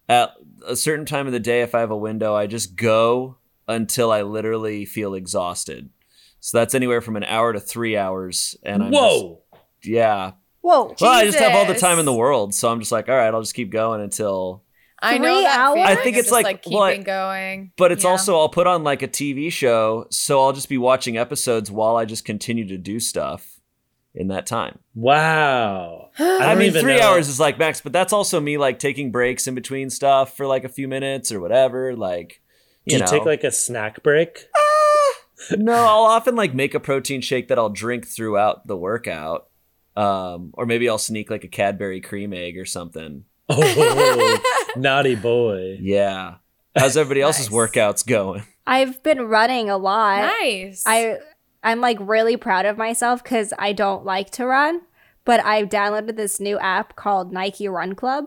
at 0.09 0.31
a 0.67 0.77
certain 0.77 1.07
time 1.07 1.27
of 1.27 1.33
the 1.33 1.41
day, 1.41 1.62
if 1.62 1.75
I 1.75 1.81
have 1.81 1.91
a 1.91 1.97
window, 1.97 2.35
I 2.35 2.47
just 2.47 2.77
go 2.77 3.37
until 3.69 4.11
I 4.12 4.23
literally 4.23 4.85
feel 4.85 5.15
exhausted. 5.15 5.91
So 6.41 6.59
that's 6.59 6.75
anywhere 6.75 7.01
from 7.01 7.17
an 7.17 7.25
hour 7.25 7.53
to 7.53 7.61
three 7.61 7.97
hours, 7.97 8.57
and 8.65 8.83
I'm 8.83 8.93
just- 8.93 9.03
whoa 9.03 9.38
yeah. 9.85 10.33
Whoa. 10.61 10.95
Well, 11.01 11.11
I 11.12 11.25
just 11.25 11.38
have 11.41 11.55
all 11.57 11.67
the 11.67 11.75
time 11.75 11.99
in 11.99 12.05
the 12.05 12.12
world, 12.12 12.55
so 12.55 12.71
I'm 12.71 12.79
just 12.79 12.93
like, 12.93 13.09
all 13.09 13.17
right, 13.17 13.35
I'll 13.35 13.41
just 13.43 13.55
keep 13.55 13.71
going 13.71 14.01
until 14.01 14.62
I 15.01 15.19
know 15.19 15.35
Three 15.35 15.43
that 15.43 15.59
hours? 15.59 15.79
I 15.81 15.97
think 15.97 16.15
of 16.15 16.21
it's 16.21 16.29
just, 16.29 16.33
like- 16.33 16.45
like 16.45 16.62
keeping 16.62 16.79
what- 16.79 17.05
going. 17.05 17.73
But 17.77 17.91
it's 17.91 18.05
Yeah. 18.05 18.11
also 18.11 18.38
I'll 18.38 18.49
put 18.49 18.69
on 18.69 18.85
like 18.85 19.03
a 19.03 19.09
TV 19.09 19.51
show, 19.51 20.07
so 20.11 20.41
I'll 20.41 20.53
just 20.53 20.69
be 20.69 20.79
watching 20.79 21.17
episodes 21.17 21.71
while 21.73 21.97
I 21.97 22.05
just 22.05 22.25
continue 22.25 22.67
to 22.69 22.79
do 22.79 23.01
stuff 23.01 23.52
in 24.14 24.29
that 24.29 24.46
time. 24.46 24.79
wow 24.94 26.11
I, 26.18 26.38
don't 26.51 26.59
mean, 26.59 26.68
even 26.68 26.83
three 26.83 26.98
know. 26.98 27.09
hours 27.12 27.29
is 27.29 27.40
like 27.40 27.59
max, 27.59 27.81
but 27.81 27.92
that's 27.92 28.12
also 28.12 28.40
me 28.40 28.59
like 28.59 28.79
taking 28.79 29.11
breaks 29.11 29.46
in 29.46 29.55
between 29.55 29.88
stuff 29.90 30.37
for 30.37 30.46
like 30.46 30.64
a 30.64 30.68
few 30.68 30.87
minutes 30.87 31.33
or 31.33 31.40
whatever. 31.40 31.96
Like, 31.96 32.42
Do 32.87 32.94
you, 32.94 32.98
you 32.98 33.05
know, 33.05 33.11
take 33.11 33.25
like 33.25 33.44
a 33.44 33.51
snack 33.51 34.03
break? 34.03 34.46
no, 35.57 35.72
I'll 35.72 36.05
often 36.05 36.37
like 36.37 36.55
make 36.55 36.75
a 36.75 36.81
protein 36.81 37.20
shake 37.22 37.48
that 37.48 37.59
I'll 37.59 37.70
drink 37.70 38.07
throughout 38.07 38.66
the 38.66 38.77
workout, 38.77 39.48
um, 39.96 40.51
or 40.55 40.66
maybe 40.66 40.88
I'll 40.88 40.98
sneak 40.98 41.31
like 41.31 41.44
a 41.44 41.48
Cadbury 41.48 42.01
cream 42.01 42.33
egg 42.35 42.59
or 42.59 42.66
something. 42.66 43.25
Oh, 43.48 44.38
naughty 44.77 45.14
boy. 45.14 45.79
Yeah. 45.81 46.37
How's 46.77 46.96
everybody 46.96 47.20
else's 47.20 47.48
workouts 47.48 48.07
going? 48.07 48.44
I've 48.66 49.03
been 49.03 49.22
running 49.22 49.68
a 49.68 49.77
lot. 49.77 50.33
Nice. 50.40 50.85
I 50.87 51.18
I'm 51.62 51.81
like 51.81 51.98
really 52.01 52.37
proud 52.37 52.66
of 52.66 52.77
myself 52.77 53.22
because 53.22 53.53
I 53.59 53.72
don't 53.72 54.05
like 54.05 54.31
to 54.31 54.46
run, 54.46 54.83
but 55.25 55.44
I've 55.44 55.68
downloaded 55.68 56.16
this 56.16 56.40
new 56.40 56.59
app 56.59 56.96
called 56.96 57.33
Nike 57.33 57.68
Run 57.68 57.94
Club, 57.94 58.27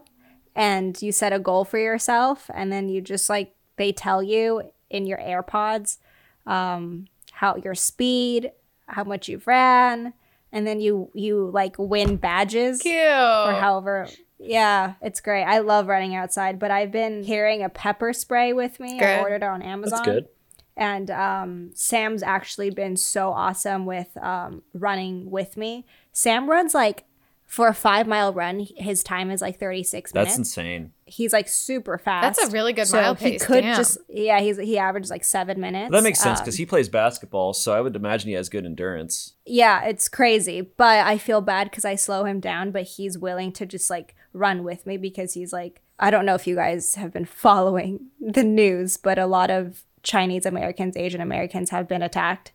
and 0.55 0.99
you 1.01 1.11
set 1.11 1.33
a 1.33 1.39
goal 1.39 1.65
for 1.65 1.77
yourself, 1.77 2.49
and 2.53 2.71
then 2.71 2.87
you 2.89 3.01
just 3.01 3.29
like 3.29 3.55
they 3.77 3.91
tell 3.91 4.23
you 4.23 4.71
in 4.89 5.05
your 5.05 5.17
AirPods 5.17 5.97
um, 6.45 7.07
how 7.31 7.55
your 7.57 7.75
speed, 7.75 8.51
how 8.87 9.03
much 9.03 9.27
you've 9.27 9.47
ran, 9.47 10.13
and 10.51 10.65
then 10.65 10.79
you 10.79 11.11
you 11.13 11.49
like 11.53 11.75
win 11.77 12.15
badges 12.15 12.81
cute. 12.81 12.95
or 12.95 13.53
however. 13.53 14.07
Yeah, 14.37 14.95
it's 15.01 15.21
great. 15.21 15.43
I 15.43 15.59
love 15.59 15.87
running 15.87 16.15
outside, 16.15 16.59
but 16.59 16.69
I've 16.69 16.91
been 16.91 17.23
carrying 17.23 17.63
a 17.63 17.69
pepper 17.69 18.11
spray 18.13 18.53
with 18.53 18.79
me. 18.79 18.99
I 19.01 19.21
ordered 19.21 19.35
it 19.37 19.43
on 19.43 19.61
Amazon 19.61 20.03
That's 20.03 20.05
good. 20.05 20.27
And 20.77 21.09
um, 21.11 21.71
Sam's 21.73 22.23
actually 22.23 22.69
been 22.69 22.97
so 22.97 23.31
awesome 23.31 23.85
with 23.85 24.15
um, 24.17 24.61
running 24.73 25.29
with 25.31 25.55
me. 25.57 25.85
Sam 26.11 26.49
runs 26.49 26.73
like 26.73 27.05
for 27.45 27.67
a 27.67 27.73
five 27.75 28.07
mile 28.07 28.33
run, 28.33 28.65
his 28.75 29.03
time 29.03 29.29
is 29.29 29.39
like 29.39 29.59
36 29.59 30.13
minutes. 30.13 30.29
That's 30.31 30.35
minutes. 30.37 30.49
insane. 30.57 30.91
He's 31.05 31.31
like 31.31 31.47
super 31.47 31.99
fast. 31.99 32.37
That's 32.39 32.49
a 32.49 32.51
really 32.51 32.73
good 32.73 32.87
so 32.87 32.99
mile 32.99 33.13
he 33.13 33.37
could 33.37 33.61
Damn. 33.61 33.77
just 33.77 33.99
yeah 34.09 34.39
he's 34.41 34.57
he 34.57 34.79
averages 34.79 35.11
like 35.11 35.23
seven 35.23 35.61
minutes. 35.61 35.91
That 35.91 36.01
makes 36.01 36.19
sense 36.19 36.39
Um, 36.39 36.43
because 36.43 36.57
he 36.57 36.65
plays 36.65 36.89
basketball, 36.89 37.53
so 37.53 37.73
I 37.73 37.81
would 37.81 37.95
imagine 37.95 38.29
he 38.29 38.33
has 38.35 38.49
good 38.49 38.65
endurance. 38.65 39.33
yeah, 39.45 39.85
it's 39.85 40.09
crazy, 40.09 40.61
but 40.61 41.05
I 41.05 41.19
feel 41.19 41.39
bad 41.39 41.69
because 41.69 41.85
I 41.85 41.93
slow 41.95 42.25
him 42.25 42.39
down, 42.39 42.71
but 42.71 42.83
he's 42.83 43.17
willing 43.17 43.51
to 43.53 43.65
just 43.67 43.89
like 43.91 44.15
run 44.33 44.63
with 44.63 44.85
me 44.87 44.97
because 44.97 45.35
he's 45.35 45.53
like 45.53 45.81
I 45.99 46.09
don't 46.11 46.25
know 46.25 46.35
if 46.35 46.45
you 46.47 46.55
guys 46.55 46.95
have 46.95 47.13
been 47.13 47.25
following 47.45 48.07
the 48.19 48.43
news, 48.43 48.97
but 48.97 49.19
a 49.19 49.27
lot 49.27 49.51
of 49.51 49.83
Chinese 50.05 50.45
Americans, 50.45 50.95
Asian 50.95 51.19
Americans 51.19 51.71
have 51.71 51.87
been 51.89 52.01
attacked 52.01 52.53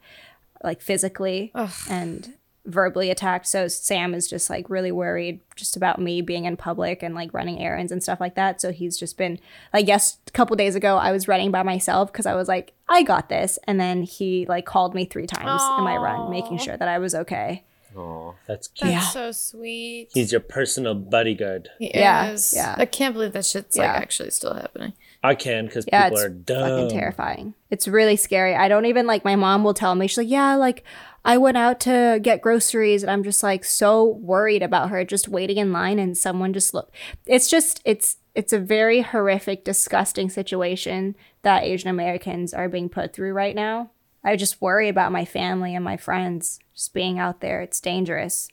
like 0.64 0.80
physically 0.80 1.50
Ugh. 1.54 1.70
and 1.90 2.34
verbally 2.66 3.10
attacked. 3.10 3.46
So 3.46 3.66
Sam 3.68 4.12
is 4.14 4.28
just 4.28 4.50
like 4.50 4.68
really 4.68 4.92
worried 4.92 5.40
just 5.56 5.76
about 5.76 5.98
me 5.98 6.20
being 6.20 6.44
in 6.44 6.56
public 6.58 7.02
and 7.02 7.14
like 7.14 7.32
running 7.34 7.58
errands 7.58 7.90
and 7.90 8.02
stuff 8.02 8.20
like 8.20 8.34
that. 8.36 8.60
So 8.60 8.70
he's 8.70 8.98
just 8.98 9.16
been 9.16 9.38
like, 9.72 9.88
yes, 9.88 10.18
a 10.26 10.30
couple 10.30 10.54
days 10.56 10.74
ago 10.74 10.96
I 10.98 11.12
was 11.12 11.26
running 11.26 11.50
by 11.50 11.62
myself 11.62 12.12
because 12.12 12.26
I 12.26 12.34
was 12.34 12.48
like, 12.48 12.74
I 12.88 13.02
got 13.02 13.28
this. 13.30 13.58
And 13.66 13.80
then 13.80 14.02
he 14.02 14.44
like 14.46 14.66
called 14.66 14.94
me 14.94 15.06
three 15.06 15.26
times 15.26 15.62
in 15.78 15.84
my 15.84 15.96
run, 15.96 16.30
making 16.30 16.58
sure 16.58 16.76
that 16.76 16.88
I 16.88 16.98
was 16.98 17.14
okay. 17.14 17.64
Oh, 17.96 18.34
That's 18.46 18.68
cute. 18.68 18.92
That's 18.92 19.06
Yeah. 19.06 19.10
so 19.10 19.32
sweet. 19.32 20.10
He's 20.14 20.30
your 20.30 20.40
personal 20.42 20.94
bodyguard. 20.94 21.70
He 21.78 21.90
Yeah, 21.92 22.30
is. 22.30 22.52
yeah. 22.54 22.74
I 22.78 22.84
can't 22.86 23.14
believe 23.14 23.32
that 23.32 23.46
shit's 23.46 23.76
Yeah. 23.76 23.92
like 23.94 24.02
actually 24.02 24.30
still 24.30 24.54
happening. 24.54 24.92
I 25.22 25.34
can 25.34 25.66
because 25.66 25.84
Yeah, 25.86 26.04
people 26.04 26.18
it's 26.18 26.26
are 26.26 26.30
dumb. 26.30 26.68
fucking 26.68 26.98
terrifying. 26.98 27.54
It's 27.70 27.86
really 27.86 28.16
scary. 28.16 28.54
I 28.54 28.68
don't 28.68 28.86
even 28.86 29.06
like 29.06 29.24
my 29.24 29.36
mom 29.36 29.64
will 29.64 29.74
tell 29.74 29.94
me, 29.94 30.06
she's 30.06 30.18
like, 30.18 30.28
Yeah, 30.30 30.54
like 30.54 30.82
I 31.24 31.36
went 31.36 31.58
out 31.58 31.80
to 31.80 32.18
get 32.22 32.40
groceries 32.40 33.02
and 33.02 33.10
I'm 33.10 33.22
just 33.22 33.42
like 33.42 33.64
so 33.64 34.04
worried 34.04 34.62
about 34.62 34.88
her 34.90 35.04
just 35.04 35.28
waiting 35.28 35.58
in 35.58 35.72
line 35.72 35.98
and 35.98 36.16
someone 36.16 36.54
just 36.54 36.72
look 36.72 36.90
it's 37.26 37.50
just 37.50 37.82
it's 37.84 38.16
it's 38.34 38.52
a 38.54 38.58
very 38.58 39.02
horrific, 39.02 39.64
disgusting 39.64 40.30
situation 40.30 41.16
that 41.42 41.64
Asian 41.64 41.90
Americans 41.90 42.54
are 42.54 42.68
being 42.68 42.88
put 42.88 43.12
through 43.12 43.32
right 43.32 43.54
now. 43.56 43.90
I 44.24 44.36
just 44.36 44.62
worry 44.62 44.88
about 44.88 45.12
my 45.12 45.24
family 45.24 45.74
and 45.74 45.84
my 45.84 45.96
friends 45.96 46.60
just 46.74 46.94
being 46.94 47.18
out 47.18 47.40
there. 47.40 47.60
It's 47.60 47.80
dangerous. 47.80 48.48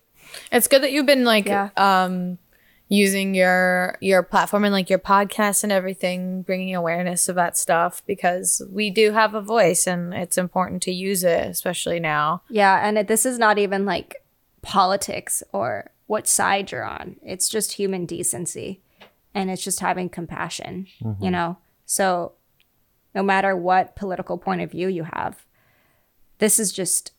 It's 0.51 0.67
good 0.67 0.82
that 0.84 0.91
you've 0.91 1.06
been 1.06 1.23
like 1.25 1.45
Yeah. 1.45 1.69
um 1.77 2.39
using 2.89 3.36
your 3.36 3.97
your 4.00 4.23
platform 4.23 4.63
and 4.63 4.73
like 4.73 4.89
your 4.89 5.00
podcast 5.00 5.63
and 5.63 5.71
everything 5.71 6.41
bringing 6.41 6.73
awareness 6.73 7.28
of 7.28 7.36
that 7.36 7.58
stuff 7.58 8.02
because 8.06 8.62
we 8.71 8.89
do 8.89 9.12
have 9.12 9.34
a 9.34 9.41
voice 9.41 9.86
and 9.88 10.13
it's 10.13 10.38
important 10.38 10.82
to 10.82 10.91
use 10.91 11.23
it 11.23 11.47
especially 11.47 12.00
now. 12.00 12.41
Yeah, 12.50 12.88
and 12.88 12.97
it, 12.97 13.08
this 13.08 13.26
is 13.26 13.38
not 13.38 13.58
even 13.58 13.86
like 13.86 14.15
politics 14.62 15.43
or 15.52 15.91
what 16.08 16.28
side 16.28 16.71
you're 16.71 16.86
on. 16.86 17.17
It's 17.23 17.50
just 17.50 17.73
human 17.73 18.06
decency 18.06 18.82
and 19.34 19.52
it's 19.52 19.63
just 19.63 19.82
having 19.82 20.10
compassion, 20.10 20.88
you 21.00 21.08
mm-hmm. 21.08 21.30
know? 21.30 21.58
So 21.86 22.34
no 23.17 23.23
matter 23.23 23.56
what 23.56 23.95
political 23.95 24.38
point 24.38 24.62
of 24.62 24.69
view 24.69 24.88
you 24.88 25.04
have. 25.12 25.43
This 26.38 26.60
is 26.60 26.71
just 26.71 27.13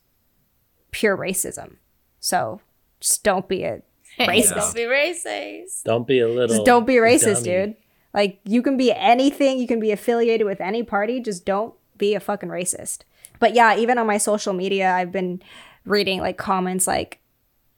pure 0.91 1.17
racism. 1.17 1.75
So 2.21 2.61
just 3.01 3.21
don't 3.21 3.49
be 3.49 3.63
a 3.63 3.81
racist. 4.19 4.55
Don't 4.55 4.75
be 4.75 4.81
racist. 4.81 5.83
Don't 5.83 6.07
be 6.07 6.19
a 6.19 6.27
little. 6.27 6.55
Just 6.55 6.65
don't 6.65 6.85
be 6.85 6.95
racist, 6.95 7.45
dummy. 7.45 7.67
dude. 7.67 7.75
Like 8.13 8.39
you 8.43 8.61
can 8.61 8.77
be 8.77 8.91
anything, 8.91 9.59
you 9.59 9.67
can 9.67 9.79
be 9.79 9.91
affiliated 9.91 10.45
with 10.45 10.61
any 10.61 10.83
party, 10.83 11.19
just 11.19 11.45
don't 11.45 11.73
be 11.97 12.15
a 12.15 12.19
fucking 12.19 12.49
racist. 12.49 12.99
But 13.39 13.53
yeah, 13.53 13.77
even 13.77 13.97
on 13.97 14.07
my 14.07 14.17
social 14.17 14.53
media, 14.53 14.91
I've 14.91 15.11
been 15.11 15.41
reading 15.85 16.19
like 16.19 16.37
comments 16.37 16.87
like, 16.87 17.19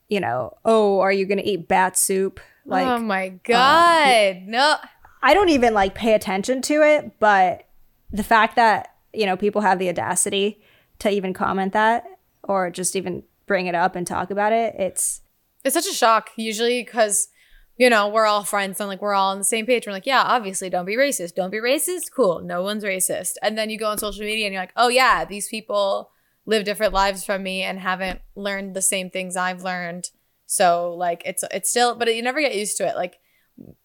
you 0.07 0.19
know, 0.19 0.57
oh, 0.65 0.99
are 0.99 1.11
you 1.11 1.25
gonna 1.25 1.43
eat 1.43 1.67
bat 1.67 1.97
soup? 1.97 2.39
Like 2.65 2.87
oh 2.87 2.99
my 2.99 3.27
um, 3.29 3.39
god. 3.43 4.43
no. 4.45 4.77
I 5.23 5.33
don't 5.33 5.49
even 5.49 5.73
like 5.73 5.93
pay 5.93 6.13
attention 6.13 6.61
to 6.63 6.81
it, 6.81 7.19
but 7.19 7.67
the 8.11 8.23
fact 8.23 8.55
that, 8.55 8.95
you 9.13 9.25
know, 9.25 9.37
people 9.37 9.61
have 9.61 9.77
the 9.77 9.89
audacity 9.89 10.61
to 10.99 11.09
even 11.09 11.33
comment 11.33 11.73
that 11.73 12.05
or 12.43 12.71
just 12.71 12.95
even 12.95 13.23
bring 13.45 13.67
it 13.67 13.75
up 13.75 13.95
and 13.95 14.07
talk 14.07 14.31
about 14.31 14.51
it, 14.51 14.75
it's 14.75 15.21
It's 15.63 15.73
such 15.75 15.87
a 15.87 15.93
shock 15.93 16.31
usually 16.35 16.83
because 16.83 17.29
you 17.77 17.89
know 17.89 18.07
we're 18.07 18.25
all 18.25 18.43
friends 18.43 18.79
and 18.79 18.89
like 18.89 19.01
we're 19.01 19.13
all 19.13 19.31
on 19.31 19.37
the 19.37 19.43
same 19.43 19.65
page. 19.65 19.85
We're 19.85 19.93
like, 19.93 20.05
yeah, 20.05 20.23
obviously, 20.23 20.69
don't 20.69 20.85
be 20.85 20.95
racist. 20.95 21.35
Don't 21.35 21.51
be 21.51 21.57
racist. 21.57 22.11
Cool, 22.15 22.41
no 22.41 22.61
one's 22.61 22.83
racist. 22.83 23.33
And 23.41 23.57
then 23.57 23.69
you 23.69 23.77
go 23.77 23.89
on 23.89 23.97
social 23.97 24.25
media 24.25 24.45
and 24.45 24.53
you're 24.53 24.61
like, 24.61 24.73
oh 24.75 24.89
yeah, 24.89 25.25
these 25.25 25.47
people 25.47 26.11
live 26.45 26.63
different 26.63 26.93
lives 26.93 27.23
from 27.23 27.43
me 27.43 27.61
and 27.61 27.79
haven't 27.79 28.21
learned 28.35 28.75
the 28.75 28.81
same 28.81 29.09
things 29.09 29.35
I've 29.35 29.63
learned. 29.63 30.09
So 30.45 30.93
like 30.95 31.21
it's 31.25 31.43
it's 31.51 31.69
still, 31.69 31.95
but 31.95 32.13
you 32.13 32.21
never 32.21 32.41
get 32.41 32.55
used 32.55 32.77
to 32.77 32.87
it. 32.87 32.95
Like 32.95 33.19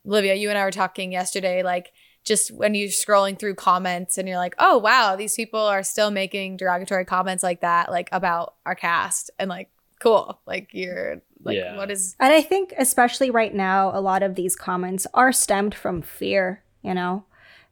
Olivia, 0.07 0.35
you 0.35 0.49
and 0.49 0.59
I 0.59 0.65
were 0.65 0.71
talking 0.71 1.12
yesterday, 1.12 1.62
like 1.62 1.93
just 2.25 2.51
when 2.51 2.75
you're 2.75 2.89
scrolling 2.89 3.39
through 3.39 3.55
comments 3.55 4.19
and 4.19 4.29
you're 4.29 4.37
like, 4.37 4.55
oh 4.59 4.79
wow, 4.79 5.17
these 5.17 5.35
people 5.35 5.61
are 5.61 5.83
still 5.83 6.11
making 6.11 6.57
derogatory 6.57 7.05
comments 7.05 7.43
like 7.43 7.61
that, 7.61 7.91
like 7.91 8.09
about 8.12 8.55
our 8.67 8.75
cast, 8.75 9.31
and 9.39 9.49
like 9.49 9.71
cool, 10.00 10.38
like 10.46 10.68
you're 10.72 11.22
like, 11.42 11.56
Yeah. 11.56 11.76
what 11.76 11.90
is 11.90 12.16
And 12.20 12.32
I 12.32 12.42
think, 12.42 12.74
especially 12.78 13.30
right 13.30 13.54
now, 13.54 13.90
a 13.96 14.00
lot 14.00 14.22
of 14.22 14.35
these 14.35 14.56
comments 14.56 15.06
are 15.14 15.32
stemmed 15.32 15.74
from 15.74 16.02
fear, 16.02 16.62
you 16.82 16.94
know? 16.94 17.24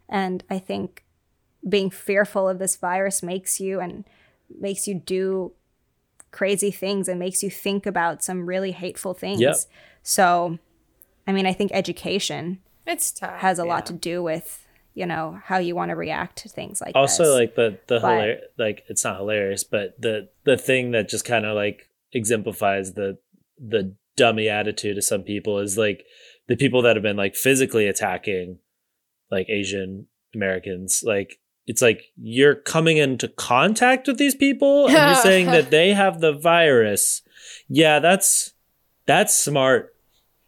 And 0.09 0.45
I 0.51 0.59
think 0.59 1.05
being 1.69 1.91
fearful 1.91 2.49
of 2.49 2.59
this 2.59 2.77
virus 2.77 3.23
makes 3.23 3.59
you 3.61 3.81
and 3.81 4.05
makes 4.61 4.87
you 4.87 4.95
do 4.95 5.53
crazy 6.31 6.71
things 6.71 7.09
and 7.09 7.19
makes 7.19 7.43
you 7.43 7.51
think 7.51 7.87
about 7.87 8.23
some 8.23 8.47
really 8.47 8.73
hateful 8.73 9.15
things. 9.15 9.41
Yep. 9.41 9.57
So, 10.03 10.59
I 11.27 11.33
mean, 11.33 11.47
I 11.47 11.53
think 11.53 11.71
education 11.73 12.61
it's 12.87 13.13
tough? 13.13 13.39
has 13.41 13.59
a 13.59 13.65
lot 13.65 13.87
to 13.87 13.93
do 13.95 14.23
with, 14.23 14.67
you 14.95 15.07
know, 15.07 15.39
how 15.45 15.59
you 15.59 15.75
want 15.75 15.89
to 15.91 15.97
react 15.97 16.37
to 16.39 16.49
things 16.49 16.81
like 16.81 16.95
also 16.95 17.25
this. 17.25 17.35
like 17.35 17.55
the 17.55 17.79
the 17.87 18.01
But- 18.01 18.03
hilar- 18.03 18.41
like 18.59 18.85
it's 18.89 19.05
not 19.05 19.17
hilarious 19.19 19.65
but 19.65 19.99
the 20.01 20.29
the 20.45 20.57
thing 20.59 20.91
that 20.91 21.09
just 21.09 21.25
kind 21.25 21.47
of 21.47 21.55
like 21.57 21.89
exemplifies 22.15 22.95
the 22.95 23.19
the 23.59 23.95
dummy 24.17 24.49
attitude 24.49 24.97
of 24.97 25.05
some 25.05 25.23
people 25.23 25.59
is 25.59 25.77
like 25.77 26.05
the 26.47 26.57
people 26.57 26.83
that 26.83 26.97
have 26.97 27.03
been 27.03 27.17
like 27.17 27.35
physically 27.35 27.87
attacking 27.87 28.59
like 29.31 29.49
asian 29.49 30.07
americans. 30.35 31.03
Like 31.05 31.41
it's 31.67 31.81
like 31.83 32.13
you're 32.17 32.55
coming 32.55 32.97
into 32.99 33.29
contact 33.29 34.07
with 34.07 34.19
these 34.19 34.35
people 34.35 34.87
and 34.87 34.95
you're 34.95 35.15
saying 35.23 35.47
that 35.47 35.71
they 35.71 35.95
have 35.95 36.21
the 36.21 36.33
virus. 36.33 37.23
Yeah 37.69 38.01
that's 38.01 38.53
that's 39.07 39.35
smart. 39.35 39.95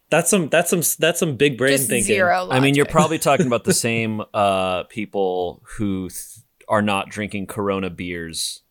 That's 0.09 0.29
some 0.29 0.49
that's 0.49 0.69
some 0.69 0.81
that's 0.99 1.19
some 1.19 1.35
big 1.35 1.57
brain 1.57 1.73
Just 1.73 1.89
thinking. 1.89 2.15
zero. 2.15 2.47
I 2.49 2.59
mean, 2.59 2.75
you're 2.75 2.85
probably 2.85 3.19
talking 3.19 3.45
about 3.45 3.65
the 3.65 3.73
same 3.87 4.21
uh, 4.33 4.83
people 4.83 5.61
who 5.77 6.09
th- 6.09 6.45
are 6.69 6.81
not 6.81 7.09
drinking 7.09 7.47
Corona 7.47 7.89
beers 7.89 8.63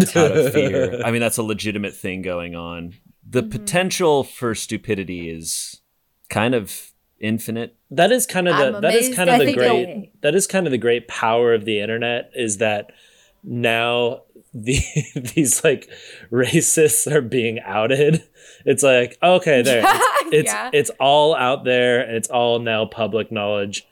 out 0.00 0.36
of 0.36 0.52
fear. 0.52 1.00
I 1.04 1.10
mean, 1.10 1.20
that's 1.20 1.38
a 1.38 1.42
legitimate 1.42 1.94
thing 1.94 2.22
going 2.22 2.54
on. 2.54 2.94
The 3.28 3.42
Mm-hmm. 3.42 3.50
potential 3.50 4.24
for 4.24 4.54
stupidity 4.54 5.30
is 5.30 5.80
kind 6.28 6.54
of 6.54 6.90
infinite. 7.20 7.76
that 7.90 8.12
is 8.12 8.26
kind 8.26 8.48
of 8.48 8.56
the 8.56 8.76
I'm 8.76 8.82
that 8.82 8.94
is 8.94 9.14
kind 9.14 9.30
of 9.30 9.40
I 9.40 9.44
the 9.44 9.52
great 9.54 9.88
it'll- 9.88 10.06
that 10.22 10.34
is 10.34 10.46
kind 10.46 10.66
of 10.66 10.72
the 10.72 10.78
great 10.78 11.08
power 11.08 11.54
of 11.54 11.64
the 11.64 11.80
internet 11.80 12.30
is 12.34 12.58
that 12.58 12.90
now 13.42 14.22
the 14.52 14.78
these 15.34 15.64
like 15.64 15.88
racists 16.30 17.10
are 17.10 17.22
being 17.22 17.60
outed 17.60 18.22
it's 18.64 18.82
like 18.82 19.16
okay 19.22 19.62
there 19.62 19.82
it's 19.86 20.32
it's, 20.32 20.52
Yeah. 20.52 20.70
it's 20.72 20.90
all 21.00 21.34
out 21.34 21.64
there 21.64 22.00
and 22.00 22.16
it's 22.16 22.28
all 22.28 22.58
now 22.58 22.84
public 22.84 23.30
knowledge 23.32 23.86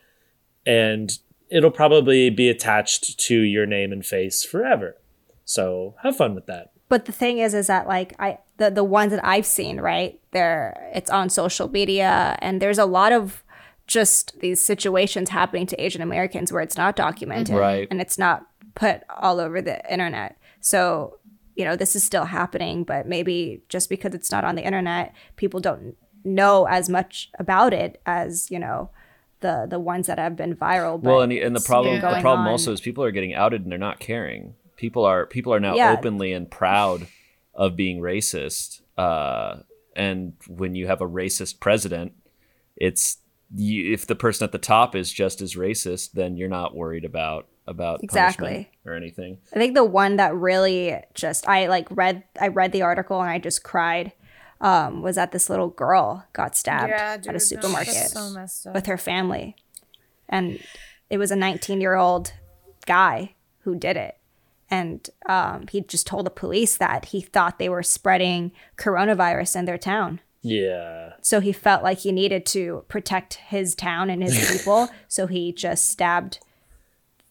and 0.66 1.10
it'll 1.50 1.70
probably 1.70 2.28
be 2.30 2.48
attached 2.48 3.18
to 3.20 3.36
your 3.36 3.66
name 3.66 3.92
and 3.92 4.04
face 4.04 4.44
forever 4.44 4.96
so 5.52 5.94
have 6.02 6.16
fun 6.16 6.34
with 6.34 6.46
that 6.46 6.72
but 6.88 7.04
the 7.04 7.12
thing 7.12 7.38
is 7.38 7.52
is 7.54 7.66
that 7.66 7.86
like 7.86 8.14
i 8.18 8.38
the 8.56 8.70
the 8.70 8.84
ones 8.84 9.10
that 9.12 9.24
i've 9.24 9.46
seen 9.46 9.80
right 9.80 10.20
there 10.32 10.90
it's 10.94 11.10
on 11.10 11.28
social 11.28 11.68
media 11.68 12.36
and 12.40 12.60
there's 12.62 12.78
a 12.78 12.86
lot 12.86 13.12
of 13.12 13.42
just 13.86 14.38
these 14.40 14.64
situations 14.64 15.28
happening 15.30 15.66
to 15.66 15.76
asian 15.84 16.02
americans 16.02 16.52
where 16.52 16.62
it's 16.62 16.76
not 16.76 16.96
documented 16.96 17.54
Right. 17.56 17.88
and 17.90 18.00
it's 18.00 18.18
not 18.18 18.46
put 18.74 19.02
all 19.10 19.38
over 19.40 19.60
the 19.60 19.78
internet 19.92 20.36
so 20.60 21.18
you 21.56 21.64
know 21.66 21.76
this 21.76 21.94
is 21.94 22.02
still 22.02 22.24
happening 22.24 22.84
but 22.84 23.06
maybe 23.06 23.62
just 23.68 23.88
because 23.90 24.14
it's 24.14 24.30
not 24.30 24.44
on 24.44 24.54
the 24.54 24.64
internet 24.64 25.12
people 25.36 25.60
don't 25.60 25.96
know 26.24 26.66
as 26.66 26.88
much 26.88 27.30
about 27.38 27.74
it 27.74 28.00
as 28.06 28.50
you 28.50 28.58
know 28.58 28.88
the 29.40 29.66
the 29.68 29.78
ones 29.78 30.06
that 30.06 30.18
have 30.18 30.36
been 30.36 30.54
viral 30.54 31.02
but 31.02 31.10
well, 31.10 31.20
and, 31.20 31.32
and 31.32 31.54
the 31.54 31.60
problem 31.60 32.00
been 32.00 32.14
the 32.14 32.20
problem 32.20 32.46
on. 32.46 32.52
also 32.52 32.72
is 32.72 32.80
people 32.80 33.02
are 33.04 33.10
getting 33.10 33.34
outed 33.34 33.62
and 33.62 33.70
they're 33.72 33.78
not 33.90 33.98
caring. 33.98 34.54
People 34.82 35.04
are 35.04 35.26
people 35.26 35.54
are 35.54 35.60
now 35.60 35.76
Yeah. 35.76 35.92
openly 35.92 36.32
and 36.32 36.50
proud 36.50 37.06
of 37.54 37.76
being 37.76 38.00
racist. 38.00 38.80
Uh, 38.98 39.60
and 39.94 40.32
when 40.48 40.74
you 40.74 40.88
have 40.88 41.00
a 41.00 41.08
racist 41.08 41.60
president, 41.60 42.14
it's 42.76 43.18
you, 43.54 43.92
if 43.92 44.08
the 44.08 44.16
person 44.16 44.44
at 44.44 44.50
the 44.50 44.58
top 44.58 44.96
is 44.96 45.12
just 45.12 45.40
as 45.40 45.54
racist, 45.54 46.14
then 46.14 46.36
you're 46.36 46.48
not 46.48 46.74
worried 46.74 47.04
about 47.04 47.46
about 47.68 48.02
Exactly. 48.02 48.44
punishment 48.48 48.66
or 48.84 48.94
anything. 48.94 49.38
I 49.54 49.58
think 49.60 49.74
the 49.74 49.84
one 49.84 50.16
that 50.16 50.34
really 50.34 50.96
just 51.14 51.48
I 51.48 51.68
like 51.68 51.86
read 51.92 52.24
I 52.40 52.48
read 52.48 52.72
the 52.72 52.82
article 52.82 53.20
and 53.20 53.30
I 53.30 53.38
just 53.38 53.62
cried 53.62 54.10
um, 54.60 55.00
was 55.00 55.14
that 55.14 55.30
this 55.30 55.48
little 55.48 55.68
girl 55.68 56.26
got 56.32 56.56
stabbed 56.56 56.92
at 56.92 57.36
a 57.36 57.38
supermarket 57.38 57.94
so 58.48 58.72
with 58.72 58.86
her 58.86 58.98
family, 58.98 59.54
and 60.28 60.58
it 61.08 61.18
was 61.18 61.30
a 61.30 61.36
19 61.36 61.80
year 61.80 61.94
old 61.94 62.32
guy 62.84 63.36
who 63.60 63.76
did 63.76 63.96
it, 63.96 64.16
and 64.72 65.08
um, 65.28 65.66
he 65.70 65.82
just 65.82 66.06
told 66.06 66.24
the 66.26 66.30
police 66.30 66.76
that 66.78 67.04
he 67.12 67.20
thought 67.20 67.58
they 67.58 67.68
were 67.68 67.82
spreading 67.82 68.50
coronavirus 68.76 69.54
in 69.56 69.64
their 69.66 69.78
town. 69.78 70.20
yeah 70.40 71.12
So 71.20 71.38
he 71.40 71.52
felt 71.52 71.82
like 71.84 71.98
he 71.98 72.10
needed 72.12 72.44
to 72.46 72.84
protect 72.88 73.34
his 73.34 73.74
town 73.74 74.10
and 74.10 74.22
his 74.22 74.36
people, 74.52 74.88
so 75.06 75.26
he 75.26 75.52
just 75.52 75.88
stabbed 75.90 76.38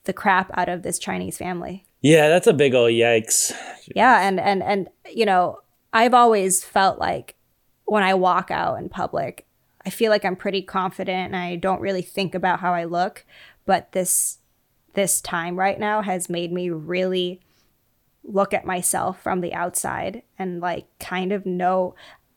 the 0.05 0.13
crap 0.13 0.49
out 0.57 0.69
of 0.69 0.83
this 0.83 0.97
Chinese 0.99 1.37
family. 1.37 1.83
yeah 2.01 2.29
that's 2.29 2.47
a 2.47 2.53
big 2.53 2.73
old 2.73 2.91
yikes 2.91 3.51
yeah 3.95 4.21
and 4.27 4.39
and 4.39 4.63
and 4.63 4.89
you 5.19 5.25
know 5.25 5.59
i've 5.93 6.15
always 6.15 6.63
felt 6.63 6.97
like 6.97 7.35
when 7.85 8.01
i 8.03 8.13
walk 8.13 8.49
out 8.49 8.79
in 8.79 8.89
public 8.89 9.45
i 9.85 9.89
feel 9.91 10.09
like 10.09 10.25
i'm 10.25 10.35
pretty 10.35 10.63
confident 10.63 11.27
and 11.27 11.35
i 11.35 11.55
don't 11.55 11.81
really 11.87 12.01
think 12.01 12.33
about 12.33 12.59
how 12.59 12.73
i 12.73 12.83
look 12.85 13.23
but 13.65 13.91
this 13.91 14.39
this 14.93 15.21
time 15.21 15.57
right 15.57 15.79
now 15.79 16.01
has 16.01 16.29
made 16.29 16.51
me 16.51 16.69
really 16.69 17.39
look 18.23 18.53
at 18.53 18.65
myself 18.65 19.21
from 19.21 19.41
the 19.41 19.53
outside 19.53 20.21
and 20.37 20.61
like 20.61 20.85
kind 20.99 21.31
of 21.31 21.45
know 21.45 21.95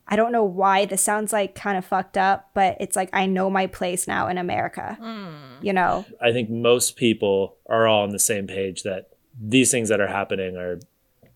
i 0.09 0.17
don't 0.17 0.33
know 0.33 0.45
why 0.45 0.87
this 0.87 1.03
sounds 1.03 1.33
like 1.33 1.55
kind 1.55 1.77
of 1.77 1.85
fucked 1.85 2.17
up 2.17 2.49
but 2.55 2.75
it's 2.81 2.97
like 2.97 3.11
i 3.13 3.27
know 3.27 3.51
my 3.51 3.67
place 3.67 4.09
now 4.09 4.27
in 4.27 4.39
america 4.39 4.97
hmm. 4.99 5.63
you 5.65 5.73
know 5.73 6.07
I 6.23 6.33
think 6.33 6.49
most 6.49 6.97
people 6.97 7.57
are 7.69 7.87
all 7.87 8.03
on 8.03 8.11
the 8.11 8.19
same 8.19 8.47
page 8.47 8.83
that 8.83 9.11
these 9.41 9.71
things 9.71 9.89
that 9.89 10.01
are 10.01 10.09
happening 10.09 10.57
are 10.57 10.81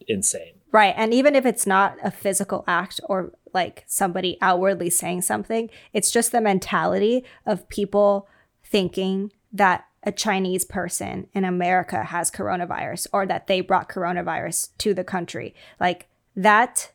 insane. 0.07 0.55
Right. 0.71 0.95
And 0.97 1.15
even 1.15 1.35
if 1.35 1.47
it's 1.47 1.67
not 1.67 1.97
a 2.03 2.11
physical 2.11 2.65
act 2.67 3.01
or 3.05 3.33
like 3.55 3.85
somebody 3.87 4.37
outwardly 4.41 4.91
saying 4.91 5.23
something, 5.23 5.71
it's 5.93 6.11
just 6.11 6.33
the 6.33 6.41
mentality 6.41 7.25
of 7.47 7.69
people 7.69 8.29
thinking 8.63 9.33
that 9.53 9.87
a 10.05 10.13
Chinese 10.13 10.65
person 10.65 11.27
in 11.33 11.45
America 11.45 12.05
has 12.05 12.31
coronavirus 12.31 13.07
or 13.13 13.27
that 13.27 13.47
they 13.47 13.61
brought 13.61 13.89
coronavirus 13.89 14.71
to 14.79 14.95
the 14.95 15.05
country. 15.05 15.55
Like 15.81 16.09
that 16.37 16.93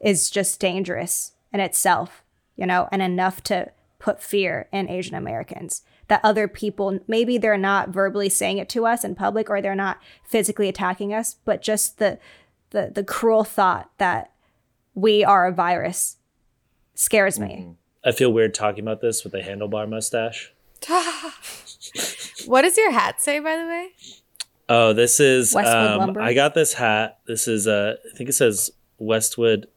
is 0.00 0.30
just 0.30 0.60
dangerous 0.60 1.32
in 1.52 1.60
itself, 1.60 2.22
you 2.56 2.66
know, 2.66 2.88
and 2.90 3.02
enough 3.02 3.42
to 3.44 3.70
put 3.98 4.22
fear 4.22 4.68
in 4.72 4.88
Asian 4.88 5.14
Americans. 5.14 5.82
That 6.08 6.20
other 6.22 6.46
people, 6.46 7.00
maybe 7.08 7.36
they're 7.36 7.58
not 7.58 7.88
verbally 7.88 8.28
saying 8.28 8.58
it 8.58 8.68
to 8.70 8.86
us 8.86 9.04
in 9.04 9.16
public 9.16 9.50
or 9.50 9.60
they're 9.60 9.74
not 9.74 9.98
physically 10.24 10.68
attacking 10.68 11.12
us, 11.12 11.36
but 11.44 11.62
just 11.62 11.98
the 11.98 12.18
the 12.70 12.90
the 12.94 13.04
cruel 13.04 13.44
thought 13.44 13.90
that 13.98 14.32
we 14.94 15.24
are 15.24 15.46
a 15.46 15.52
virus 15.52 16.16
scares 16.94 17.38
me. 17.38 17.56
Mm-hmm. 17.60 17.72
I 18.04 18.12
feel 18.12 18.32
weird 18.32 18.54
talking 18.54 18.84
about 18.84 19.00
this 19.00 19.24
with 19.24 19.34
a 19.34 19.40
handlebar 19.40 19.88
mustache. 19.88 20.52
What 22.44 22.62
does 22.62 22.76
your 22.76 22.90
hat 22.90 23.22
say, 23.22 23.38
by 23.38 23.56
the 23.56 23.66
way? 23.66 23.88
Oh, 24.68 24.92
this 24.92 25.20
is 25.20 25.54
Westwood 25.54 25.90
um, 25.90 25.98
Lumber? 25.98 26.20
I 26.20 26.34
got 26.34 26.54
this 26.54 26.74
hat. 26.74 27.18
This 27.26 27.48
is 27.48 27.66
uh 27.66 27.96
I 28.12 28.16
think 28.16 28.28
it 28.28 28.34
says 28.34 28.70
Westwood 28.98 29.68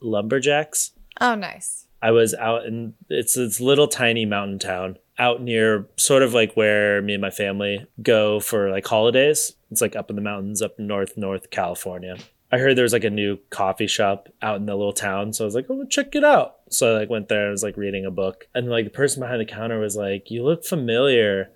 Lumberjacks. 0.00 0.92
Oh, 1.20 1.34
nice. 1.34 1.86
I 2.00 2.10
was 2.12 2.34
out 2.34 2.64
in 2.64 2.94
it's 3.08 3.34
this 3.34 3.60
little 3.60 3.88
tiny 3.88 4.24
mountain 4.24 4.58
town 4.58 4.98
out 5.18 5.40
near 5.40 5.88
sort 5.96 6.22
of 6.22 6.34
like 6.34 6.54
where 6.54 7.00
me 7.02 7.14
and 7.14 7.22
my 7.22 7.30
family 7.30 7.86
go 8.02 8.40
for 8.40 8.70
like 8.70 8.86
holidays. 8.86 9.54
It's 9.70 9.80
like 9.80 9.96
up 9.96 10.10
in 10.10 10.16
the 10.16 10.22
mountains 10.22 10.62
up 10.62 10.78
north 10.78 11.16
north 11.16 11.50
California. 11.50 12.16
I 12.52 12.58
heard 12.58 12.76
there 12.76 12.84
was 12.84 12.92
like 12.92 13.04
a 13.04 13.10
new 13.10 13.38
coffee 13.50 13.88
shop 13.88 14.28
out 14.40 14.56
in 14.56 14.66
the 14.66 14.76
little 14.76 14.92
town, 14.92 15.32
so 15.32 15.44
I 15.44 15.46
was 15.46 15.54
like, 15.56 15.66
"Oh, 15.68 15.84
check 15.86 16.14
it 16.14 16.22
out." 16.22 16.58
So 16.70 16.94
I 16.94 17.00
like 17.00 17.10
went 17.10 17.28
there. 17.28 17.48
I 17.48 17.50
was 17.50 17.64
like 17.64 17.76
reading 17.76 18.06
a 18.06 18.10
book, 18.10 18.46
and 18.54 18.68
like 18.68 18.84
the 18.84 18.90
person 18.90 19.20
behind 19.20 19.40
the 19.40 19.46
counter 19.46 19.80
was 19.80 19.96
like, 19.96 20.30
"You 20.30 20.44
look 20.44 20.64
familiar." 20.64 21.50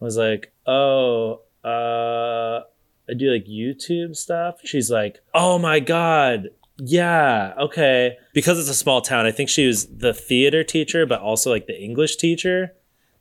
I 0.00 0.04
was 0.04 0.16
like, 0.16 0.52
"Oh, 0.66 1.40
uh, 1.64 2.60
I 3.08 3.14
do 3.16 3.30
like 3.30 3.46
YouTube 3.46 4.16
stuff." 4.16 4.60
She's 4.64 4.90
like, 4.90 5.20
"Oh 5.34 5.58
my 5.58 5.80
god, 5.80 6.48
yeah, 6.78 7.54
okay." 7.58 8.16
Because 8.32 8.58
it's 8.58 8.68
a 8.68 8.74
small 8.74 9.00
town, 9.00 9.26
I 9.26 9.32
think 9.32 9.48
she 9.48 9.66
was 9.66 9.86
the 9.86 10.14
theater 10.14 10.62
teacher, 10.64 11.06
but 11.06 11.20
also 11.20 11.50
like 11.50 11.66
the 11.66 11.80
English 11.80 12.16
teacher 12.16 12.74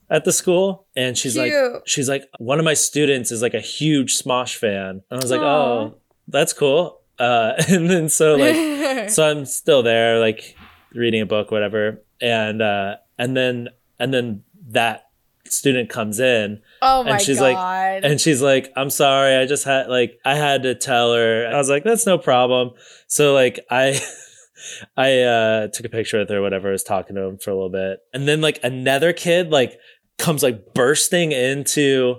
at 0.09 0.25
the 0.25 0.31
school. 0.31 0.85
And 0.95 1.17
she's 1.17 1.37
like, 1.37 1.53
she's 1.85 2.09
like, 2.09 2.23
one 2.39 2.59
of 2.59 2.65
my 2.65 2.73
students 2.73 3.31
is 3.31 3.41
like 3.41 3.53
a 3.53 3.59
huge 3.59 4.17
Smosh 4.17 4.55
fan. 4.55 5.01
And 5.09 5.19
I 5.19 5.23
was 5.23 5.31
like, 5.31 5.41
Aw. 5.41 5.45
oh, 5.45 5.95
that's 6.27 6.53
cool. 6.53 7.01
Uh, 7.19 7.53
and 7.67 7.89
then 7.89 8.09
so 8.09 8.35
like, 8.35 9.09
so 9.09 9.29
I'm 9.29 9.45
still 9.45 9.83
there, 9.83 10.19
like 10.19 10.55
reading 10.93 11.21
a 11.21 11.25
book, 11.25 11.51
whatever. 11.51 12.01
And 12.21 12.61
uh, 12.61 12.97
and 13.17 13.35
then 13.35 13.69
and 13.99 14.13
then 14.13 14.43
that 14.69 15.06
student 15.51 15.89
comes 15.89 16.19
in 16.19 16.61
oh 16.81 17.03
my 17.03 17.11
and 17.11 17.21
she's 17.21 17.39
like- 17.39 17.55
god. 17.55 18.03
and 18.05 18.21
she's 18.21 18.41
like, 18.41 18.71
I'm 18.75 18.89
sorry, 18.89 19.35
I 19.35 19.45
just 19.45 19.63
had 19.63 19.89
like 19.89 20.19
I 20.25 20.35
had 20.35 20.63
to 20.63 20.75
tell 20.75 21.13
her. 21.13 21.47
I 21.51 21.57
was 21.57 21.69
like, 21.69 21.83
that's 21.83 22.05
no 22.05 22.17
problem. 22.17 22.71
So 23.07 23.33
like 23.33 23.59
I 23.69 23.99
I 24.97 25.19
uh 25.21 25.67
took 25.67 25.85
a 25.85 25.89
picture 25.89 26.19
with 26.19 26.29
her, 26.29 26.41
whatever, 26.41 26.69
I 26.69 26.71
was 26.71 26.83
talking 26.83 27.15
to 27.15 27.23
him 27.23 27.37
for 27.37 27.51
a 27.51 27.53
little 27.55 27.69
bit. 27.69 27.99
And 28.13 28.27
then 28.27 28.41
like 28.41 28.59
another 28.63 29.13
kid 29.13 29.51
like 29.51 29.77
comes 30.17 30.43
like 30.43 30.73
bursting 30.73 31.31
into 31.31 32.15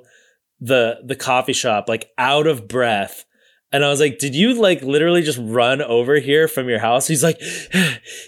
the 0.60 1.00
the 1.04 1.16
coffee 1.16 1.52
shop, 1.52 1.88
like 1.88 2.10
out 2.18 2.46
of 2.46 2.68
breath. 2.68 3.24
And 3.70 3.84
I 3.84 3.90
was 3.90 4.00
like, 4.00 4.18
did 4.18 4.34
you 4.34 4.54
like 4.54 4.80
literally 4.82 5.20
just 5.22 5.38
run 5.42 5.82
over 5.82 6.18
here 6.20 6.48
from 6.48 6.68
your 6.70 6.78
house? 6.78 7.06
He's 7.06 7.22
like, 7.22 7.40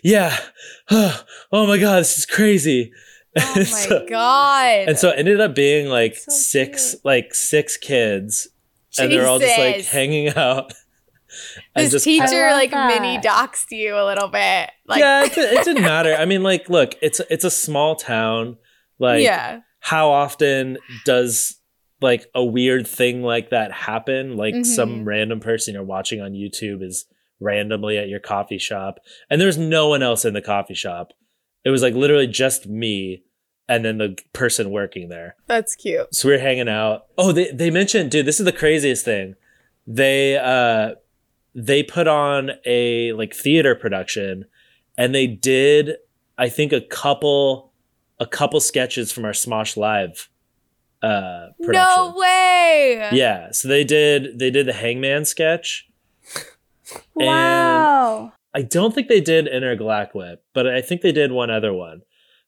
yeah. 0.03 0.37
Oh 1.53 1.67
my 1.67 1.79
god, 1.79 2.01
this 2.01 2.19
is 2.19 2.27
crazy. 2.27 2.93
Oh 3.39 3.53
my 3.57 3.63
So- 3.63 4.07
god. 4.09 4.89
and 4.89 4.99
so 4.99 5.11
it 5.11 5.19
ended 5.19 5.41
up 5.41 5.55
being 5.55 5.89
like 5.89 6.17
So 6.17 6.33
six 6.33 6.91
cute. 6.93 7.05
like 7.05 7.35
six 7.35 7.77
kids 7.77 8.49
and 8.99 9.11
they're 9.13 9.27
all 9.27 9.39
just 9.39 9.59
like 9.59 9.85
hanging 9.85 10.29
out 10.37 10.73
and 11.77 11.85
this 11.87 11.93
just 11.93 12.05
teacher 12.05 12.25
I 12.25 12.51
love 12.51 12.59
like 12.59 12.71
mini 12.73 13.19
that. 13.19 13.25
doxed 13.25 13.71
you 13.71 13.95
a 13.97 14.05
little 14.05 14.29
bit. 14.29 14.71
Like 14.87 15.01
yeah 15.01 15.25
it, 15.25 15.39
it 15.39 15.65
didn't 15.65 15.83
matter 15.83 16.15
i 16.15 16.25
mean 16.25 16.43
like 16.43 16.69
look 16.69 16.97
it's 17.01 17.21
it's 17.31 17.45
a 17.45 17.51
small 17.51 17.95
town 17.95 18.57
like 18.99 19.23
yeah. 19.23 19.61
how 19.79 20.11
often 20.11 20.79
does 21.05 21.57
like 22.03 22.27
a 22.35 22.45
weird 22.45 22.87
thing 22.87 23.23
like 23.23 23.51
that 23.51 23.71
happen 23.71 24.37
like 24.37 24.55
Mhm. 24.55 24.67
some 24.67 25.05
random 25.05 25.39
person 25.39 25.75
you're 25.75 25.85
watching 25.85 26.21
on 26.21 26.33
youtube 26.33 26.83
is 26.83 27.05
randomly 27.39 27.97
at 27.97 28.09
your 28.09 28.19
coffee 28.21 28.59
shop 28.59 28.99
and 29.31 29.41
there's 29.41 29.57
no 29.57 29.89
one 29.89 30.03
else 30.03 30.25
in 30.25 30.35
the 30.35 30.43
coffee 30.43 30.75
shop 30.75 31.13
it 31.65 31.71
was 31.71 31.83
like 31.83 31.95
literally 31.95 32.27
just 32.27 32.67
me 32.67 33.23
and 33.69 33.85
then 33.85 33.99
the 33.99 34.19
person 34.33 34.71
working 34.71 35.09
there 35.09 35.37
That's 35.47 35.77
cute. 35.77 36.13
so 36.15 36.29
we 36.29 36.35
were 36.35 36.41
hanging 36.41 36.69
out. 36.69 37.07
Oh, 37.17 37.33
they 37.33 37.51
they 37.53 37.71
mentioned, 37.71 38.11
dude, 38.11 38.27
this 38.27 38.41
is 38.41 38.47
the 38.47 38.53
craziest 38.53 39.05
thing. 39.05 39.35
They 39.87 40.37
uh 40.37 40.95
they 41.55 41.83
put 41.83 42.07
on 42.09 42.53
a 42.65 43.13
like 43.13 43.35
theater 43.35 43.75
production 43.75 44.45
and 44.99 45.15
they 45.15 45.27
did 45.27 45.97
I 46.39 46.49
think 46.49 46.73
a 46.73 46.81
couple 46.81 47.73
a 48.19 48.27
couple 48.27 48.61
sketches 48.61 49.13
from 49.13 49.25
our 49.25 49.33
Smosh 49.33 49.77
Live 49.77 50.29
uh 51.03 51.49
production. 51.63 51.95
No 51.97 52.15
way. 52.17 53.09
Yeah, 53.13 53.53
so 53.53 53.69
they 53.69 53.85
did 53.85 54.39
they 54.39 54.51
did 54.51 54.67
the 54.67 54.73
Hangman 54.73 55.25
sketch. 55.25 55.89
Wow. 57.15 58.33
I 58.55 58.63
don't 58.63 58.95
think 58.95 59.09
they 59.09 59.21
did 59.21 59.47
Intergalactic 59.47 60.15
Whip, 60.15 60.45
but 60.55 60.67
I 60.67 60.81
think 60.81 61.03
they 61.03 61.13
did 61.13 61.33
one 61.33 61.51
other 61.51 61.73
one. 61.73 62.03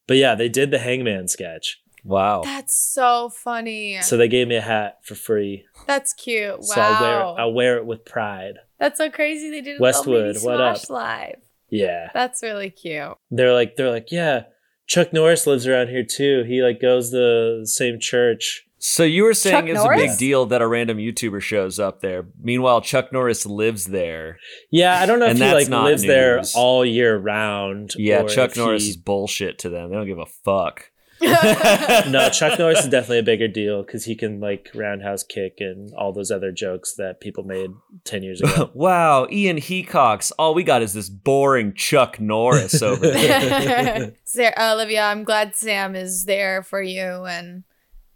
But 0.07 0.17
yeah, 0.17 0.35
they 0.35 0.49
did 0.49 0.71
the 0.71 0.79
Hangman 0.79 1.29
sketch. 1.29 1.81
Wow. 2.05 2.43
That's 2.43 2.77
so 2.77 3.29
funny. 3.29 4.01
So 4.03 4.17
they 4.17 4.29
gave 4.29 4.49
me 4.49 4.57
a 4.57 4.61
hat 4.61 4.99
for 5.03 5.15
free. 5.15 5.65
That's 5.87 6.13
cute. 6.13 6.59
Wow. 6.59 6.65
So 6.65 6.81
I'll 6.81 7.01
wear 7.01 7.21
it, 7.21 7.41
I'll 7.41 7.53
wear 7.53 7.77
it 7.77 7.87
with 7.87 8.05
pride. 8.05 8.55
That's 8.79 8.99
so 8.99 9.11
crazy. 9.11 9.51
They 9.51 9.61
did 9.61 9.79
a 9.79 9.83
Westwood, 9.83 10.35
little 10.35 10.51
what 10.51 10.61
up? 10.61 10.77
Smosh 10.77 10.91
live. 10.91 11.41
Yeah. 11.71 12.11
That's 12.13 12.43
really 12.43 12.71
cute. 12.71 13.17
They're 13.31 13.53
like 13.53 13.77
they're 13.77 13.91
like, 13.91 14.11
yeah, 14.11 14.45
Chuck 14.87 15.13
Norris 15.13 15.47
lives 15.47 15.67
around 15.67 15.89
here 15.89 16.05
too. 16.05 16.43
He 16.47 16.63
like 16.63 16.81
goes 16.81 17.11
to 17.11 17.61
the 17.61 17.67
same 17.67 18.01
church. 18.01 18.67
So 18.85 19.05
you 19.05 19.23
were 19.23 19.33
saying 19.33 19.67
Chuck 19.69 19.77
it's 19.77 19.85
a 19.85 19.89
big 19.91 20.19
deal 20.19 20.47
that 20.47 20.61
a 20.61 20.67
random 20.67 20.99
YouTuber 20.99 21.41
shows 21.41 21.79
up 21.79 22.01
there. 22.01 22.27
Meanwhile, 22.41 22.81
Chuck 22.81 23.13
Norris 23.13 23.47
lives 23.47 23.85
there. 23.85 24.41
Yeah, 24.73 24.99
I 24.99 25.07
don't 25.07 25.21
know 25.21 25.27
if 25.27 25.35
he 25.35 25.39
that's 25.39 25.55
like 25.55 25.69
not 25.69 25.85
lives 25.85 26.03
there 26.03 26.43
all 26.57 26.85
year 26.85 27.17
round. 27.17 27.93
Yeah, 27.97 28.25
Chuck 28.25 28.57
Norris 28.57 28.83
he- 28.83 28.91
is 28.91 28.97
bullshit 28.97 29.61
to 29.61 29.69
them. 29.69 29.91
They 29.91 29.95
don't 29.95 30.09
give 30.09 30.19
a 30.19 30.27
fuck. 30.27 30.91
no, 31.23 32.29
Chuck 32.31 32.59
Norris 32.59 32.81
is 32.81 32.89
definitely 32.89 33.21
a 33.21 33.23
bigger 33.23 33.47
deal 33.47 33.85
because 33.85 34.05
he 34.05 34.17
can 34.17 34.41
like 34.41 34.69
roundhouse 34.75 35.23
kick 35.23 35.59
and 35.61 35.93
all 35.97 36.13
those 36.13 36.33
other 36.33 36.51
jokes 36.51 36.95
that 36.97 37.21
people 37.21 37.45
made 37.45 37.71
ten 38.03 38.25
years 38.25 38.41
ago. 38.41 38.69
wow, 38.75 39.29
Ian 39.31 39.59
Hecox. 39.59 40.33
All 40.41 40.55
we 40.55 40.65
got 40.65 40.83
is 40.83 40.93
this 40.93 41.09
boring 41.09 41.73
Chuck 41.75 42.19
Norris 42.19 42.83
over 42.83 43.09
there. 43.13 44.15
Sarah, 44.25 44.55
uh, 44.59 44.75
Olivia, 44.75 45.03
I'm 45.03 45.23
glad 45.23 45.55
Sam 45.55 45.95
is 45.95 46.25
there 46.25 46.65
for 46.65 46.83
you, 46.83 47.25
and 47.27 47.63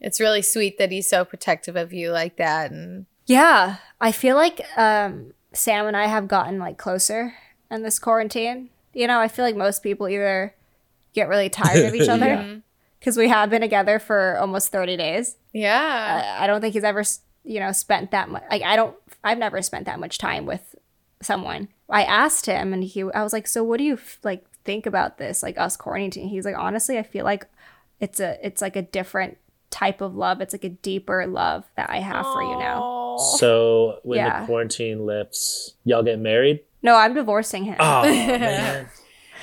it's 0.00 0.20
really 0.20 0.42
sweet 0.42 0.78
that 0.78 0.90
he's 0.92 1.08
so 1.08 1.24
protective 1.24 1.76
of 1.76 1.92
you 1.92 2.10
like 2.10 2.36
that. 2.36 2.70
And 2.70 3.06
Yeah, 3.26 3.76
I 4.00 4.12
feel 4.12 4.36
like 4.36 4.60
um, 4.76 5.32
Sam 5.52 5.86
and 5.86 5.96
I 5.96 6.06
have 6.06 6.28
gotten 6.28 6.58
like 6.58 6.76
closer 6.78 7.34
in 7.70 7.82
this 7.82 7.98
quarantine. 7.98 8.70
You 8.94 9.06
know, 9.06 9.20
I 9.20 9.28
feel 9.28 9.44
like 9.44 9.56
most 9.56 9.82
people 9.82 10.08
either 10.08 10.54
get 11.14 11.28
really 11.28 11.48
tired 11.48 11.84
of 11.86 11.94
each 11.94 12.08
other 12.08 12.26
Yeah. 12.26 12.56
because 12.98 13.16
we 13.16 13.28
have 13.28 13.50
been 13.50 13.60
together 13.62 13.98
for 13.98 14.36
almost 14.38 14.70
30 14.72 14.96
days. 14.96 15.36
yeah, 15.52 16.36
I, 16.38 16.44
I 16.44 16.46
don't 16.46 16.60
think 16.60 16.74
he's 16.74 16.84
ever, 16.84 17.02
you 17.44 17.60
know, 17.60 17.72
spent 17.72 18.10
that 18.10 18.28
much. 18.28 18.44
Like, 18.50 18.62
I 18.62 18.76
don't, 18.76 18.94
I've 19.24 19.38
never 19.38 19.60
spent 19.62 19.86
that 19.86 19.98
much 20.00 20.18
time 20.18 20.46
with 20.46 20.74
someone. 21.22 21.68
I 21.88 22.04
asked 22.04 22.46
him 22.46 22.72
and 22.72 22.84
he, 22.84 23.02
I 23.14 23.22
was 23.22 23.32
like, 23.32 23.46
so 23.46 23.62
what 23.64 23.78
do 23.78 23.84
you 23.84 23.94
f- 23.94 24.18
like 24.22 24.44
think 24.64 24.86
about 24.86 25.18
this? 25.18 25.42
Like 25.42 25.56
us 25.58 25.76
quarantining? 25.76 26.28
He's 26.28 26.44
like, 26.44 26.56
honestly, 26.58 26.98
I 26.98 27.02
feel 27.02 27.24
like 27.24 27.46
it's 28.00 28.20
a, 28.20 28.38
it's 28.46 28.60
like 28.60 28.76
a 28.76 28.82
different 28.82 29.38
type 29.70 30.00
of 30.00 30.14
love. 30.14 30.40
It's 30.40 30.54
like 30.54 30.64
a 30.64 30.68
deeper 30.70 31.26
love 31.26 31.64
that 31.76 31.90
I 31.90 31.98
have 31.98 32.24
for 32.24 32.42
you 32.42 32.58
now. 32.58 33.16
So 33.38 33.98
when 34.02 34.18
Yeah. 34.18 34.40
the 34.40 34.46
quarantine 34.46 35.06
lifts, 35.06 35.74
y'all 35.84 36.02
get 36.02 36.18
married? 36.18 36.60
No, 36.82 36.94
I'm 36.96 37.14
divorcing 37.14 37.64
him. 37.64 37.76
Oh 37.80 38.02
man. 38.04 38.88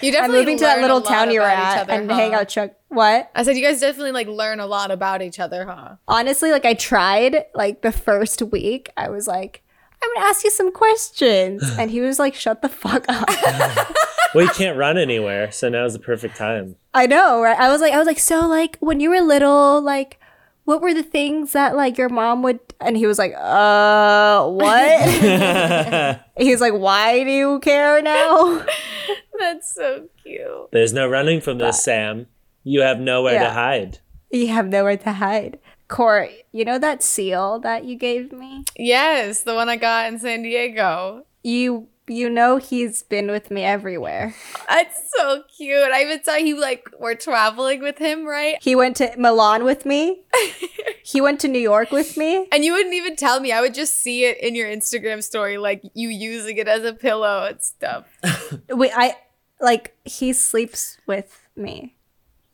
You 0.02 0.10
I'm 0.10 0.14
definitely 0.14 0.40
moving 0.40 0.58
to 0.58 0.64
that 0.66 0.82
little 0.82 1.02
town 1.02 1.32
you're 1.32 1.44
about 1.44 1.58
each 1.60 1.78
at 1.78 1.82
other, 1.84 1.94
and 1.94 2.12
huh? 2.12 2.18
hang 2.18 2.34
out. 2.34 2.50
Chuck, 2.50 2.72
what? 2.90 3.32
I 3.36 3.44
said 3.44 3.56
you 3.56 3.64
guys 3.64 3.80
definitely 3.80 4.12
like 4.12 4.28
learn 4.28 4.60
a 4.60 4.66
lot 4.68 4.92
about 4.92 5.22
each 5.22 5.40
other, 5.40 5.66
huh? 5.66 5.96
Honestly, 6.08 6.52
like 6.52 6.66
I 6.66 6.74
tried 6.74 7.46
like 7.56 7.82
the 7.84 7.92
first 7.92 8.42
week. 8.42 8.90
I 8.98 9.10
was 9.10 9.28
like, 9.28 9.64
I'm 10.04 10.10
gonna 10.16 10.26
ask 10.28 10.44
you 10.44 10.52
some 10.52 10.74
questions, 10.74 11.64
and 11.80 11.90
he 11.90 12.02
was 12.02 12.20
like, 12.20 12.36
"Shut 12.36 12.62
the 12.62 12.68
fuck 12.70 13.06
up." 13.08 13.30
well, 14.36 14.46
you 14.46 14.52
can't 14.52 14.78
run 14.78 14.98
anywhere, 14.98 15.52
so 15.52 15.70
now's 15.70 15.94
the 15.94 16.00
perfect 16.00 16.36
time. 16.36 16.76
I 16.94 17.08
know, 17.08 17.42
right? 17.42 17.58
I 17.58 17.72
was 17.72 17.82
like, 17.82 17.94
I 17.94 17.98
was 17.98 18.08
like, 18.08 18.20
so 18.20 18.48
like 18.48 18.78
when 18.80 19.00
you 19.00 19.10
were 19.10 19.22
little, 19.22 19.82
like 19.82 20.20
what 20.66 20.82
were 20.82 20.94
the 20.94 21.04
things 21.04 21.52
that 21.54 21.76
like 21.76 21.98
your 21.98 22.10
mom 22.10 22.42
would? 22.44 22.60
And 22.80 22.96
he 22.96 23.06
was 23.06 23.20
like, 23.20 23.34
uh, 23.38 24.48
what? 24.48 25.10
he 26.38 26.52
was 26.52 26.62
like, 26.62 26.74
why 26.74 27.24
do 27.24 27.30
you 27.32 27.60
care 27.60 28.02
now? 28.02 28.66
That's 29.40 29.74
so 29.74 30.08
cute. 30.22 30.72
There's 30.72 30.94
no 30.94 31.08
running 31.08 31.42
from 31.42 31.58
this, 31.58 31.78
But- 31.78 31.84
Sam. 31.84 32.28
You 32.66 32.80
have 32.82 32.98
nowhere 32.98 33.40
to 33.40 33.50
hide. 33.50 34.00
you 34.32 34.48
have 34.48 34.68
nowhere 34.68 34.96
to 34.96 35.12
hide. 35.12 35.60
Court, 35.90 36.30
you 36.54 36.64
know 36.64 36.80
that 36.80 37.04
seal 37.04 37.60
that 37.60 37.84
you 37.84 37.98
gave 37.98 38.32
me? 38.32 38.64
Yes, 38.78 39.42
the 39.44 39.54
one 39.54 39.68
I 39.68 39.76
got 39.76 40.14
in 40.14 40.18
San 40.18 40.44
Diego. 40.44 41.26
You 41.44 41.90
you 42.08 42.30
know 42.30 42.58
he's 42.58 43.04
been 43.04 43.32
with 43.32 43.50
me 43.50 43.64
everywhere. 43.64 44.36
That's 44.68 45.10
so 45.16 45.44
cute. 45.56 45.92
I 45.92 46.04
even 46.04 46.24
saw 46.24 46.36
you 46.36 46.60
like 46.60 46.88
were 47.00 47.16
traveling 47.16 47.82
with 47.82 47.98
him, 47.98 48.26
right? 48.26 48.58
He 48.62 48.76
went 48.76 48.98
to 48.98 49.14
Milan 49.18 49.64
with 49.64 49.86
me. 49.86 50.24
he 51.04 51.22
went 51.22 51.40
to 51.42 51.48
New 51.48 51.60
York 51.60 51.92
with 51.92 52.18
me. 52.18 52.48
And 52.52 52.64
you 52.66 52.74
wouldn't 52.74 52.94
even 52.94 53.16
tell 53.16 53.40
me. 53.40 53.52
I 53.52 53.62
would 53.62 53.74
just 53.74 53.96
see 54.00 54.26
it 54.26 54.38
in 54.40 54.56
your 54.56 54.68
Instagram 54.68 55.24
story, 55.24 55.58
like 55.58 55.82
you 55.94 56.10
using 56.10 56.58
it 56.58 56.68
as 56.68 56.84
a 56.84 56.94
pillow 56.94 57.46
and 57.50 57.62
stuff. 57.62 58.06
We 58.76 58.92
I 58.92 59.16
like 59.62 59.96
he 60.06 60.34
sleeps 60.34 60.98
with 61.08 61.48
me. 61.56 61.96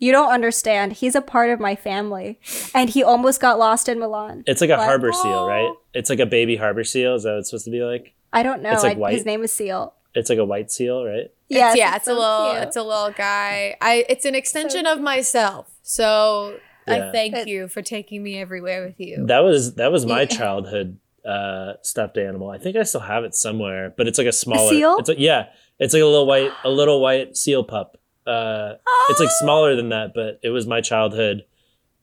You 0.02 0.14
don't 0.14 0.32
understand. 0.32 0.93
He's 0.93 1.14
a 1.16 1.22
part 1.22 1.50
of 1.50 1.60
my 1.60 1.76
family, 1.76 2.39
and 2.74 2.89
he 2.89 3.04
almost 3.04 3.41
got 3.41 3.60
lost 3.60 3.89
in 3.89 4.00
Milan. 4.00 4.43
It's 4.47 4.62
like 4.62 4.70
a 4.70 4.78
What? 4.78 4.86
harbor 4.86 5.12
seal, 5.12 5.45
right? 5.47 5.64
Oh. 5.72 5.78
It's 5.93 6.10
like 6.10 6.20
a 6.20 6.26
baby 6.28 6.56
harbor 6.56 6.84
seal. 6.84 7.16
Is 7.16 7.24
that 7.24 7.32
what 7.32 7.39
it's 7.39 7.50
supposed 7.50 7.66
to 7.66 7.72
be 7.72 7.82
like? 7.82 8.14
I 8.34 8.44
don't 8.44 8.62
know. 8.62 8.72
It's 8.74 8.84
like 8.84 8.98
I- 8.98 9.00
white? 9.00 9.14
His 9.14 9.26
name 9.26 9.44
is 9.44 9.52
Seal. 9.52 9.94
It's 10.16 10.30
like 10.30 10.40
a 10.40 10.46
white 10.46 10.72
seal, 10.72 11.06
right? 11.06 11.32
Yes, 11.50 11.74
it's, 11.74 11.80
yeah, 11.80 11.96
it's, 11.96 12.08
a 12.08 12.12
so 12.12 12.20
little, 12.20 12.52
cute. 12.52 12.64
it's 12.64 12.76
a 12.76 12.84
little 12.84 13.12
guy. 13.12 13.76
I, 13.80 14.06
it's 14.10 14.26
an 14.26 14.34
extension 14.36 14.86
of 14.88 15.00
myself. 15.00 15.70
So 15.84 16.58
Yeah. 16.88 17.10
I 17.10 17.12
thank 17.12 17.36
It- 17.36 17.48
you 17.48 17.68
for 17.68 17.82
taking 17.84 18.24
me 18.24 18.40
everywhere 18.40 18.86
with 18.86 19.00
you. 19.00 19.26
That 19.28 19.40
was 19.40 19.76
that 19.76 19.92
was 19.92 20.06
my 20.08 20.22
Yeah. 20.22 20.26
childhood 20.40 20.98
uh 21.26 21.74
stuffed 21.84 22.18
animal. 22.18 22.50
I 22.50 22.58
think 22.58 22.76
I 22.76 22.84
still 22.84 23.02
have 23.02 23.24
it 23.24 23.36
somewhere, 23.36 23.94
but 23.96 24.08
it's 24.08 24.18
like 24.18 24.26
a 24.28 24.32
smaller 24.32 24.70
seal? 24.70 24.96
It's 25.00 25.10
like 25.10 25.20
yeah, 25.20 25.48
it's 25.80 25.94
like 25.94 26.02
a 26.02 26.06
little 26.06 26.26
white 26.26 26.52
a 26.64 26.70
little 26.70 27.02
white 27.02 27.38
seal 27.38 27.64
pup. 27.64 27.98
Uh 28.26 28.74
it's 29.10 29.20
like 29.20 29.32
smaller 29.32 29.76
than 29.76 29.90
that, 29.90 30.14
but 30.16 30.40
it 30.44 30.50
was 30.50 30.66
my 30.66 30.82
childhood 30.82 31.46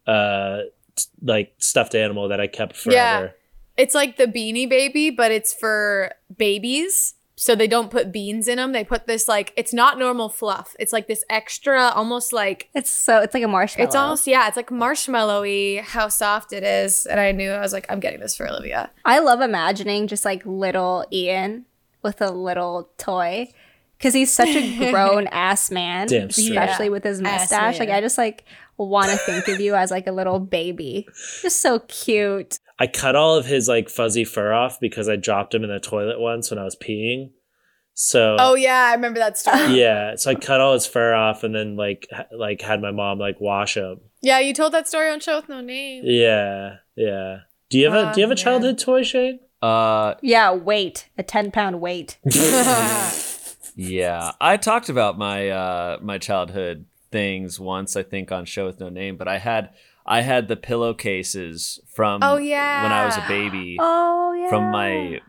uh 0.07 0.61
t- 0.95 1.05
like 1.23 1.55
stuffed 1.59 1.95
animal 1.95 2.29
that 2.29 2.41
I 2.41 2.47
kept 2.47 2.85
Yeah. 2.87 3.29
Forever. 3.77 3.85
It's 3.85 3.95
like 3.95 4.17
the 4.17 4.27
beanie 4.27 4.69
baby, 4.69 5.11
but 5.11 5.31
it's 5.31 5.53
for 5.55 6.13
babies. 6.37 7.15
So 7.39 7.55
they 7.55 7.67
don't 7.67 7.91
put 7.91 8.13
beans 8.13 8.49
in 8.49 8.57
them. 8.57 8.73
They 8.73 8.83
put 8.83 9.07
this 9.07 9.29
like 9.29 9.53
it's 9.59 9.75
not 9.75 9.99
normal 9.99 10.31
fluff. 10.31 10.75
It's 10.79 10.91
like 10.91 11.07
this 11.07 11.23
extra, 11.29 11.89
almost 11.91 12.33
like 12.33 12.71
It's 12.75 12.89
so. 12.89 13.21
It's 13.21 13.35
like 13.35 13.43
a 13.43 13.49
marshmallow. 13.49 13.87
it's 13.87 13.95
almost 13.95 14.27
yeah, 14.27 14.49
it's 14.49 14.57
like 14.57 14.71
marshmallowy. 14.71 15.83
How 15.83 16.09
soft 16.09 16.55
it 16.55 16.63
is, 16.65 17.05
and 17.05 17.21
I 17.21 17.33
knew 17.33 17.51
I 17.51 17.61
was 17.61 17.75
like, 17.75 17.85
I'm 17.91 18.01
getting 18.01 18.21
this 18.21 18.35
for 18.37 18.49
Olivia. 18.49 18.91
I 19.05 19.19
love 19.19 19.43
imagining 19.43 20.07
just 20.07 20.25
like 20.25 20.47
little 20.47 21.05
Ian 21.13 21.67
with 22.03 22.23
a 22.23 22.31
little 22.31 22.89
toy 22.97 23.49
because 23.99 24.15
he's 24.15 24.33
such 24.33 24.49
a 24.49 24.91
grown 24.91 25.27
ass 25.27 25.71
man, 25.71 26.07
Damn 26.07 26.31
straight. 26.31 26.53
especially 26.53 26.87
Yeah. 26.87 26.91
with 26.93 27.05
his 27.05 27.21
Ass 27.21 27.51
mustache. 27.51 27.79
Like 27.79 27.89
man. 27.91 27.99
I 27.99 28.01
just 28.01 28.17
like 28.17 28.45
want 28.79 29.11
to 29.11 29.19
think 29.19 29.47
of 29.49 29.61
you 29.61 29.75
as 29.75 29.91
like 29.91 30.07
a 30.07 30.13
little 30.13 30.39
baby, 30.41 31.07
just 31.43 31.61
so 31.61 31.81
cute. 31.81 32.61
I 32.79 32.87
cut 32.87 33.17
all 33.17 33.37
of 33.37 33.47
his 33.47 33.69
like 33.69 33.89
fuzzy 33.89 34.25
fur 34.25 34.53
off 34.53 34.79
because 34.81 35.09
I 35.09 35.17
dropped 35.17 35.55
him 35.55 35.65
in 35.65 35.71
the 35.71 35.81
toilet 35.81 36.21
once 36.21 36.51
when 36.51 36.59
I 36.59 36.65
was 36.65 36.77
peeing. 36.77 37.31
So 37.95 38.37
Oh 38.39 38.55
yeah, 38.55 38.89
I 38.91 38.95
remember 38.95 39.19
that 39.21 39.39
story. 39.39 39.75
yeah, 39.81 40.17
so 40.17 40.31
I 40.31 40.35
cut 40.35 40.61
all 40.61 40.75
his 40.75 40.87
fur 40.87 41.15
off 41.15 41.43
and 41.45 41.55
then 41.55 41.77
like 41.77 42.07
ha- 42.13 42.27
like 42.37 42.61
had 42.61 42.83
my 42.83 42.91
mom 42.91 43.19
like 43.19 43.41
wash 43.41 43.77
him. 43.79 44.01
yeah, 44.21 44.39
you 44.39 44.53
told 44.53 44.73
that 44.75 44.87
story 44.87 45.09
on 45.11 45.21
Show 45.21 45.37
with 45.37 45.49
No 45.49 45.63
Name. 45.63 46.03
Yeah, 46.05 46.77
yeah. 46.95 47.39
Do 47.71 47.79
you 47.79 47.87
have 47.91 47.95
a 47.95 48.11
Oh, 48.11 48.13
Do 48.13 48.21
you 48.21 48.27
have 48.27 48.31
a 48.31 48.37
man. 48.39 48.45
childhood 48.45 48.79
toy, 48.79 49.03
Shayne? 49.03 49.41
Uh, 49.63 50.15
Yeah, 50.21 50.53
weight 50.53 51.09
a 51.17 51.23
ten 51.23 51.51
pound 51.51 51.81
weight. 51.81 52.19
yeah. 53.75 54.33
I 54.41 54.57
talked 54.57 54.89
about 54.89 55.19
my 55.19 55.49
uh 55.49 55.99
my 56.03 56.19
childhood 56.19 56.85
things 57.11 57.59
once, 57.59 57.97
I 57.97 58.03
think, 58.03 58.31
on 58.33 58.45
show 58.45 58.67
with 58.67 58.81
no 58.81 58.89
name. 58.89 59.17
But 59.17 59.29
I 59.29 59.39
had 59.39 59.71
I 60.07 60.21
had 60.23 60.49
the 60.49 60.57
pillowcases 60.57 61.81
from 61.93 62.23
Oh, 62.23 62.37
yeah. 62.37 62.83
when 62.83 62.93
I 62.93 63.05
was 63.05 63.17
a 63.17 63.25
baby 63.29 63.77
Oh 63.81 64.33
yeah, 64.33 64.49
from 64.49 64.71
my 64.71 65.21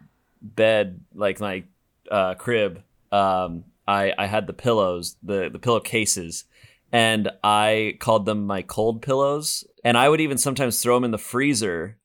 bed, 0.42 1.02
like 1.14 1.40
my 1.40 1.64
uh, 2.12 2.36
crib. 2.36 2.84
Um, 3.12 3.66
I 3.88 4.14
I 4.18 4.26
had 4.28 4.48
the 4.48 4.54
pillows, 4.54 5.16
the 5.24 5.50
the 5.52 5.60
pillowcases, 5.60 6.46
and 6.92 7.30
I 7.44 7.98
called 8.00 8.26
them 8.26 8.46
my 8.46 8.62
cold 8.62 9.02
pillows. 9.02 9.66
And 9.84 9.98
I 9.98 10.10
would 10.10 10.22
even 10.22 10.38
sometimes 10.38 10.82
throw 10.82 10.96
them 10.96 11.06
in 11.06 11.12
the 11.12 11.18
freezer 11.18 11.98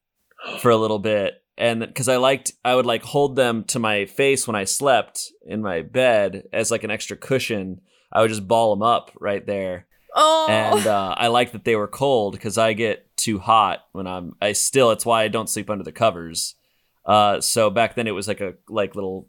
for 0.60 0.70
a 0.70 0.76
little 0.76 0.98
bit, 1.00 1.42
and 1.58 1.80
because 1.80 2.08
I 2.08 2.16
liked, 2.16 2.52
I 2.64 2.74
would 2.74 2.86
like 2.86 3.02
hold 3.02 3.36
them 3.36 3.64
to 3.64 3.78
my 3.78 4.06
face 4.06 4.46
when 4.46 4.56
I 4.56 4.64
slept 4.64 5.32
in 5.44 5.62
my 5.62 5.82
bed 5.82 6.44
as 6.52 6.70
like 6.70 6.84
an 6.84 6.90
extra 6.90 7.16
cushion. 7.16 7.80
I 8.12 8.20
would 8.20 8.28
just 8.28 8.46
ball 8.46 8.74
them 8.74 8.82
up 8.82 9.10
right 9.20 9.44
there 9.46 9.86
oh, 10.14 10.46
and 10.50 10.86
uh, 10.86 11.14
I 11.16 11.28
like 11.28 11.52
that 11.52 11.64
they 11.64 11.76
were 11.76 11.88
cold 11.88 12.34
because 12.34 12.58
I 12.58 12.72
get 12.72 13.14
too 13.16 13.38
hot 13.38 13.80
when 13.92 14.06
I'm. 14.06 14.34
I 14.40 14.52
still. 14.52 14.90
It's 14.90 15.06
why 15.06 15.22
I 15.22 15.28
don't 15.28 15.48
sleep 15.48 15.70
under 15.70 15.84
the 15.84 15.92
covers. 15.92 16.54
Uh, 17.04 17.40
so 17.40 17.70
back 17.70 17.94
then 17.94 18.06
it 18.06 18.12
was 18.12 18.28
like 18.28 18.40
a 18.40 18.54
like 18.68 18.94
little 18.94 19.28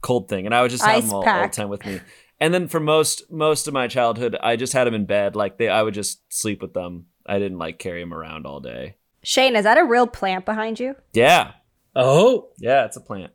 cold 0.00 0.28
thing, 0.28 0.46
and 0.46 0.54
I 0.54 0.62
would 0.62 0.70
just 0.70 0.84
have 0.84 0.96
Ice 0.96 1.04
them 1.04 1.12
all, 1.12 1.18
all 1.18 1.24
pack. 1.24 1.52
the 1.52 1.56
time 1.56 1.68
with 1.68 1.84
me. 1.86 2.00
And 2.40 2.52
then 2.52 2.66
for 2.68 2.80
most 2.80 3.30
most 3.30 3.68
of 3.68 3.74
my 3.74 3.86
childhood, 3.88 4.36
I 4.42 4.56
just 4.56 4.72
had 4.72 4.84
them 4.84 4.94
in 4.94 5.04
bed. 5.06 5.36
Like 5.36 5.58
they, 5.58 5.68
I 5.68 5.82
would 5.82 5.94
just 5.94 6.20
sleep 6.32 6.60
with 6.60 6.74
them. 6.74 7.06
I 7.24 7.38
didn't 7.38 7.58
like 7.58 7.78
carry 7.78 8.00
them 8.00 8.12
around 8.12 8.46
all 8.46 8.60
day. 8.60 8.96
Shayne, 9.22 9.54
is 9.54 9.62
that 9.62 9.78
a 9.78 9.84
real 9.84 10.08
plant 10.08 10.44
behind 10.44 10.80
you? 10.80 10.96
Yeah, 11.12 11.52
Oh, 11.94 12.48
yeah, 12.58 12.84
it's 12.84 12.96
a 12.96 13.00
plant. 13.00 13.32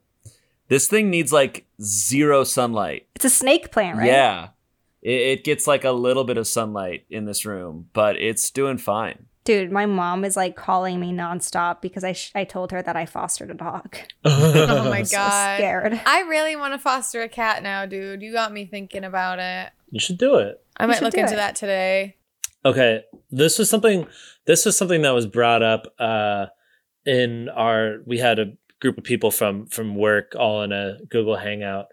This 0.67 0.87
thing 0.87 1.09
needs 1.09 1.31
like 1.31 1.65
zero 1.81 2.43
sunlight. 2.43 3.07
It's 3.15 3.25
a 3.25 3.29
snake 3.29 3.71
plant, 3.71 3.97
right? 3.99 4.07
Yeah, 4.07 4.49
it, 5.01 5.09
it 5.39 5.43
gets 5.43 5.67
like 5.67 5.83
a 5.83 5.91
little 5.91 6.23
bit 6.23 6.37
of 6.37 6.47
sunlight 6.47 7.05
in 7.09 7.25
this 7.25 7.45
room, 7.45 7.89
but 7.93 8.15
it's 8.17 8.49
doing 8.51 8.77
fine. 8.77 9.25
Dude, 9.43 9.71
my 9.71 9.85
mom 9.85 10.25
is 10.25 10.35
like 10.35 10.57
calling 10.57 10.99
me 10.99 11.13
nonstop 11.13 11.79
because 11.81 12.03
I 12.03 12.11
sh- 12.11 12.31
I 12.35 12.43
told 12.43 12.71
her 12.71 12.81
that 12.81 12.97
I 12.97 13.05
fostered 13.05 13.49
a 13.49 13.53
dog. 13.53 13.95
oh 14.25 14.89
my 14.89 14.99
god, 14.99 15.07
So 15.07 15.17
god, 15.17 15.57
scared. 15.57 16.01
I 16.05 16.21
really 16.23 16.55
want 16.57 16.73
to 16.73 16.79
foster 16.79 17.21
a 17.21 17.29
cat 17.29 17.63
now, 17.63 17.85
dude. 17.85 18.21
You 18.21 18.33
got 18.33 18.51
me 18.51 18.65
thinking 18.65 19.05
about 19.05 19.39
it. 19.39 19.71
you 19.89 19.99
should 20.01 20.17
do 20.17 20.35
it. 20.35 20.61
I 20.75 20.83
You 20.83 20.89
might 20.89 21.01
look 21.01 21.13
into 21.15 21.33
it. 21.33 21.37
that 21.37 21.55
today. 21.55 22.17
Okay, 22.65 23.03
this 23.31 23.57
was 23.57 23.69
something. 23.69 24.05
This 24.45 24.65
was 24.65 24.77
something 24.77 25.01
that 25.03 25.11
was 25.11 25.25
brought 25.27 25.63
up 25.63 25.93
uh, 25.97 26.47
in 27.05 27.47
our. 27.47 27.99
We 28.05 28.17
had 28.17 28.39
a 28.39 28.53
group 28.81 28.97
of 28.97 29.05
people 29.05 29.31
from 29.31 29.67
from 29.67 29.95
work 29.95 30.33
all 30.37 30.61
in 30.63 30.73
a 30.73 30.97
Google 31.09 31.37
Hangout, 31.37 31.85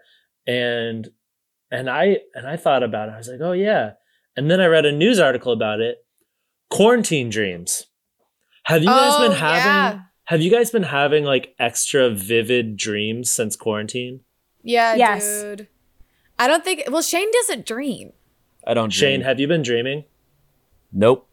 and 0.45 1.07
and 1.71 1.89
I 1.89 2.17
and 2.33 2.47
I 2.47 2.57
thought 2.57 2.83
about 2.83 3.09
it. 3.09 3.13
I 3.13 3.17
was 3.17 3.27
like, 3.27 3.41
oh 3.41 3.51
yeah, 3.53 3.91
and 4.37 4.49
then 4.49 4.59
I 4.61 4.65
read 4.67 4.85
a 4.85 4.91
news 4.91 5.19
article 5.19 5.51
about 5.53 5.79
it. 5.79 5.97
Quarantine 6.69 7.29
dreams. 7.29 7.85
Have 8.63 8.81
you 8.81 8.89
guys 8.89 9.13
Oh, 9.15 9.27
been 9.29 9.37
having? 9.37 9.65
yeah. 9.65 9.99
Have 10.25 10.41
you 10.41 10.49
guys 10.49 10.71
been 10.71 10.83
having 10.83 11.23
like 11.23 11.53
extra 11.59 12.09
vivid 12.09 12.75
dreams 12.77 13.29
since 13.31 13.55
quarantine? 13.55 14.21
Yeah, 14.63 14.95
Yes. 14.95 15.41
dude. 15.43 15.67
I 16.39 16.47
don't 16.47 16.63
think. 16.63 16.83
Well, 16.89 17.03
Shayne 17.03 17.31
doesn't 17.31 17.65
dream. 17.67 18.11
I 18.65 18.73
don't. 18.73 18.89
Shayne, 18.89 19.19
dream. 19.19 19.27
have 19.27 19.39
you 19.39 19.47
been 19.47 19.61
dreaming? 19.61 20.05
nope. 20.91 21.27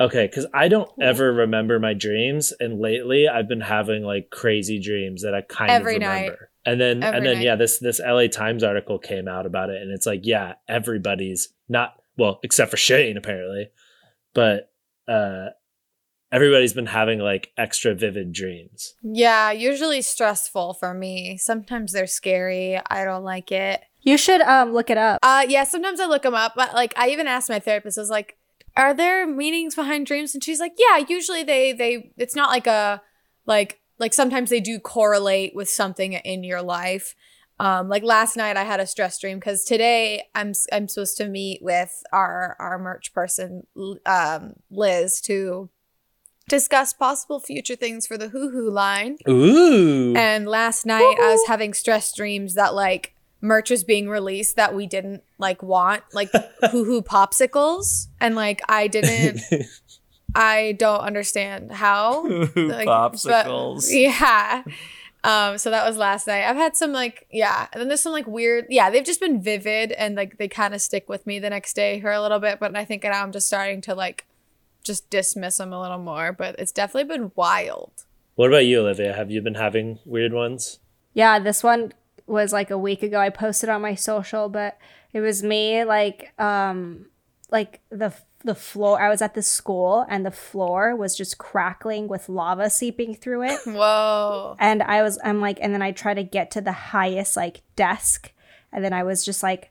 Okay, 0.00 0.26
because 0.26 0.46
I 0.54 0.68
don't 0.68 0.90
ever 1.00 1.30
remember 1.30 1.78
my 1.78 1.92
dreams, 1.92 2.54
and 2.58 2.80
lately 2.80 3.28
I've 3.28 3.46
been 3.48 3.60
having 3.60 4.02
like 4.02 4.30
crazy 4.30 4.80
dreams 4.80 5.22
that 5.22 5.34
I 5.34 5.42
kind 5.42 5.70
Every 5.70 5.96
of 5.96 6.00
remember. 6.02 6.30
night. 6.30 6.38
Remember. 6.70 6.84
And 6.84 7.02
then 7.02 7.02
Every 7.02 7.16
and 7.18 7.26
then 7.26 7.34
night. 7.36 7.44
yeah, 7.44 7.56
this 7.56 7.78
this 7.78 8.00
LA 8.00 8.26
Times 8.26 8.62
article 8.62 8.98
came 8.98 9.28
out 9.28 9.46
about 9.46 9.70
it, 9.70 9.82
and 9.82 9.90
it's 9.90 10.06
like 10.06 10.20
yeah, 10.24 10.54
everybody's 10.68 11.52
not 11.68 11.94
well 12.16 12.40
except 12.42 12.70
for 12.70 12.76
Shayne 12.76 13.16
apparently, 13.16 13.70
but 14.34 14.70
uh, 15.08 15.48
everybody's 16.32 16.72
been 16.72 16.86
having 16.86 17.18
like 17.18 17.50
extra 17.56 17.94
vivid 17.94 18.32
dreams. 18.32 18.94
Yeah, 19.02 19.50
usually 19.52 20.02
stressful 20.02 20.74
for 20.74 20.94
me. 20.94 21.36
Sometimes 21.36 21.92
they're 21.92 22.06
scary. 22.06 22.80
I 22.88 23.04
don't 23.04 23.24
like 23.24 23.50
it. 23.52 23.82
You 24.02 24.16
should 24.16 24.40
um 24.42 24.72
look 24.72 24.90
it 24.90 24.98
up. 24.98 25.18
Uh, 25.22 25.44
yeah. 25.48 25.64
Sometimes 25.64 26.00
I 26.00 26.06
look 26.06 26.22
them 26.22 26.34
up, 26.34 26.54
but 26.56 26.72
like 26.74 26.94
I 26.96 27.08
even 27.10 27.26
asked 27.26 27.48
my 27.50 27.58
therapist, 27.58 27.98
I 27.98 28.00
was 28.00 28.10
like, 28.10 28.36
"Are 28.76 28.94
there 28.94 29.26
meanings 29.26 29.74
behind 29.74 30.06
dreams?" 30.06 30.34
And 30.34 30.42
she's 30.42 30.60
like, 30.60 30.72
"Yeah, 30.78 31.04
usually 31.08 31.42
they 31.42 31.72
they. 31.72 32.12
It's 32.16 32.36
not 32.36 32.50
like 32.50 32.66
a 32.66 33.02
like 33.46 33.79
like 34.00 34.12
sometimes 34.12 34.50
they 34.50 34.60
do 34.60 34.80
correlate 34.80 35.54
with 35.54 35.68
something 35.68 36.14
in 36.14 36.42
your 36.42 36.62
life." 36.62 37.14
Um, 37.60 37.90
like 37.90 38.02
last 38.02 38.36
night, 38.38 38.56
I 38.56 38.64
had 38.64 38.80
a 38.80 38.86
stress 38.86 39.18
dream 39.20 39.38
because 39.38 39.64
today 39.64 40.24
I'm 40.34 40.54
I'm 40.72 40.88
supposed 40.88 41.18
to 41.18 41.28
meet 41.28 41.62
with 41.62 42.02
our 42.12 42.56
our 42.58 42.78
merch 42.78 43.12
person, 43.12 43.66
um, 44.06 44.54
Liz, 44.70 45.20
to 45.22 45.68
discuss 46.48 46.92
possible 46.92 47.38
future 47.38 47.76
things 47.76 48.06
for 48.06 48.16
the 48.18 48.28
Hoo 48.28 48.50
Hoo 48.50 48.70
line. 48.70 49.18
Ooh, 49.28 50.14
And 50.16 50.48
last 50.48 50.86
night 50.86 51.16
I 51.20 51.30
was 51.30 51.46
having 51.46 51.74
stress 51.74 52.12
dreams 52.14 52.54
that 52.54 52.74
like 52.74 53.14
merch 53.40 53.70
was 53.70 53.84
being 53.84 54.08
released 54.08 54.56
that 54.56 54.74
we 54.74 54.86
didn't 54.86 55.22
like 55.38 55.62
want, 55.62 56.02
like 56.12 56.30
hoo 56.70 56.84
hoo 56.84 57.02
popsicles. 57.02 58.08
And 58.20 58.34
like 58.34 58.60
I 58.68 58.88
didn't 58.88 59.40
I 60.34 60.76
don't 60.78 61.00
understand 61.00 61.72
how. 61.72 62.26
Like, 62.56 62.86
but- 62.86 63.12
Popsicles. 63.12 63.88
yeah. 63.92 64.62
Um, 65.22 65.58
so 65.58 65.68
that 65.70 65.86
was 65.86 65.98
last 65.98 66.26
night. 66.26 66.44
I've 66.48 66.56
had 66.56 66.76
some 66.76 66.92
like 66.92 67.26
yeah, 67.30 67.66
and 67.72 67.80
then 67.80 67.88
there's 67.88 68.00
some 68.00 68.12
like 68.12 68.26
weird 68.26 68.64
yeah, 68.70 68.88
they've 68.88 69.04
just 69.04 69.20
been 69.20 69.42
vivid 69.42 69.92
and 69.92 70.14
like 70.14 70.38
they 70.38 70.48
kind 70.48 70.72
of 70.74 70.80
stick 70.80 71.10
with 71.10 71.26
me 71.26 71.38
the 71.38 71.50
next 71.50 71.74
day 71.74 72.00
for 72.00 72.10
a 72.10 72.22
little 72.22 72.38
bit, 72.38 72.58
but 72.58 72.74
I 72.74 72.86
think 72.86 73.02
now 73.04 73.22
I'm 73.22 73.30
just 73.32 73.46
starting 73.46 73.82
to 73.82 73.94
like 73.94 74.24
just 74.82 75.10
dismiss 75.10 75.58
them 75.58 75.74
a 75.74 75.80
little 75.80 75.98
more. 75.98 76.32
But 76.32 76.58
it's 76.58 76.72
definitely 76.72 77.14
been 77.14 77.32
wild. 77.36 77.92
what 78.36 78.48
about 78.48 78.64
you, 78.64 78.80
Olivia? 78.80 79.12
Have 79.12 79.30
you 79.30 79.42
been 79.42 79.56
having 79.56 79.98
weird 80.06 80.32
ones? 80.32 80.78
Yeah, 81.12 81.38
this 81.38 81.62
one 81.62 81.92
was 82.26 82.50
like 82.52 82.70
a 82.70 82.78
week 82.78 83.02
ago. 83.02 83.18
I 83.20 83.28
posted 83.28 83.68
on 83.68 83.82
my 83.82 83.96
social, 83.96 84.48
but 84.48 84.78
it 85.12 85.20
was 85.20 85.42
me 85.42 85.84
like 85.84 86.32
um 86.40 87.06
like 87.50 87.80
the 87.90 88.14
the 88.44 88.54
floor 88.54 89.00
I 89.00 89.08
was 89.08 89.22
at 89.22 89.34
the 89.34 89.42
school 89.42 90.06
and 90.08 90.24
the 90.24 90.30
floor 90.30 90.96
was 90.96 91.16
just 91.16 91.38
crackling 91.38 92.08
with 92.08 92.28
lava 92.28 92.70
seeping 92.70 93.14
through 93.14 93.44
it. 93.44 93.60
Whoa. 93.66 94.56
and 94.58 94.82
I 94.82 95.02
was 95.02 95.18
I'm 95.22 95.40
like 95.40 95.58
and 95.60 95.74
then 95.74 95.82
I 95.82 95.92
try 95.92 96.14
to 96.14 96.22
get 96.22 96.50
to 96.52 96.60
the 96.60 96.72
highest 96.72 97.36
like 97.36 97.62
desk 97.76 98.32
and 98.72 98.84
then 98.84 98.92
I 98.92 99.02
was 99.02 99.24
just 99.24 99.42
like 99.42 99.70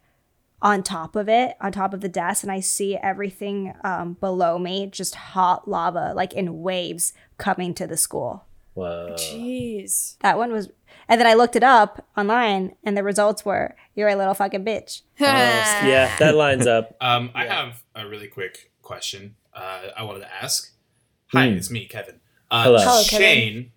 on 0.62 0.84
top 0.84 1.16
of 1.16 1.30
it, 1.30 1.56
on 1.62 1.72
top 1.72 1.94
of 1.94 2.02
the 2.02 2.10
desk, 2.10 2.44
and 2.44 2.52
I 2.52 2.60
see 2.60 2.98
everything 2.98 3.74
um, 3.84 4.18
below 4.20 4.60
me 4.60 4.88
just 4.88 5.16
hot 5.16 5.68
lava, 5.68 6.14
like 6.16 6.34
in 6.34 6.62
waves, 6.62 7.14
coming 7.38 7.74
to 7.76 7.88
the 7.88 7.98
school. 7.98 8.46
Whoa. 8.74 9.16
Jeez. 9.18 10.18
That 10.20 10.38
one 10.38 10.52
was, 10.52 10.70
and 11.10 11.20
then 11.20 11.28
I 11.28 11.34
looked 11.34 11.58
it 11.58 11.64
up 11.64 12.06
online, 12.18 12.76
and 12.86 12.96
the 12.96 13.04
results 13.04 13.44
were, 13.44 13.76
"You're 13.96 14.08
a 14.10 14.16
little 14.16 14.34
fucking 14.34 14.64
bitch." 14.64 15.02
Oh, 15.20 15.26
yeah, 15.26 16.16
that 16.20 16.36
lines 16.36 16.66
up. 16.68 16.96
Um, 17.02 17.32
I 17.36 17.44
Yeah. 17.46 17.66
have 17.66 17.84
a 17.96 18.08
really 18.08 18.28
quick 18.28 18.72
question. 18.82 19.36
Uh, 19.54 19.88
I 19.98 20.04
wanted 20.04 20.20
to 20.22 20.34
ask. 20.34 20.74
Hi, 21.34 21.48
Hmm. 21.50 21.56
it's 21.58 21.70
me, 21.70 21.86
Kevin. 21.86 22.22
Uh, 22.50 22.64
Hello. 22.64 22.78
Hello, 22.80 23.04
Kevin. 23.04 23.20
Shayne, 23.28 23.72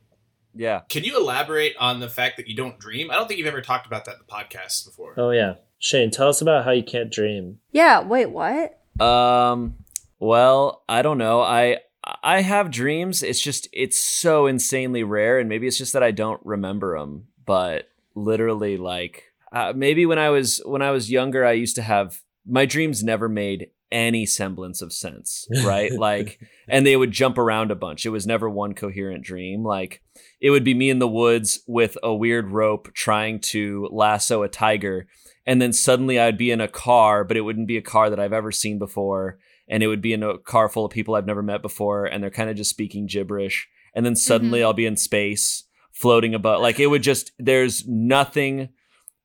Yeah. 0.55 0.81
can 0.89 1.03
you 1.05 1.17
elaborate 1.19 1.75
on 1.79 2.01
the 2.01 2.09
fact 2.09 2.37
that 2.37 2.47
you 2.47 2.55
don't 2.57 2.79
dream? 2.79 3.11
I 3.11 3.15
don't 3.15 3.27
think 3.29 3.39
you've 3.39 3.47
ever 3.49 3.61
talked 3.61 3.87
about 3.87 4.05
that 4.07 4.15
in 4.15 4.21
the 4.27 4.33
podcast 4.33 4.85
before. 4.87 5.15
Oh 5.19 5.31
yeah, 5.31 5.55
Shayne, 5.79 6.11
tell 6.11 6.29
us 6.29 6.41
about 6.41 6.65
how 6.65 6.71
you 6.71 6.83
can't 6.85 7.11
dream. 7.11 7.59
Yeah. 7.73 8.01
Wait. 8.01 8.27
What? 8.27 8.79
Um. 9.01 9.77
Well, 10.19 10.85
I 10.89 11.03
don't 11.03 11.19
know. 11.19 11.41
I 11.43 11.79
I 12.23 12.43
have 12.43 12.71
dreams. 12.71 13.23
It's 13.23 13.41
just 13.41 13.69
it's 13.73 13.99
so 13.99 14.47
insanely 14.47 15.05
rare, 15.05 15.39
and 15.39 15.49
maybe 15.49 15.67
it's 15.67 15.79
just 15.79 15.93
that 15.93 16.03
I 16.03 16.11
don't 16.11 16.41
remember 16.45 16.99
them. 16.99 17.29
But 17.45 17.89
literally, 18.15 18.77
like 18.77 19.25
uh, 19.53 19.73
maybe 19.75 20.07
when 20.07 20.19
I 20.19 20.31
was 20.31 20.61
when 20.65 20.83
I 20.83 20.91
was 20.91 21.11
younger, 21.11 21.45
I 21.45 21.53
used 21.53 21.77
to 21.77 21.83
have 21.83 22.21
my 22.47 22.67
dreams 22.67 23.05
never 23.05 23.29
made 23.29 23.69
any 23.93 24.25
semblance 24.25 24.81
of 24.81 24.93
sense, 24.93 25.47
right? 25.65 25.93
like, 25.99 26.41
and 26.67 26.87
they 26.87 26.97
would 26.97 27.13
jump 27.13 27.37
around 27.37 27.71
a 27.71 27.77
bunch. 27.77 28.07
It 28.07 28.11
was 28.11 28.27
never 28.27 28.49
one 28.49 28.75
coherent 28.75 29.23
dream. 29.23 29.63
Like, 29.63 30.03
it 30.41 30.51
would 30.51 30.65
be 30.65 30.75
me 30.75 30.89
in 30.89 30.99
the 30.99 31.07
woods 31.07 31.61
with 31.69 31.99
a 32.03 32.15
weird 32.15 32.51
rope 32.51 32.93
trying 32.95 33.39
to 33.41 33.89
lasso 33.93 34.43
a 34.43 34.49
tiger 34.49 35.07
and 35.47 35.61
then 35.61 35.73
suddenly 35.73 36.19
I'd 36.21 36.39
be 36.39 36.51
in 36.51 36.61
a 36.61 36.69
car, 36.69 37.25
but 37.25 37.37
it 37.37 37.43
wouldn't 37.43 37.67
be 37.67 37.77
a 37.77 37.83
car 37.83 38.11
that 38.11 38.21
I've 38.21 38.33
ever 38.33 38.53
seen 38.53 38.79
before, 38.79 39.39
and 39.73 39.83
it 39.83 39.89
would 39.89 40.01
be 40.03 40.13
in 40.13 40.23
a 40.23 40.39
car 40.39 40.69
full 40.69 40.85
of 40.85 40.93
people 40.93 41.17
I've 41.17 41.27
never 41.27 41.43
met 41.43 41.63
before, 41.63 42.05
and 42.05 42.23
they're 42.23 42.31
kind 42.31 42.49
of 42.51 42.55
just 42.57 42.71
speaking 42.71 43.07
gibberish, 43.07 43.69
and 43.95 44.07
then 44.07 44.15
suddenly 44.15 44.61
Mhm. 44.61 44.63
I'll 44.65 44.73
be 44.73 44.87
in 44.87 44.97
space 44.97 45.65
floating 45.91 46.35
above. 46.35 46.61
Like 46.63 46.79
it 46.79 46.87
would 46.87 47.03
just 47.03 47.33
there's 47.39 47.87
nothing 47.89 48.69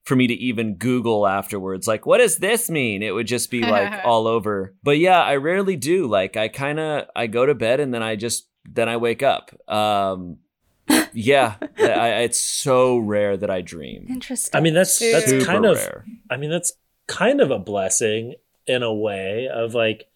for 0.03 0.15
me 0.15 0.25
to 0.27 0.33
even 0.33 0.75
Google 0.75 1.27
afterwards. 1.27 1.85
Like, 1.87 2.05
what 2.05 2.19
does 2.19 2.37
this 2.37 2.69
mean? 2.69 3.03
It 3.03 3.11
would 3.11 3.27
just 3.27 3.51
be 3.51 3.61
like 3.61 3.93
all 4.05 4.25
over. 4.25 4.73
But 4.81 4.97
yeah, 4.99 5.21
I 5.21 5.35
rarely 5.35 5.75
do. 5.75 6.07
Like 6.07 6.37
I 6.37 6.47
kind 6.47 6.79
of 6.79 7.05
I 7.15 7.27
go 7.27 7.45
to 7.45 7.53
bed 7.53 7.79
and 7.79 7.93
then 7.93 8.01
I 8.01 8.15
just 8.15 8.47
then 8.69 8.87
I 8.89 8.97
wake 8.97 9.21
up. 9.23 9.51
Um, 9.71 10.37
yeah, 11.13 11.55
I, 11.77 11.83
I, 11.91 12.07
it's 12.19 12.39
so 12.39 12.97
rare 12.97 13.35
that 13.37 13.49
I 13.49 13.61
dream. 13.61 14.05
Interesting. 14.09 14.57
I 14.57 14.61
mean, 14.61 14.73
that's 14.73 14.97
Dude. 14.99 15.13
that's 15.13 15.29
Super 15.29 15.45
kind 15.45 15.65
of. 15.65 15.75
rare. 15.77 16.05
I 16.29 16.37
mean, 16.37 16.49
that's 16.49 16.71
kind 17.07 17.41
of 17.41 17.51
a 17.51 17.59
blessing 17.59 18.35
in 18.65 18.83
a 18.83 18.93
way 18.93 19.49
of 19.53 19.73
like. 19.73 20.07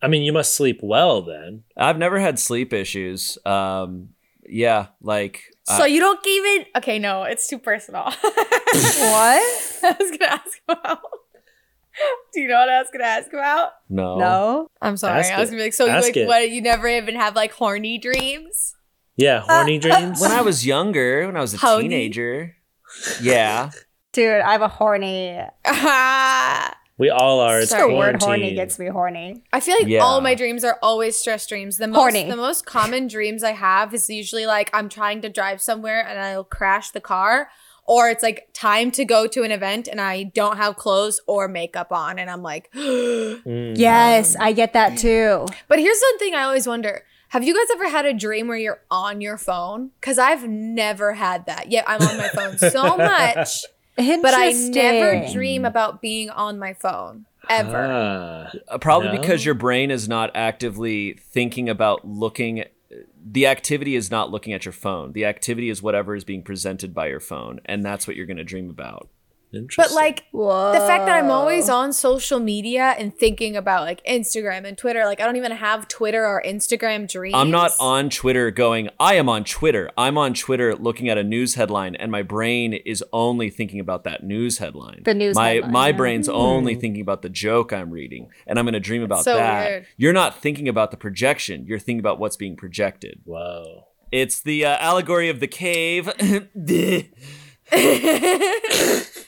I 0.00 0.08
mean, 0.08 0.22
you 0.22 0.32
must 0.32 0.54
sleep 0.54 0.80
well 0.82 1.22
then. 1.22 1.64
I've 1.76 1.98
never 1.98 2.18
had 2.20 2.38
sleep 2.38 2.72
issues. 2.72 3.36
Um, 3.44 4.10
yeah, 4.48 4.86
like 5.02 5.42
So 5.64 5.82
I- 5.82 5.86
you 5.86 6.00
don't 6.00 6.24
even 6.26 6.66
okay? 6.76 6.98
No, 6.98 7.24
it's 7.24 7.48
too 7.48 7.58
personal. 7.58 8.04
what? 8.22 8.74
what? 8.74 9.82
I 9.82 9.96
was 9.98 10.10
gonna 10.10 10.32
ask 10.32 10.58
about. 10.68 11.00
Do 12.32 12.40
you 12.40 12.46
know 12.48 12.54
what 12.54 12.68
I 12.68 12.78
was 12.78 12.88
gonna 12.92 13.04
ask 13.04 13.32
about? 13.32 13.70
no, 13.88 14.18
No. 14.18 14.70
I'm 14.80 14.96
sorry. 14.96 15.20
Ask 15.20 15.32
I 15.32 15.40
was 15.40 15.50
gonna 15.50 15.60
be 15.60 15.64
like, 15.64 15.74
so 15.74 15.86
you 15.86 15.92
like 15.92 16.16
it. 16.16 16.26
what? 16.28 16.48
You 16.48 16.62
never 16.62 16.86
even 16.88 17.16
have 17.16 17.34
like 17.34 17.52
horny 17.52 17.98
dreams? 17.98 18.74
Yeah, 19.16 19.40
horny 19.40 19.78
dreams. 19.78 20.20
When 20.20 20.30
I 20.30 20.42
was 20.42 20.64
younger, 20.64 21.26
when 21.26 21.36
I 21.36 21.40
was 21.40 21.54
a 21.54 21.56
Honey? 21.58 21.88
teenager, 21.88 22.54
yeah, 23.20 23.70
Dude, 24.12 24.40
I 24.42 24.52
have 24.52 24.62
a 24.62 24.68
horny. 24.68 25.40
I 26.98 27.02
we 27.02 27.10
all 27.10 27.40
are. 27.40 27.60
It's 27.60 27.70
Just 27.70 27.80
the 27.88 27.94
word 27.94 28.22
horny 28.22 28.54
gets 28.54 28.78
me 28.78 28.86
horny. 28.88 29.42
I 29.52 29.60
feel 29.60 29.76
like 29.78 29.86
Yeah. 29.88 30.00
all 30.00 30.20
my 30.20 30.34
dreams 30.34 30.64
are 30.64 30.78
always 30.82 31.16
stress 31.16 31.46
dreams. 31.46 31.76
The 31.78 31.86
most, 31.86 31.96
Horny. 31.96 32.28
the 32.28 32.36
most 32.36 32.66
common 32.66 33.06
dreams 33.06 33.42
I 33.44 33.52
have 33.52 33.94
is 33.94 34.08
usually 34.10 34.46
like 34.46 34.70
I'm 34.72 34.88
trying 34.88 35.20
to 35.22 35.28
drive 35.28 35.62
somewhere 35.62 36.04
and 36.06 36.18
I'll 36.18 36.44
crash 36.44 36.90
the 36.90 37.00
car, 37.00 37.50
or 37.86 38.10
it's 38.10 38.22
like 38.22 38.48
time 38.52 38.90
to 38.92 39.04
go 39.04 39.26
to 39.28 39.42
an 39.44 39.50
event 39.52 39.86
and 39.88 40.00
I 40.00 40.24
don't 40.24 40.56
have 40.56 40.76
clothes 40.76 41.20
or 41.26 41.46
makeup 41.48 41.92
on, 41.92 42.18
and 42.18 42.28
I'm 42.30 42.42
like. 42.42 42.70
Mm. 43.48 43.78
Yes, 43.78 44.36
I 44.38 44.52
get 44.52 44.72
that 44.74 44.98
too. 44.98 45.46
But 45.68 45.78
here's 45.78 45.98
the 46.00 46.16
thing 46.18 46.34
I 46.34 46.42
always 46.42 46.66
wonder. 46.66 47.04
Have 47.30 47.44
you 47.44 47.54
guys 47.54 47.66
ever 47.74 47.88
had 47.88 48.04
a 48.06 48.12
dream 48.14 48.48
where 48.48 48.56
you're 48.56 48.80
on 48.90 49.20
your 49.20 49.36
phone? 49.38 49.90
Because 50.00 50.18
I've 50.18 50.48
never 50.48 51.12
had 51.14 51.46
that. 51.46 51.70
Yeah, 51.70 51.84
I'm 51.86 52.00
on 52.02 52.16
my 52.16 52.28
phone 52.28 52.58
so 52.58 52.96
much, 52.96 53.64
but 53.98 54.34
I 54.34 54.52
never 54.52 55.32
dream 55.32 55.64
about 55.64 56.00
being 56.00 56.30
on 56.30 56.58
my 56.58 56.72
phone 56.74 57.26
ever. 57.48 57.86
Ah. 57.90 58.50
Uh, 58.68 58.78
probably 58.78 59.08
No? 59.08 59.20
because 59.20 59.44
your 59.44 59.54
brain 59.54 59.90
is 59.90 60.08
not 60.08 60.30
actively 60.34 61.14
thinking 61.14 61.68
about 61.68 62.06
looking. 62.06 62.64
The 63.30 63.46
activity 63.46 63.96
is 63.96 64.10
not 64.10 64.30
looking 64.30 64.52
at 64.52 64.64
your 64.64 64.72
phone. 64.72 65.12
The 65.12 65.24
activity 65.24 65.68
is 65.68 65.82
whatever 65.82 66.14
is 66.14 66.24
being 66.24 66.42
presented 66.42 66.94
by 66.94 67.08
your 67.08 67.20
phone, 67.20 67.60
and 67.64 67.84
that's 67.84 68.06
what 68.06 68.16
you're 68.16 68.26
going 68.26 68.38
to 68.38 68.44
dream 68.44 68.70
about. 68.70 69.08
Interesting. 69.52 69.94
But 69.94 69.94
like 69.94 70.24
Whoa. 70.30 70.72
the 70.72 70.80
fact 70.80 71.06
that 71.06 71.16
I'm 71.16 71.30
always 71.30 71.68
on 71.68 71.92
social 71.92 72.38
media 72.38 72.94
and 72.98 73.16
thinking 73.16 73.56
about 73.56 73.82
like 73.82 74.04
Instagram 74.04 74.66
and 74.66 74.76
Twitter, 74.76 75.04
like 75.04 75.20
I 75.20 75.24
don't 75.24 75.36
even 75.36 75.52
have 75.52 75.88
Twitter 75.88 76.26
or 76.26 76.42
Instagram 76.44 77.10
dreams. 77.10 77.34
I'm 77.34 77.50
not 77.50 77.72
on 77.80 78.10
Twitter 78.10 78.50
going, 78.50 78.90
I 79.00 79.14
am 79.14 79.28
on 79.28 79.44
Twitter. 79.44 79.90
I'm 79.96 80.18
on 80.18 80.34
Twitter 80.34 80.74
looking 80.74 81.08
at 81.08 81.16
a 81.16 81.24
news 81.24 81.54
headline, 81.54 81.94
and 81.94 82.12
my 82.12 82.22
brain 82.22 82.74
is 82.74 83.02
only 83.12 83.48
thinking 83.48 83.80
about 83.80 84.04
that 84.04 84.22
news 84.22 84.58
headline. 84.58 85.02
The 85.04 85.14
news 85.14 85.34
My 85.34 85.50
headline, 85.50 85.72
my 85.72 85.88
yeah. 85.88 85.96
brain's 85.96 86.28
only 86.28 86.74
thinking 86.74 87.00
about 87.00 87.22
the 87.22 87.30
joke 87.30 87.72
I'm 87.72 87.90
reading, 87.90 88.28
and 88.46 88.58
I'm 88.58 88.66
going 88.66 88.74
to 88.74 88.80
dream 88.80 89.02
about 89.02 89.24
so 89.24 89.36
that. 89.36 89.66
weird. 89.66 89.86
You're 89.96 90.12
not 90.12 90.40
thinking 90.40 90.68
about 90.68 90.90
the 90.90 90.98
projection. 90.98 91.66
You're 91.66 91.78
thinking 91.78 92.00
about 92.00 92.18
what's 92.18 92.36
being 92.36 92.56
projected. 92.56 93.20
Whoa. 93.24 93.86
It's 94.12 94.40
the 94.40 94.64
uh, 94.64 94.76
allegory 94.78 95.28
of 95.28 95.40
the 95.40 95.46
cave. 95.46 96.10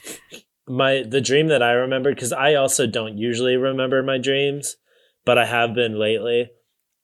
my 0.71 1.03
the 1.07 1.21
dream 1.21 1.47
that 1.47 1.61
I 1.61 1.71
remembered 1.71 2.15
because 2.15 2.33
I 2.33 2.55
also 2.55 2.87
don't 2.87 3.17
usually 3.17 3.57
remember 3.57 4.01
my 4.01 4.17
dreams, 4.17 4.77
but 5.25 5.37
I 5.37 5.45
have 5.45 5.75
been 5.75 5.99
lately. 5.99 6.49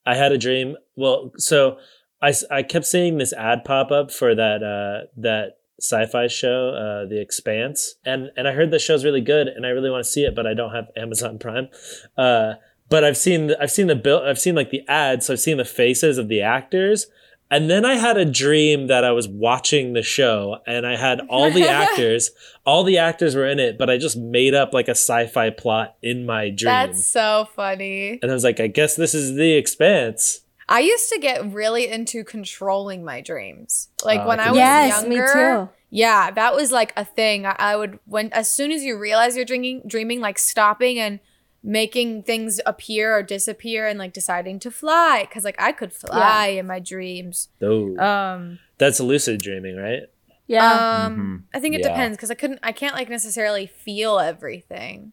I 0.06 0.16
had 0.16 0.32
a 0.32 0.38
dream. 0.38 0.78
Well, 0.96 1.34
so 1.38 1.78
I, 2.22 2.34
I 2.50 2.64
kept 2.64 2.86
seeing 2.86 3.18
this 3.18 3.34
ad 3.34 3.66
pop 3.66 3.92
up 3.92 4.10
for 4.10 4.34
that 4.34 4.64
uh, 4.64 5.08
that 5.18 5.58
sci-fi 5.80 6.28
show, 6.28 6.70
uh, 6.70 7.10
The 7.10 7.22
Expanse, 7.22 7.96
and 8.06 8.32
and 8.38 8.48
I 8.48 8.54
heard 8.54 8.72
the 8.72 8.80
show's 8.80 9.04
really 9.04 9.22
good, 9.22 9.48
and 9.48 9.66
I 9.66 9.70
really 9.70 9.90
want 9.90 10.06
to 10.06 10.10
see 10.10 10.24
it, 10.24 10.34
but 10.34 10.48
I 10.48 10.54
don't 10.54 10.74
have 10.74 10.88
Amazon 10.96 11.38
Prime. 11.40 11.68
Uh, 12.18 12.54
but 12.90 13.04
I've 13.04 13.18
seen 13.18 13.54
I've 13.60 13.72
seen 13.72 13.88
the 13.88 13.96
bill 13.96 14.24
I've 14.24 14.40
seen 14.40 14.56
like 14.56 14.72
the 14.72 14.88
ads, 14.88 15.28
so 15.28 15.34
I've 15.34 15.42
seen 15.42 15.58
the 15.58 15.66
faces 15.66 16.18
of 16.18 16.30
the 16.30 16.42
actors. 16.42 17.08
And 17.50 17.70
then 17.70 17.86
I 17.86 17.96
had 17.96 18.18
a 18.18 18.26
dream 18.26 18.88
that 18.88 19.04
I 19.06 19.12
was 19.12 19.28
watching 19.28 19.94
the 19.94 20.02
show 20.04 20.58
and 20.68 20.86
I 20.86 20.98
had 20.98 21.22
all 21.30 21.50
the 21.50 21.68
actors, 21.70 22.32
all 22.66 22.84
the 22.84 22.98
actors 22.98 23.36
were 23.36 23.48
in 23.48 23.58
it, 23.60 23.78
but 23.78 23.90
I 23.90 23.98
just 23.98 24.18
made 24.18 24.54
up 24.54 24.74
like 24.74 24.88
a 24.90 24.92
sci-fi 24.92 25.50
plot 25.52 25.96
in 26.02 26.26
my 26.26 26.50
dream. 26.50 26.66
That's 26.74 27.06
so 27.06 27.48
funny. 27.56 28.20
and 28.22 28.30
I 28.30 28.34
was 28.34 28.44
like, 28.44 28.60
I 28.60 28.68
guess 28.68 28.96
this 28.98 29.14
is 29.14 29.36
the 29.36 29.54
expanse. 29.54 30.42
I 30.70 30.82
used 30.82 31.10
to 31.14 31.20
get 31.20 31.54
really 31.54 31.88
into 31.88 32.26
controlling 32.26 33.06
my 33.06 33.22
dreams. 33.22 33.88
Like 34.04 34.22
Oh, 34.22 34.28
when 34.28 34.42
I 34.42 34.48
I 34.48 34.52
was 34.52 34.58
Yes, 34.58 35.02
younger. 35.04 35.10
me 35.10 35.16
too. 35.66 35.70
Yeah, 35.90 36.32
that 36.32 36.54
was 36.54 36.74
like 36.74 36.92
a 36.98 37.06
thing. 37.06 37.46
I, 37.46 37.56
I 37.58 37.76
would 37.78 38.00
when 38.06 38.34
as 38.34 38.52
soon 38.52 38.74
as 38.74 38.84
you 38.84 38.98
realize 38.98 39.38
you're 39.38 39.46
dreaming, 39.46 39.84
dreaming, 39.88 40.20
like 40.20 40.38
stopping 40.38 41.00
and 41.00 41.22
making 41.64 42.24
things 42.24 42.60
appear 42.66 43.16
or 43.18 43.24
disappear, 43.24 43.88
and 43.88 43.98
like 44.00 44.14
deciding 44.14 44.60
to 44.60 44.72
fly 44.72 45.26
because 45.28 45.44
like 45.44 45.60
I 45.62 45.72
could 45.72 45.94
fly 45.94 46.48
in 46.48 46.68
my 46.68 46.80
dreams. 46.80 47.50
Oh, 47.62 47.98
Um, 47.98 48.60
that's 48.78 49.00
lucid 49.00 49.42
dreaming, 49.42 49.76
right? 49.78 50.04
Yeah. 50.48 51.04
um, 51.06 51.46
I 51.54 51.60
think 51.60 51.76
it 51.76 51.82
Yeah. 51.82 51.90
depends 51.90 52.16
because 52.18 52.32
I 52.32 52.36
couldn't, 52.36 52.60
I 52.64 52.72
can't 52.72 52.94
like 52.96 53.10
necessarily 53.10 53.66
feel 53.68 54.18
everything. 54.20 55.12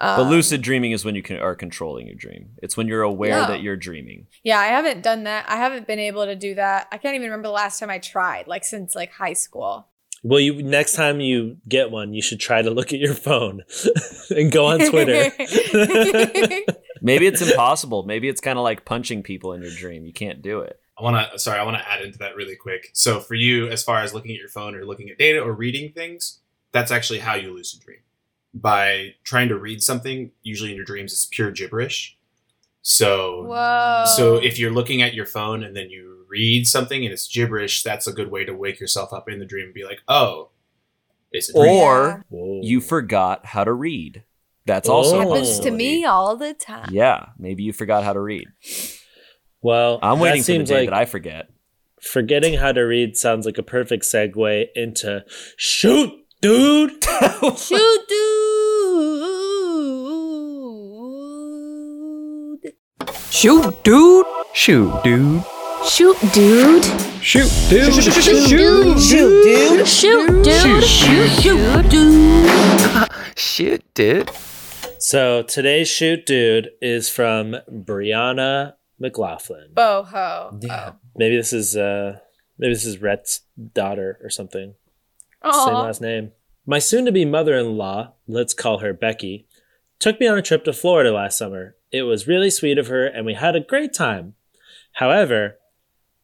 um, 0.00 0.16
but 0.18 0.30
lucid 0.30 0.62
dreaming 0.62 0.92
is 0.92 1.04
when 1.04 1.14
you 1.14 1.22
can, 1.22 1.38
are 1.38 1.54
controlling 1.54 2.06
your 2.06 2.16
dream. 2.16 2.50
It's 2.62 2.76
when 2.76 2.86
you're 2.86 3.02
aware 3.02 3.30
Yeah. 3.40 3.46
that 3.46 3.60
you're 3.62 3.76
dreaming. 3.76 4.26
Yeah, 4.44 4.58
I 4.58 4.66
haven't 4.66 5.02
done 5.02 5.24
that. 5.24 5.44
I 5.48 5.56
haven't 5.56 5.86
been 5.86 5.98
able 5.98 6.24
to 6.26 6.36
do 6.36 6.54
that. 6.54 6.86
I 6.92 6.98
can't 6.98 7.14
even 7.14 7.24
remember 7.26 7.48
the 7.48 7.52
last 7.52 7.78
time 7.80 7.90
I 7.90 7.98
tried, 7.98 8.46
like 8.46 8.64
since 8.64 8.94
like 8.94 9.12
high 9.12 9.32
school. 9.34 9.88
Well, 10.22 10.40
you 10.40 10.62
next 10.62 10.94
time 10.94 11.20
you 11.20 11.58
get 11.68 11.90
one, 11.90 12.12
you 12.12 12.22
should 12.22 12.40
try 12.40 12.62
to 12.62 12.70
look 12.70 12.92
at 12.92 12.98
your 12.98 13.14
phone 13.14 13.62
and 14.30 14.50
go 14.50 14.66
on 14.66 14.80
Twitter. 14.80 15.30
Maybe 17.02 17.26
it's 17.26 17.42
impossible. 17.42 18.04
Maybe 18.04 18.28
it's 18.28 18.40
kind 18.40 18.58
of 18.58 18.64
like 18.64 18.84
punching 18.84 19.22
people 19.22 19.52
in 19.52 19.62
your 19.62 19.70
dream. 19.72 20.06
You 20.06 20.12
can't 20.12 20.42
do 20.42 20.60
it. 20.60 20.80
I 20.98 21.02
want 21.02 21.32
to 21.32 21.38
sorry, 21.38 21.58
I 21.58 21.62
want 21.62 21.76
to 21.76 21.88
add 21.88 22.02
into 22.02 22.18
that 22.18 22.36
really 22.36 22.56
quick. 22.56 22.90
So 22.94 23.20
for 23.20 23.34
you, 23.34 23.68
as 23.68 23.84
far 23.84 23.98
as 23.98 24.14
looking 24.14 24.32
at 24.32 24.38
your 24.38 24.48
phone 24.48 24.74
or 24.74 24.84
looking 24.84 25.10
at 25.10 25.18
data 25.18 25.40
or 25.40 25.52
reading 25.52 25.92
things, 25.92 26.40
that's 26.72 26.90
actually 26.90 27.18
how 27.20 27.34
you 27.34 27.52
lucid 27.52 27.80
dream. 27.80 27.98
By 28.54 29.14
trying 29.22 29.48
to 29.48 29.58
read 29.58 29.82
something, 29.82 30.30
usually 30.42 30.70
in 30.70 30.76
your 30.76 30.86
dreams, 30.86 31.12
it's 31.12 31.26
pure 31.26 31.50
gibberish. 31.50 32.16
So 32.80 33.44
Whoa. 33.44 34.04
so 34.16 34.36
if 34.36 34.58
you're 34.58 34.70
looking 34.70 35.02
at 35.02 35.12
your 35.12 35.26
phone 35.26 35.62
and 35.62 35.76
then 35.76 35.90
you 35.90 36.15
read 36.28 36.66
something 36.66 37.04
and 37.04 37.12
it's 37.12 37.28
gibberish, 37.28 37.82
that's 37.82 38.06
a 38.06 38.12
good 38.12 38.30
way 38.30 38.44
to 38.44 38.54
wake 38.54 38.80
yourself 38.80 39.12
up 39.12 39.28
in 39.28 39.38
the 39.38 39.44
dream 39.46 39.66
and 39.66 39.74
be 39.74 39.84
like, 39.84 40.00
oh, 40.08 40.50
it's 41.32 41.50
a 41.50 41.54
dream. 41.54 41.66
Or 41.82 42.24
Whoa. 42.28 42.60
you 42.62 42.80
forgot 42.80 43.46
how 43.46 43.64
to 43.64 43.72
read. 43.72 44.22
That's 44.64 44.88
also 44.88 45.20
Oh. 45.20 45.34
Happens 45.34 45.60
to 45.60 45.70
me 45.70 46.04
all 46.04 46.36
the 46.36 46.54
time. 46.54 46.88
Yeah, 46.92 47.26
maybe 47.38 47.62
you 47.62 47.72
forgot 47.72 48.04
how 48.04 48.12
to 48.12 48.20
read. 48.20 48.48
Well, 49.62 49.98
I'm 50.02 50.18
that 50.18 50.22
waiting 50.22 50.42
for 50.42 50.46
the 50.46 50.52
seems 50.54 50.68
day 50.68 50.80
like 50.80 50.90
that 50.90 50.96
I 50.98 51.04
forget. 51.04 51.48
forgetting 52.00 52.54
how 52.54 52.72
to 52.72 52.80
read 52.82 53.16
sounds 53.16 53.46
like 53.46 53.58
a 53.58 53.62
perfect 53.62 54.04
segue 54.04 54.66
into 54.74 55.24
shoot, 55.56 56.12
dude. 56.42 57.04
Shoot, 57.56 58.08
dude. 58.08 59.26
Shoot, 63.30 63.84
dude. 63.84 64.26
Shoot, 64.54 65.02
dude. 65.04 65.44
Shoot, 65.84 66.16
dude. 66.32 66.84
Shoot, 67.22 67.50
dude. 67.68 67.92
Shoot, 67.92 68.48
dude. 68.48 69.00
Shoot, 69.00 69.42
dude. 69.44 69.86
Shoot, 69.86 70.42
dude. 70.42 70.84
Shoot, 70.84 71.30
shoot, 71.30 71.88
dude. 71.90 73.08
Shoot, 73.36 73.94
dude. 73.94 74.30
So 74.98 75.42
today's 75.42 75.88
shoot, 75.88 76.24
dude, 76.24 76.70
is 76.80 77.08
from 77.08 77.56
Brianna 77.70 78.74
McLaughlin. 78.98 79.68
Boho. 79.74 80.62
Yeah. 80.64 80.92
Maybe 81.14 81.36
this 81.36 81.52
is 81.52 81.76
uh 81.76 82.20
maybe 82.58 82.72
this 82.74 82.86
is 82.86 83.02
Rhett's 83.02 83.42
daughter 83.74 84.18
or 84.22 84.30
something. 84.30 84.74
Oh. 85.42 85.66
Same 85.66 85.74
last 85.74 86.00
name. 86.00 86.32
My 86.66 86.78
soon 86.78 87.04
to 87.04 87.12
be 87.12 87.24
mother 87.24 87.56
in 87.56 87.76
law, 87.76 88.14
let's 88.26 88.54
call 88.54 88.78
her 88.78 88.92
Becky, 88.92 89.46
took 89.98 90.18
me 90.18 90.26
on 90.26 90.38
a 90.38 90.42
trip 90.42 90.64
to 90.64 90.72
Florida 90.72 91.12
last 91.12 91.38
summer. 91.38 91.76
It 91.92 92.02
was 92.02 92.26
really 92.26 92.50
sweet 92.50 92.78
of 92.78 92.88
her 92.88 93.06
and 93.06 93.26
we 93.26 93.34
had 93.34 93.54
a 93.54 93.60
great 93.60 93.92
time. 93.92 94.34
However, 94.94 95.58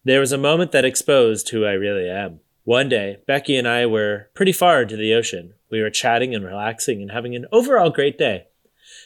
there 0.04 0.20
was 0.20 0.32
a 0.32 0.38
moment 0.38 0.72
that 0.72 0.84
exposed 0.84 1.48
who 1.48 1.64
I 1.64 1.72
really 1.72 2.08
am. 2.08 2.40
One 2.64 2.88
day, 2.88 3.18
Becky 3.26 3.56
and 3.56 3.66
I 3.66 3.86
were 3.86 4.28
pretty 4.34 4.52
far 4.52 4.82
into 4.82 4.96
the 4.96 5.14
ocean. 5.14 5.54
We 5.70 5.80
were 5.80 5.90
chatting 5.90 6.34
and 6.34 6.44
relaxing 6.44 7.02
and 7.02 7.10
having 7.10 7.34
an 7.34 7.46
overall 7.52 7.90
great 7.90 8.18
day. 8.18 8.46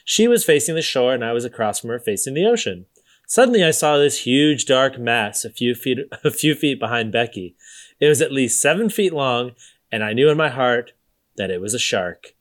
She 0.04 0.28
was 0.28 0.44
facing 0.44 0.74
the 0.74 0.82
shore 0.82 1.14
and 1.14 1.24
I 1.24 1.32
was 1.32 1.44
across 1.44 1.80
from 1.80 1.90
her 1.90 1.98
facing 1.98 2.34
the 2.34 2.46
ocean. 2.46 2.86
Suddenly 3.26 3.64
I 3.64 3.72
saw 3.72 3.96
this 3.98 4.20
huge 4.20 4.66
dark 4.66 4.98
mass 4.98 5.44
a 5.44 5.50
few 5.50 5.74
feet 5.74 5.98
a 6.24 6.30
few 6.30 6.54
feet 6.54 6.78
behind 6.78 7.12
Becky. 7.12 7.56
It 7.98 8.08
was 8.08 8.22
at 8.22 8.32
least 8.32 8.60
seven 8.60 8.88
feet 8.88 9.12
long, 9.12 9.52
and 9.90 10.04
I 10.04 10.12
knew 10.12 10.30
in 10.30 10.36
my 10.36 10.48
heart 10.48 10.92
that 11.36 11.50
it 11.50 11.60
was 11.60 11.74
a 11.74 11.78
shark. 11.78 12.35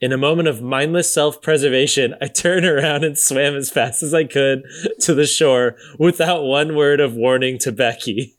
In 0.00 0.12
a 0.12 0.18
moment 0.18 0.48
of 0.48 0.60
mindless 0.60 1.12
self 1.12 1.40
preservation, 1.40 2.14
I 2.20 2.26
turned 2.26 2.66
around 2.66 3.04
and 3.04 3.18
swam 3.18 3.54
as 3.54 3.70
fast 3.70 4.02
as 4.02 4.12
I 4.12 4.24
could 4.24 4.62
to 5.00 5.14
the 5.14 5.26
shore 5.26 5.76
without 5.98 6.42
one 6.42 6.74
word 6.74 7.00
of 7.00 7.14
warning 7.14 7.58
to 7.60 7.72
Becky. 7.72 8.36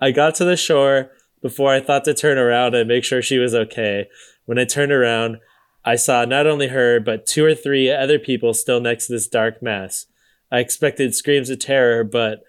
I 0.00 0.10
got 0.10 0.34
to 0.36 0.44
the 0.44 0.56
shore 0.56 1.10
before 1.42 1.72
I 1.72 1.80
thought 1.80 2.04
to 2.04 2.14
turn 2.14 2.38
around 2.38 2.74
and 2.74 2.88
make 2.88 3.04
sure 3.04 3.22
she 3.22 3.38
was 3.38 3.54
okay. 3.54 4.08
When 4.44 4.58
I 4.58 4.64
turned 4.64 4.92
around, 4.92 5.38
I 5.84 5.96
saw 5.96 6.24
not 6.24 6.46
only 6.46 6.68
her, 6.68 7.00
but 7.00 7.26
two 7.26 7.44
or 7.44 7.54
three 7.54 7.90
other 7.90 8.18
people 8.18 8.52
still 8.54 8.80
next 8.80 9.06
to 9.06 9.14
this 9.14 9.28
dark 9.28 9.62
mass. 9.62 10.06
I 10.50 10.58
expected 10.58 11.14
screams 11.14 11.50
of 11.50 11.58
terror, 11.58 12.04
but 12.04 12.40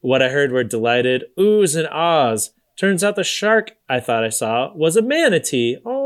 what 0.00 0.22
I 0.22 0.28
heard 0.28 0.52
were 0.52 0.64
delighted 0.64 1.24
oohs 1.38 1.76
and 1.76 1.88
ahs. 1.88 2.50
Turns 2.76 3.04
out 3.04 3.16
the 3.16 3.24
shark 3.24 3.72
I 3.88 4.00
thought 4.00 4.24
I 4.24 4.30
saw 4.30 4.72
was 4.74 4.96
a 4.96 5.02
manatee. 5.02 5.76
Oh. 5.84 5.99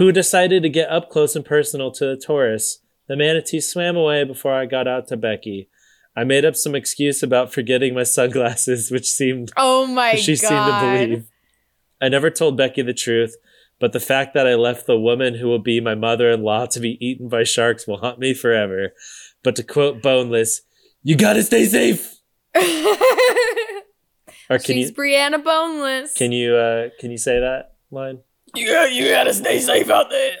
Who 0.00 0.12
decided 0.12 0.62
to 0.62 0.70
get 0.70 0.88
up 0.88 1.10
close 1.10 1.36
and 1.36 1.44
personal 1.44 1.90
to 1.90 2.06
the 2.06 2.16
Taurus. 2.16 2.78
The 3.06 3.16
manatee 3.16 3.60
swam 3.60 3.98
away 3.98 4.24
before 4.24 4.54
I 4.54 4.64
got 4.64 4.88
out 4.88 5.08
to 5.08 5.16
Becky. 5.18 5.68
I 6.16 6.24
made 6.24 6.42
up 6.46 6.56
some 6.56 6.74
excuse 6.74 7.22
about 7.22 7.52
forgetting 7.52 7.92
my 7.92 8.04
sunglasses, 8.04 8.90
which 8.90 9.06
seemed 9.10 9.52
Oh 9.58 9.86
my 9.86 10.14
she 10.14 10.36
god. 10.36 10.48
seemed 10.48 10.64
to 10.64 10.80
believe. 10.80 11.28
I 12.00 12.08
never 12.08 12.30
told 12.30 12.56
Becky 12.56 12.80
the 12.80 12.94
truth, 12.94 13.36
but 13.78 13.92
the 13.92 14.00
fact 14.00 14.32
that 14.32 14.46
I 14.46 14.54
left 14.54 14.86
the 14.86 14.98
woman 14.98 15.34
who 15.34 15.48
will 15.48 15.58
be 15.58 15.82
my 15.82 15.94
mother 15.94 16.30
in 16.30 16.42
law 16.42 16.64
to 16.64 16.80
be 16.80 16.96
eaten 17.06 17.28
by 17.28 17.44
sharks 17.44 17.86
will 17.86 17.98
haunt 17.98 18.18
me 18.18 18.32
forever. 18.32 18.94
But 19.42 19.54
to 19.56 19.62
quote 19.62 20.00
Boneless, 20.00 20.62
you 21.02 21.14
gotta 21.14 21.42
stay 21.42 21.66
safe. 21.66 22.16
Or 24.48 24.58
can 24.58 24.74
She's 24.74 24.88
you 24.88 24.94
Brianna 24.96 25.44
Boneless. 25.44 26.14
can 26.14 26.32
you 26.32 26.56
uh 26.56 26.88
can 26.98 27.12
you 27.12 27.18
say 27.18 27.38
that 27.38 27.74
line? 27.92 28.18
Yeah, 28.54 28.86
you 28.86 29.08
gotta 29.08 29.34
stay 29.34 29.60
safe 29.60 29.90
out 29.90 30.10
there. 30.10 30.36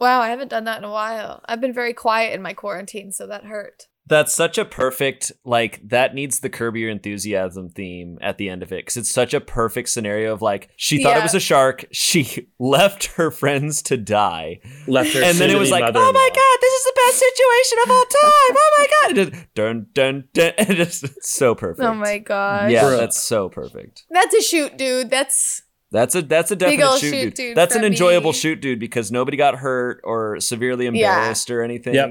wow, 0.00 0.20
I 0.20 0.28
haven't 0.30 0.48
done 0.48 0.64
that 0.64 0.78
in 0.78 0.84
a 0.84 0.90
while. 0.90 1.40
I've 1.46 1.60
been 1.60 1.72
very 1.74 1.94
quiet 1.94 2.34
in 2.34 2.42
my 2.42 2.54
quarantine, 2.54 3.12
so 3.12 3.26
that 3.26 3.44
hurt. 3.44 3.86
That's 4.04 4.32
such 4.34 4.58
a 4.58 4.64
perfect 4.64 5.30
like 5.44 5.80
that 5.88 6.12
needs 6.12 6.40
the 6.40 6.50
Curb 6.50 6.76
Your 6.76 6.90
Enthusiasm 6.90 7.70
theme 7.70 8.18
at 8.20 8.36
the 8.36 8.48
end 8.48 8.64
of 8.64 8.72
it 8.72 8.84
because 8.84 8.96
it's 8.96 9.10
such 9.10 9.32
a 9.32 9.40
perfect 9.40 9.90
scenario 9.90 10.32
of 10.32 10.42
like 10.42 10.70
she 10.76 11.00
thought 11.02 11.16
it 11.16 11.22
was 11.22 11.36
a 11.36 11.40
shark, 11.40 11.84
she 11.92 12.48
left 12.58 13.06
her 13.14 13.30
friends 13.30 13.80
to 13.82 13.96
die, 13.96 14.58
Left 14.88 15.12
her 15.14 15.22
and 15.22 15.38
then 15.38 15.50
it 15.50 15.58
was 15.58 15.70
like, 15.70 15.84
oh 15.84 16.12
my 16.12 16.30
god, 16.34 16.58
this 16.60 16.72
is 16.72 16.84
the 16.84 16.92
best 16.96 17.18
situation 17.20 17.78
of 17.84 17.90
all 17.92 18.04
time. 18.04 18.56
Oh 18.56 18.76
my 18.78 18.86
god, 18.90 19.18
it 19.18 19.30
just, 19.30 19.54
dun 19.54 19.86
dun 19.94 20.24
dun, 20.34 20.52
and 20.58 20.78
it's 20.80 21.04
it's 21.04 21.30
so 21.30 21.54
perfect. 21.54 21.86
Oh 21.86 21.94
my 21.94 22.18
God. 22.18 22.72
yeah, 22.72 22.82
Bruh. 22.82 22.98
that's 22.98 23.20
so 23.20 23.48
perfect. 23.48 24.04
That's 24.10 24.34
a 24.34 24.42
shoot, 24.42 24.76
dude. 24.76 25.10
That's 25.10 25.62
That's 25.92 26.14
a 26.14 26.22
that's 26.22 26.50
a 26.50 26.56
definite 26.56 26.98
shoot, 26.98 27.00
shoot 27.00 27.20
dude. 27.20 27.34
dude 27.34 27.56
That's 27.56 27.76
an 27.76 27.84
enjoyable 27.84 28.30
me. 28.32 28.36
shoot, 28.38 28.60
dude, 28.60 28.80
because 28.80 29.12
nobody 29.12 29.36
got 29.36 29.56
hurt 29.56 30.00
or 30.04 30.40
severely 30.40 30.86
Yeah. 30.86 30.90
embarrassed 30.90 31.50
or 31.50 31.62
anything. 31.62 31.94
Yep. 31.94 32.08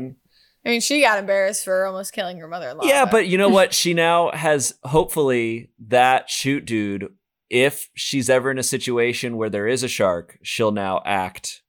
I 0.63 0.69
mean, 0.69 0.81
she 0.81 1.01
got 1.01 1.17
embarrassed 1.17 1.65
for 1.65 1.85
almost 1.85 2.13
killing 2.13 2.37
her 2.37 2.47
mother-in-law. 2.47 2.85
Yeah, 2.85 3.05
but 3.05 3.27
you 3.27 3.39
know 3.39 3.49
what? 3.57 3.73
She 3.73 3.95
now 3.95 4.29
has 4.31 4.75
hopefully 4.83 5.71
that 5.87 6.29
shoot 6.29 6.65
dude. 6.65 7.09
If 7.49 7.89
she's 7.95 8.29
ever 8.29 8.51
in 8.51 8.59
a 8.59 8.63
situation 8.63 9.35
where 9.35 9.49
there 9.49 9.67
is 9.67 9.81
a 9.83 9.87
shark, 9.89 10.37
she'll 10.43 10.71
now 10.71 11.01
act 11.03 11.63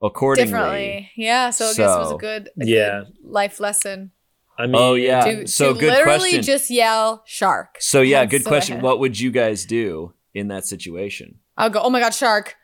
accordingly. 0.00 0.50
differently. 0.52 1.10
Yeah, 1.16 1.50
so 1.50 1.66
I 1.66 1.68
guess 1.74 1.78
it 1.78 1.82
was 1.82 2.12
a 2.12 2.16
good, 2.16 2.48
a 2.60 2.64
yeah. 2.64 3.02
good 3.04 3.12
life 3.24 3.58
lesson. 3.60 4.12
I 4.58 4.62
oh, 4.62 4.66
mean, 4.68 4.76
Oh, 4.76 4.94
yeah. 4.94 5.24
To, 5.24 5.46
so 5.48 5.74
to 5.74 5.80
good 5.80 5.92
literally 5.92 6.20
question. 6.30 6.42
just 6.42 6.70
yell 6.70 7.22
shark. 7.26 7.76
So 7.80 8.00
yeah, 8.00 8.20
That's 8.20 8.30
good 8.30 8.42
so 8.44 8.50
question. 8.50 8.80
What 8.80 9.00
would 9.00 9.18
you 9.20 9.30
guys 9.30 9.66
do 9.66 10.14
in 10.32 10.48
that 10.48 10.64
situation? 10.64 11.40
I'll 11.56 11.70
go, 11.70 11.80
oh 11.82 11.90
my 11.90 12.00
god, 12.00 12.14
shark, 12.14 12.56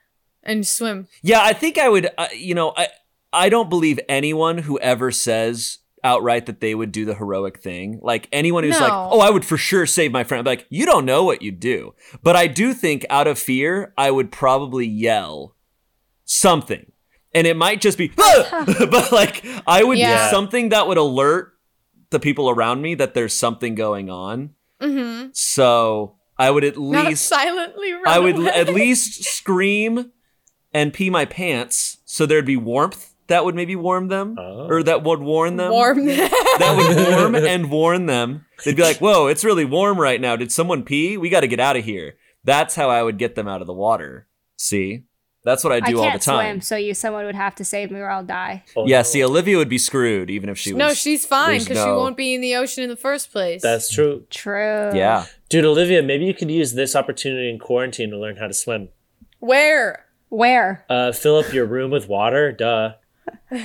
and 0.43 0.67
swim. 0.67 1.09
Yeah, 1.23 1.41
I 1.43 1.53
think 1.53 1.79
I 1.79 1.89
would. 1.89 2.11
Uh, 2.19 2.29
you 2.37 2.55
know, 2.55 2.73
I 2.77 2.89
I 3.33 3.49
don't 3.49 3.71
believe 3.71 3.99
anyone 4.09 4.59
who 4.59 4.79
ever 4.81 5.11
says 5.11 5.79
outright 6.05 6.47
that 6.47 6.61
they 6.61 6.75
would 6.75 6.91
do 6.93 7.05
the 7.05 7.15
heroic 7.15 7.61
thing. 7.63 8.01
Like 8.03 8.29
anyone 8.33 8.65
who's 8.65 8.81
like, 8.81 8.93
"Oh, 8.93 9.21
I 9.21 9.31
would 9.31 9.45
for 9.45 9.57
sure 9.57 9.87
save 9.87 10.13
my 10.13 10.25
friend." 10.25 10.41
I'm 10.41 10.51
like, 10.51 10.67
you 10.69 10.85
don't 10.85 11.05
know 11.07 11.25
what 11.25 11.43
you'd 11.43 11.61
do. 11.61 11.95
But 12.23 12.35
I 12.37 12.47
do 12.49 12.75
think, 12.75 13.07
out 13.09 13.27
of 13.29 13.39
fear, 13.39 13.95
I 13.97 14.11
would 14.11 14.31
probably 14.33 14.87
yell 14.87 15.55
something, 16.25 16.91
and 17.35 17.47
it 17.47 17.57
might 17.57 17.81
just 17.81 17.99
be, 17.99 18.13
"Ah!" 18.19 18.65
but 18.91 19.13
like 19.13 19.45
I 19.67 19.83
would 19.85 19.99
Yeah. 19.99 20.27
do 20.27 20.31
something 20.31 20.71
that 20.71 20.87
would 20.89 20.99
alert 20.99 21.53
the 22.11 22.21
people 22.21 22.51
around 22.51 22.83
me 22.83 22.95
that 22.97 23.15
there's 23.15 23.35
something 23.37 23.75
going 23.75 24.11
on. 24.11 24.51
Mm-hmm. 24.83 25.29
So 25.33 26.17
I 26.39 26.51
would 26.51 26.65
at 26.65 26.79
Not 26.79 27.07
least 27.07 27.27
silently 27.27 27.93
run 27.93 28.03
I 28.07 28.19
would 28.19 28.37
away. 28.37 28.49
at 28.49 28.69
least 28.69 29.25
scream 29.37 30.11
and 30.73 30.93
pee 30.93 31.11
my 31.11 31.25
pants 31.25 31.99
so 32.05 32.25
there'd 32.27 32.47
be 32.47 32.57
warmth 32.57 33.15
that 33.29 33.45
would 33.45 33.55
maybe 33.55 33.77
warm 33.77 34.09
them 34.09 34.37
Oh. 34.39 34.67
or 34.69 34.83
that 34.83 35.03
would 35.05 35.21
warn 35.21 35.57
them. 35.57 35.71
warm. 35.71 36.05
them. 36.07 36.31
That 36.59 36.75
would 36.77 37.15
warm 37.15 37.35
and 37.47 37.71
warn 37.71 38.07
them. 38.07 38.45
They'd 38.65 38.77
be 38.77 38.83
like, 38.83 38.99
"Whoa, 38.99 39.27
it's 39.29 39.45
really 39.45 39.65
warm 39.65 39.99
right 39.99 40.21
now. 40.21 40.37
Did 40.37 40.53
someone 40.53 40.83
pee? 40.83 41.17
We 41.17 41.31
got 41.31 41.41
to 41.41 41.47
get 41.49 41.61
out 41.61 41.77
of 41.77 41.85
here." 41.85 42.15
That's 42.45 42.75
how 42.75 42.91
I 42.91 43.03
would 43.03 43.19
get 43.19 43.35
them 43.37 43.47
out 43.49 43.61
of 43.61 43.67
the 43.69 43.73
water. 43.73 44.27
See? 44.57 45.05
That's 45.45 45.65
what 45.65 45.73
I 45.73 45.77
I 45.77 45.81
do 45.81 45.99
all 45.99 46.05
can't 46.09 46.21
the 46.21 46.25
time. 46.25 46.45
swim, 46.55 46.61
so 46.61 46.77
you 46.77 46.95
someone 46.95 47.25
would 47.25 47.35
have 47.35 47.55
to 47.57 47.65
save 47.65 47.91
me 47.91 47.99
or 47.99 48.09
I'll 48.09 48.23
die. 48.23 48.63
Oh, 48.77 48.87
Yeah, 48.87 48.99
no. 48.99 49.03
see, 49.03 49.25
Olivia 49.25 49.57
would 49.57 49.69
be 49.69 49.79
screwed 49.79 50.31
even 50.31 50.49
if 50.49 50.57
she 50.59 50.73
was 50.73 50.79
no, 50.79 50.95
she's 50.95 51.27
fine 51.27 51.51
there's 51.51 51.65
because 51.69 51.83
she 51.83 51.91
won't 51.91 52.17
be 52.17 52.33
in 52.35 52.41
the 52.41 52.55
ocean 52.55 52.85
in 52.85 52.89
the 52.91 52.97
first 52.97 53.33
place. 53.33 53.61
That's 53.61 53.91
true. 53.91 54.25
True. 54.31 54.93
Yeah. 54.95 55.27
Dude, 55.49 55.65
Olivia, 55.65 56.03
maybe 56.03 56.25
you 56.27 56.33
could 56.35 56.51
use 56.51 56.75
this 56.75 56.95
opportunity 56.95 57.51
in 57.51 57.59
quarantine 57.59 58.11
to 58.11 58.19
learn 58.19 58.37
how 58.37 58.47
to 58.47 58.55
swim. 58.55 58.89
where. 59.41 60.07
Where? 60.29 60.87
Uh, 60.89 61.13
fill 61.13 61.37
up 61.37 61.53
your 61.53 61.67
room 61.67 61.91
with 61.91 62.09
water. 62.09 62.53
Duh. 62.53 62.95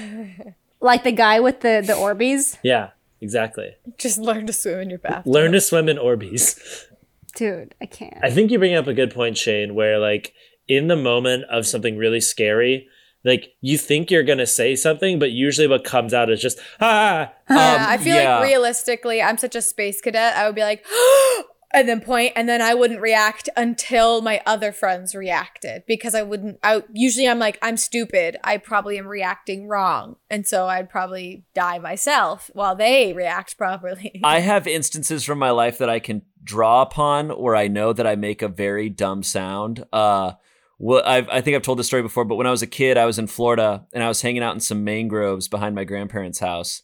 Like 0.80 1.04
the 1.04 1.12
guy 1.12 1.40
with 1.40 1.62
the 1.62 1.84
the 1.86 1.94
Orbeez? 1.94 2.58
Yeah, 2.62 2.92
exactly. 3.20 3.76
Just 3.98 4.20
learn 4.20 4.46
to 4.48 4.54
swim 4.54 4.80
in 4.82 4.90
your 4.92 5.00
bathtub. 5.00 5.34
Learn 5.34 5.52
to 5.54 5.62
swim 5.62 5.90
in 5.90 5.98
Orbeez. 5.98 6.60
Dude, 7.36 7.74
I 7.82 7.86
can't. 7.88 8.18
I 8.24 8.30
think 8.30 8.52
you 8.52 8.60
bring 8.60 8.76
up 8.76 8.86
a 8.88 8.94
good 8.94 9.12
point, 9.14 9.38
Shayne, 9.38 9.74
where 9.74 9.98
like 9.98 10.34
in 10.68 10.88
the 10.88 10.96
moment 10.96 11.46
of 11.50 11.66
something 11.66 11.98
really 11.98 12.22
scary, 12.22 12.88
like 13.24 13.56
you 13.62 13.78
think 13.78 14.10
you're 14.10 14.24
gonna 14.24 14.46
say 14.46 14.76
something, 14.76 15.20
but 15.20 15.32
usually 15.32 15.68
what 15.68 15.84
comes 15.84 16.14
out 16.14 16.30
is 16.30 16.42
just 16.42 16.60
ah. 16.80 17.32
Yeah, 17.50 17.86
I 17.90 17.98
feel 17.98 18.16
yeah. 18.16 18.40
like 18.40 18.48
realistically, 18.48 19.22
I'm 19.22 19.38
such 19.38 19.56
a 19.56 19.62
space 19.62 20.02
cadet. 20.02 20.36
I 20.36 20.46
would 20.46 20.56
be 20.56 20.62
like, 20.62 20.86
and 21.74 21.90
then 21.90 22.00
point, 22.00 22.34
and 22.36 22.48
then 22.48 22.62
I 22.62 22.74
wouldn't 22.74 23.02
react 23.02 23.50
until 23.58 24.22
my 24.22 24.42
other 24.46 24.72
friends 24.72 25.14
reacted 25.14 25.84
because 25.88 26.16
I 26.16 26.22
wouldn't. 26.24 26.60
I 26.64 26.84
usually 26.94 27.28
I'm 27.28 27.40
like, 27.40 27.58
I'm 27.62 27.76
stupid. 27.76 28.38
I 28.44 28.58
probably 28.58 28.98
am 28.98 29.08
reacting 29.08 29.68
wrong, 29.68 30.16
and 30.30 30.48
so 30.48 30.68
I'd 30.68 30.90
probably 30.90 31.44
die 31.54 31.80
myself 31.80 32.50
while 32.54 32.76
they 32.76 33.14
react 33.14 33.58
properly. 33.58 34.22
I 34.24 34.40
have 34.40 34.68
instances 34.68 35.24
from 35.24 35.40
my 35.40 35.52
life 35.52 35.78
that 35.80 35.90
I 35.90 36.00
can 36.00 36.22
draw 36.44 36.82
upon 36.82 37.30
where 37.30 37.56
I 37.56 37.68
know 37.68 37.92
that 37.92 38.08
I 38.08 38.16
make 38.16 38.42
a 38.42 38.48
very 38.48 38.90
dumb 38.90 39.22
sound. 39.22 39.86
Uh, 39.92 40.34
well, 40.80 41.02
I've, 41.06 41.28
I 41.30 41.42
think 41.42 41.56
I've 41.56 41.64
told 41.64 41.80
this 41.80 41.88
story 41.88 42.04
before, 42.04 42.24
but 42.24 42.36
when 42.36 42.48
I 42.48 42.52
was 42.52 42.62
a 42.62 42.68
kid, 42.68 42.98
I 42.98 43.06
was 43.06 43.18
in 43.18 43.28
Florida 43.28 43.86
and 43.94 44.04
I 44.04 44.08
was 44.08 44.22
hanging 44.22 44.44
out 44.44 44.54
in 44.54 44.60
some 44.60 44.84
mangroves 44.84 45.48
behind 45.48 45.76
my 45.76 45.84
grandparents' 45.84 46.40
house, 46.40 46.84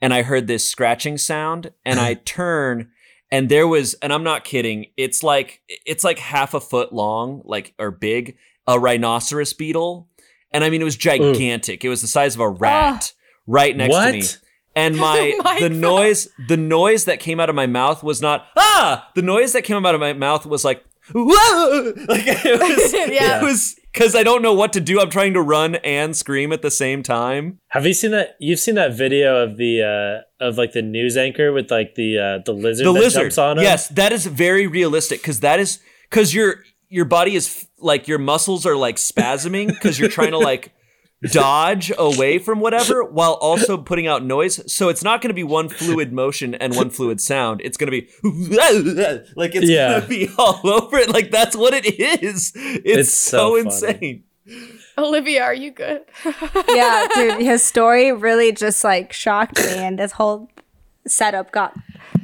and 0.00 0.14
I 0.14 0.22
heard 0.22 0.46
this 0.46 0.68
scratching 0.68 1.18
sound, 1.18 1.72
and 1.84 2.00
I 2.00 2.14
turn, 2.24 2.90
and 3.30 3.48
there 3.48 3.68
was, 3.68 3.94
and 3.94 4.12
I'm 4.12 4.24
not 4.24 4.44
kidding, 4.44 4.86
it's 4.96 5.22
like 5.22 5.60
it's 5.68 6.04
like 6.04 6.18
half 6.18 6.54
a 6.54 6.60
foot 6.60 6.92
long, 6.92 7.42
like 7.44 7.74
or 7.78 7.90
big, 7.90 8.36
a 8.66 8.78
rhinoceros 8.78 9.52
beetle, 9.52 10.08
and 10.50 10.64
I 10.64 10.70
mean 10.70 10.80
it 10.80 10.86
was 10.86 10.96
gigantic. 10.96 11.84
It 11.84 11.88
was 11.90 12.00
the 12.00 12.06
size 12.06 12.34
of 12.34 12.40
a 12.40 12.48
rat, 12.48 13.12
right 13.46 13.76
next 13.76 13.94
to 13.94 14.12
me. 14.12 14.22
And 14.74 14.96
my 14.98 15.38
my 15.42 15.60
the 15.60 15.68
God. 15.68 15.78
noise 15.78 16.28
the 16.48 16.56
noise 16.56 17.04
that 17.04 17.20
came 17.20 17.40
out 17.40 17.50
of 17.50 17.54
my 17.54 17.66
mouth 17.66 18.02
was 18.02 18.22
not 18.22 18.46
ah 18.56 19.10
the 19.14 19.22
noise 19.22 19.52
that 19.52 19.62
came 19.62 19.84
out 19.84 19.94
of 19.94 20.00
my 20.00 20.12
mouth 20.12 20.46
was 20.46 20.64
like 20.64 20.84
whoa 21.12 21.92
like 22.08 22.22
it 22.26 22.60
was 22.60 22.92
Yeah. 23.12 23.40
it 23.40 23.44
was 23.44 23.76
because 23.92 24.14
I 24.16 24.22
don't 24.22 24.42
know 24.42 24.54
what 24.54 24.72
to 24.72 24.80
do 24.80 25.00
I'm 25.00 25.10
trying 25.10 25.34
to 25.34 25.40
run 25.42 25.76
and 25.76 26.16
scream 26.16 26.52
at 26.52 26.62
the 26.62 26.70
same 26.70 27.02
time 27.02 27.58
Have 27.68 27.86
you 27.86 27.94
seen 27.94 28.10
that? 28.12 28.36
You've 28.40 28.58
seen 28.58 28.74
that 28.76 28.94
video 28.94 29.42
of 29.42 29.56
the 29.56 30.22
uh 30.40 30.44
of 30.44 30.56
like 30.58 30.72
the 30.72 30.82
news 30.82 31.16
anchor 31.16 31.52
with 31.52 31.70
like 31.70 31.94
the 31.94 32.18
uh 32.18 32.38
the 32.44 32.52
lizard 32.52 32.86
the 32.86 32.92
that 32.92 33.00
lizard 33.00 33.22
jumps 33.24 33.38
on 33.38 33.58
him. 33.58 33.64
yes 33.64 33.88
that 33.88 34.12
is 34.12 34.26
very 34.26 34.66
realistic 34.66 35.20
because 35.20 35.40
that 35.40 35.58
is 35.60 35.80
because 36.10 36.34
your 36.34 36.64
your 36.88 37.04
body 37.04 37.34
is 37.34 37.46
f- 37.48 37.66
like 37.78 38.08
your 38.08 38.18
muscles 38.18 38.64
are 38.66 38.76
like 38.76 38.96
spasming 38.96 39.68
because 39.68 39.98
you're 39.98 40.08
trying 40.08 40.30
to 40.30 40.38
like 40.38 40.72
dodge 41.32 41.92
away 41.98 42.38
from 42.38 42.60
whatever 42.60 43.04
while 43.10 43.34
also 43.34 43.76
putting 43.78 44.06
out 44.06 44.24
noise. 44.24 44.60
So 44.72 44.88
it's 44.88 45.02
not 45.02 45.20
going 45.22 45.28
to 45.30 45.34
be 45.34 45.44
one 45.44 45.68
fluid 45.68 46.12
motion 46.12 46.54
and 46.54 46.74
one 46.74 46.90
fluid 46.90 47.20
sound. 47.20 47.60
It's 47.64 47.76
going 47.76 47.90
to 47.90 48.00
be 48.00 48.08
like 49.36 49.54
it's 49.54 49.68
Yeah. 49.68 49.88
going 50.00 50.02
to 50.02 50.08
be 50.08 50.28
all 50.38 50.60
over 50.68 50.96
it. 50.98 51.08
Like 51.10 51.30
that's 51.30 51.56
what 51.56 51.74
it 51.74 51.86
is. 51.98 52.52
It's, 52.54 52.82
It's 52.84 53.12
so, 53.14 53.50
so 53.50 53.56
insane. 53.56 54.24
Olivia, 54.96 55.42
are 55.42 55.54
you 55.54 55.70
good? 55.72 56.02
yeah, 56.68 57.08
dude, 57.14 57.40
his 57.40 57.64
story 57.64 58.12
really 58.12 58.52
just 58.52 58.84
like 58.84 59.12
shocked 59.12 59.58
me, 59.58 59.72
and 59.78 59.98
this 59.98 60.12
whole 60.12 60.48
setup 61.06 61.52
got 61.52 61.74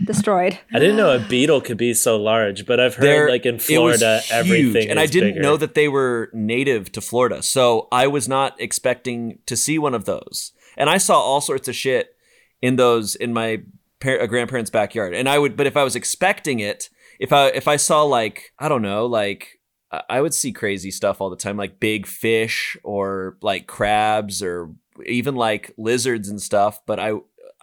destroyed. 0.04 0.58
I 0.72 0.78
didn't 0.78 0.96
know 0.96 1.14
a 1.14 1.18
beetle 1.20 1.60
could 1.60 1.76
be 1.76 1.94
so 1.94 2.16
large, 2.16 2.66
but 2.66 2.80
I've 2.80 2.94
heard 2.94 3.04
There- 3.04 3.28
like 3.30 3.44
in 3.46 3.54
it 3.56 3.58
was 3.58 3.66
Florida 3.66 4.20
huge, 4.20 4.32
everything. 4.32 4.90
and 4.90 4.98
I 4.98 5.06
didn't 5.06 5.30
bigger. 5.34 5.42
know 5.42 5.56
that 5.56 5.74
they 5.74 5.88
were 5.88 6.30
native 6.32 6.90
to 6.92 7.00
Florida, 7.00 7.42
so 7.42 7.88
I 7.92 8.06
was 8.06 8.28
not 8.28 8.60
expecting 8.60 9.38
to 9.46 9.56
see 9.56 9.78
one 9.78 9.94
of 9.94 10.04
those. 10.04 10.52
And 10.76 10.88
I 10.88 10.98
saw 10.98 11.18
all 11.18 11.40
sorts 11.40 11.68
of 11.68 11.74
shit 11.76 12.16
in 12.62 12.76
those 12.76 13.14
in 13.14 13.32
my 13.32 13.62
par- 14.00 14.20
uh, 14.20 14.26
grandparents' 14.26 14.70
backyard, 14.70 15.14
and 15.14 15.28
I 15.28 15.38
would. 15.38 15.56
But 15.56 15.66
if 15.66 15.76
I 15.76 15.84
was 15.84 15.96
expecting 15.96 16.60
it, 16.60 16.88
if 17.18 17.32
I 17.32 17.48
if 17.48 17.68
I 17.68 17.76
saw 17.76 18.02
like 18.02 18.52
I 18.58 18.68
don't 18.68 18.82
know, 18.82 19.06
like 19.06 19.60
I- 19.92 20.02
I 20.08 20.20
would 20.20 20.32
see 20.34 20.52
crazy 20.52 20.90
stuff 20.90 21.20
all 21.20 21.28
the 21.30 21.36
time, 21.36 21.56
like 21.56 21.80
big 21.80 22.06
fish 22.06 22.76
or 22.82 23.36
like 23.42 23.66
crabs 23.66 24.42
or 24.42 24.70
even 25.06 25.34
like 25.34 25.72
lizards 25.76 26.28
and 26.28 26.40
stuff. 26.40 26.80
But 26.86 26.98
I 27.00 27.12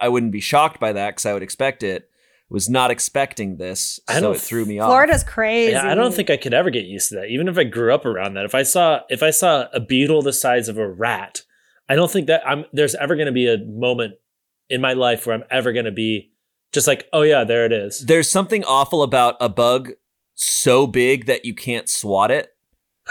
I 0.00 0.08
wouldn't 0.08 0.32
be 0.32 0.40
shocked 0.40 0.78
by 0.80 0.92
that 0.92 1.10
because 1.10 1.26
I 1.26 1.32
would 1.32 1.42
expect 1.42 1.82
it. 1.82 2.08
Was 2.50 2.68
not 2.70 2.90
expecting 2.90 3.58
this, 3.58 4.00
I 4.08 4.14
so 4.14 4.20
don't- 4.20 4.36
it 4.36 4.40
threw 4.40 4.64
me 4.64 4.78
off. 4.78 4.88
Florida's 4.88 5.22
crazy. 5.22 5.72
Yeah, 5.72 5.86
I 5.90 5.94
don't 5.94 6.14
think 6.14 6.30
I 6.30 6.38
could 6.38 6.54
ever 6.54 6.70
get 6.70 6.86
used 6.86 7.10
to 7.10 7.16
that. 7.16 7.26
Even 7.26 7.46
if 7.46 7.58
I 7.58 7.64
grew 7.64 7.92
up 7.92 8.06
around 8.06 8.34
that. 8.34 8.46
If 8.46 8.54
I 8.54 8.62
saw 8.62 9.00
if 9.10 9.22
I 9.22 9.28
saw 9.30 9.66
a 9.74 9.80
beetle 9.80 10.22
the 10.22 10.32
size 10.32 10.66
of 10.68 10.78
a 10.78 10.88
rat, 10.88 11.42
I 11.90 11.94
don't 11.94 12.10
think 12.10 12.26
that 12.28 12.42
I'm 12.48 12.64
there's 12.72 12.94
ever 12.94 13.16
going 13.16 13.26
to 13.26 13.32
be 13.32 13.46
a 13.52 13.58
moment 13.58 14.14
in 14.70 14.80
my 14.80 14.94
life 14.94 15.26
where 15.26 15.34
I'm 15.36 15.44
ever 15.50 15.72
going 15.74 15.84
to 15.84 15.92
be 15.92 16.32
just 16.72 16.86
like, 16.86 17.06
"Oh 17.12 17.20
yeah, 17.20 17.44
there 17.44 17.66
it 17.66 17.72
is." 17.72 18.06
there's 18.06 18.30
something 18.30 18.64
awful 18.64 19.02
about 19.02 19.36
a 19.40 19.50
bug 19.50 19.90
so 20.34 20.86
big 20.86 21.26
that 21.26 21.44
you 21.44 21.54
can't 21.54 21.88
swat 21.88 22.30
it. 22.30 22.48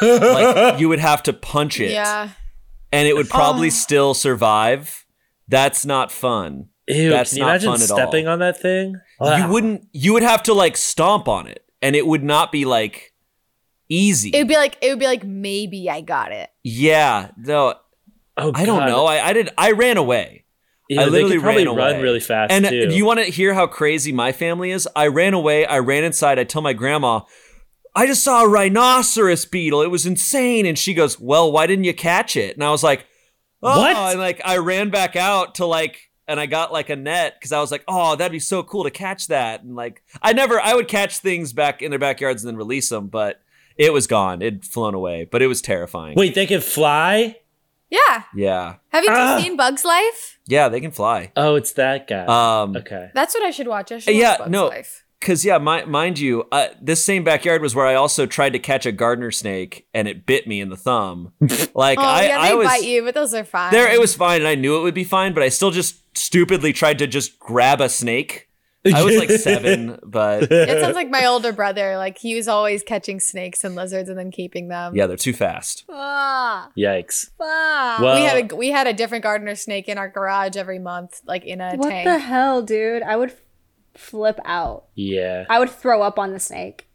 Oh, 0.02 0.18
Like 0.18 0.80
you 0.80 0.90
would 0.90 0.98
have 1.00 1.22
to 1.24 1.34
punch 1.34 1.80
it, 1.80 1.92
Yeah. 1.92 2.30
and 2.92 3.08
it 3.08 3.16
would 3.16 3.28
oh. 3.28 3.30
probably 3.36 3.68
Oh. 3.68 3.70
still 3.70 4.14
survive. 4.16 5.06
That's 5.48 5.86
not 5.86 6.12
fun. 6.12 6.70
Ew, 6.88 7.10
that's 7.10 7.32
can 7.32 7.38
you 7.40 7.44
not 7.44 7.50
imagine 7.50 7.72
fun 7.74 7.82
at 7.82 7.92
all. 7.92 7.98
stepping 7.98 8.28
on 8.28 8.40
that 8.40 8.62
thing? 8.62 8.96
You 9.22 9.48
wouldn't. 9.50 9.88
You 9.92 10.14
would 10.14 10.24
have 10.24 10.44
to 10.44 10.54
like 10.54 10.78
stomp 10.78 11.28
on 11.28 11.48
it, 11.48 11.64
and 11.82 11.96
it 11.96 12.06
would 12.08 12.24
not 12.24 12.52
be 12.52 12.66
like 12.66 13.14
easy. 13.90 14.30
It 14.30 14.38
would 14.40 14.48
be 14.48 14.56
like 14.56 14.78
it 14.82 14.90
would 14.90 15.00
be 15.00 15.06
like 15.08 15.24
maybe 15.24 15.90
I 15.90 16.02
got 16.02 16.32
it. 16.32 16.50
yeah, 16.64 17.32
no, 17.38 17.76
Oh, 18.40 18.52
I 18.54 18.66
don't 18.66 18.80
God. 18.80 18.90
know. 18.90 19.06
I, 19.06 19.28
I 19.30 19.34
did. 19.34 19.50
I 19.58 19.72
ran 19.72 19.98
away. 19.98 20.46
Yeah, 20.90 21.02
I 21.02 21.06
they 21.06 21.10
literally 21.12 21.36
could 21.38 21.44
probably 21.44 21.68
ran 21.68 21.76
run 21.76 22.02
really 22.02 22.20
fast 22.22 22.52
And 22.54 22.66
too. 22.66 22.88
do 22.88 22.96
you 22.96 23.04
want 23.06 23.20
to 23.20 23.26
hear 23.26 23.54
how 23.54 23.68
crazy 23.68 24.14
my 24.14 24.32
family 24.32 24.72
is? 24.72 24.88
I 24.96 25.08
ran 25.08 25.34
away. 25.34 25.66
I 25.66 25.80
ran 25.80 26.06
inside. 26.06 26.40
I 26.40 26.46
tell 26.46 26.62
my 26.62 26.72
grandma, 26.72 27.22
I 27.94 28.06
just 28.06 28.24
saw 28.24 28.44
a 28.44 28.48
rhinoceros 28.48 29.44
beetle. 29.46 29.82
It 29.82 29.88
was 29.92 30.06
insane. 30.06 30.66
And 30.66 30.78
she 30.80 30.94
goes, 30.94 31.20
Well, 31.20 31.52
why 31.52 31.68
didn't 31.68 31.84
you 31.84 31.94
catch 31.94 32.38
it? 32.38 32.56
And 32.56 32.64
I 32.64 32.70
was 32.72 32.84
like, 32.84 33.06
Oh, 33.62 33.80
What? 33.82 33.96
and 33.98 34.20
like 34.20 34.40
I 34.46 34.58
ran 34.60 34.90
back 34.90 35.16
out 35.18 35.56
to 35.56 35.66
like, 35.66 36.07
and 36.28 36.40
I 36.40 36.46
got 36.46 36.72
like 36.74 36.90
a 36.90 36.96
net 36.96 37.36
because 37.40 37.52
I 37.52 37.60
was 37.62 37.72
like, 37.72 37.84
Oh, 37.88 38.16
that'd 38.16 38.32
be 38.32 38.40
so 38.40 38.64
cool 38.64 38.84
to 38.84 38.92
catch 38.92 39.28
that. 39.28 39.64
And 39.64 39.76
like, 39.76 40.04
I 40.22 40.34
never, 40.34 40.60
I 40.60 40.74
would 40.74 40.88
catch 40.88 41.20
things 41.20 41.54
back 41.54 41.82
in 41.82 41.90
their 41.92 42.00
backyards 42.00 42.44
and 42.44 42.50
then 42.50 42.58
release 42.58 42.90
them, 42.90 43.08
but 43.08 43.42
it 43.78 43.94
was 43.94 44.08
gone. 44.08 44.42
It'd 44.42 44.66
flown 44.66 44.94
away, 44.94 45.26
but 45.30 45.42
it 45.42 45.48
was 45.48 45.62
terrifying. 45.62 46.16
Wait, 46.16 46.36
they 46.36 46.46
can 46.48 46.62
fly? 46.62 47.38
Yeah. 47.90 48.24
Yeah. 48.36 48.76
Have 48.90 49.04
you 49.06 49.10
Ah. 49.14 49.40
seen 49.42 49.56
Bugs 49.56 49.86
Life? 49.86 50.40
Yeah, 50.48 50.68
they 50.70 50.82
can 50.82 50.92
fly. 50.92 51.32
Oh, 51.38 51.56
it's 51.56 51.72
that 51.74 52.08
guy. 52.08 52.26
Um, 52.62 52.76
okay. 52.76 53.12
That's 53.14 53.34
what 53.34 53.44
I 53.44 53.52
should 53.52 53.68
watch. 53.68 53.92
I 53.92 54.00
should 54.00 54.16
Yeah, 54.16 54.32
watch 54.32 54.40
Bugs 54.40 54.52
no. 54.52 54.68
Life. 54.68 55.04
Cause 55.20 55.44
yeah, 55.44 55.58
mi- 55.58 55.86
mind 55.86 56.20
you, 56.20 56.46
uh, 56.52 56.68
this 56.80 57.04
same 57.04 57.24
backyard 57.24 57.62
was 57.62 57.74
where 57.74 57.88
I 57.88 57.96
also 57.96 58.26
tried 58.28 58.54
to 58.54 58.60
catch 58.60 58.86
a 58.86 58.92
gardener 58.92 59.32
snake, 59.32 59.88
and 59.94 60.08
it 60.08 60.26
bit 60.28 60.48
me 60.48 60.62
in 60.62 60.70
the 60.70 60.78
thumb. 60.78 61.34
Like 61.74 61.98
Oh 62.00 62.04
I, 62.04 62.26
yeah, 62.28 62.38
I 62.40 62.54
was 62.54 62.68
bite 62.68 62.84
you, 62.84 63.04
but 63.04 63.14
those 63.16 63.34
are 63.34 63.44
fine. 63.44 63.72
there. 63.72 63.92
It 63.92 64.00
was 64.00 64.16
fine, 64.16 64.42
and 64.42 64.48
I 64.48 64.56
knew 64.56 64.78
it 64.78 64.82
would 64.84 64.94
be 64.94 65.04
fine, 65.04 65.34
but 65.34 65.42
I 65.44 65.50
still 65.50 65.72
just 65.72 66.02
stupidly 66.18 66.72
tried 66.74 67.00
to 67.00 67.08
just 67.08 67.40
grab 67.40 67.82
a 67.82 67.90
snake. 67.90 68.48
I 68.86 69.04
was 69.04 69.18
like 69.18 69.30
seven, 69.42 70.00
but 70.04 70.44
It 70.52 70.82
sounds 70.82 70.96
like 70.96 71.10
my 71.10 71.26
older 71.26 71.52
brother. 71.52 71.98
Like 71.98 72.18
he 72.20 72.36
was 72.36 72.48
always 72.48 72.84
catching 72.84 73.20
snakes 73.20 73.64
and 73.64 73.76
lizards 73.76 74.08
and 74.10 74.18
then 74.18 74.32
keeping 74.32 74.70
them. 74.70 74.96
yeah, 74.96 75.08
they're 75.08 75.18
too 75.18 75.34
fast. 75.34 75.84
Ah, 75.90 76.70
Yikes. 76.78 77.30
ah. 77.42 77.98
Well, 78.02 78.16
we 78.16 78.22
had 78.26 78.52
a 78.52 78.56
we 78.56 78.70
had 78.70 78.88
a 78.88 78.94
different 78.94 79.24
gardener 79.24 79.56
snake 79.56 79.90
in 79.90 79.98
our 79.98 80.08
garage 80.10 80.56
every 80.56 80.80
month, 80.80 81.22
like 81.26 81.44
in 81.44 81.60
a 81.60 81.76
what 81.76 81.90
tank. 81.90 82.06
What 82.06 82.14
the 82.14 82.20
hell, 82.20 82.62
dude? 82.62 83.04
I 83.04 83.16
would 83.18 83.32
f- 83.32 83.36
flip 83.98 84.40
out. 84.46 84.86
yeah. 84.96 85.46
I 85.50 85.60
would 85.60 85.70
throw 85.70 86.02
up 86.02 86.18
on 86.20 86.32
the 86.34 86.40
snake 86.40 86.88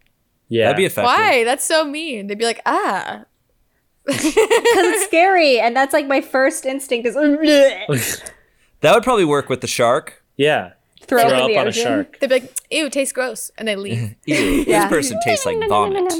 Yeah. 0.48 0.64
That'd 0.66 0.76
be 0.76 0.84
effective. 0.84 1.04
Why? 1.06 1.44
That's 1.44 1.64
so 1.64 1.84
mean. 1.84 2.26
They'd 2.28 2.38
be 2.38 2.44
like, 2.44 2.60
ah. 2.66 3.24
because 4.06 4.24
it's 4.34 5.04
scary, 5.04 5.60
and 5.60 5.76
that's 5.76 5.92
like 5.92 6.06
my 6.06 6.20
first 6.20 6.66
instinct 6.66 7.06
is 7.06 7.14
That 8.80 8.94
would 8.94 9.04
probably 9.04 9.24
work 9.24 9.48
with 9.48 9.60
the 9.60 9.68
shark. 9.68 10.24
yeah. 10.36 10.72
throw, 11.02 11.20
Throw 11.20 11.28
it 11.28 11.32
in 11.34 11.40
up 11.42 11.46
the 11.48 11.56
on 11.58 11.66
a 11.66 11.68
ocean. 11.68 11.82
shark. 11.84 12.18
They'd 12.18 12.28
be 12.28 12.40
like, 12.40 12.58
ew, 12.70 12.90
tastes 12.90 13.12
gross, 13.12 13.50
and 13.56 13.68
they 13.68 13.76
leave. 13.76 14.16
Ew, 14.26 14.34
Yeah. 14.66 14.88
This 14.88 14.90
person 14.90 15.20
tastes 15.24 15.46
like 15.46 15.56
vomit. 15.68 16.12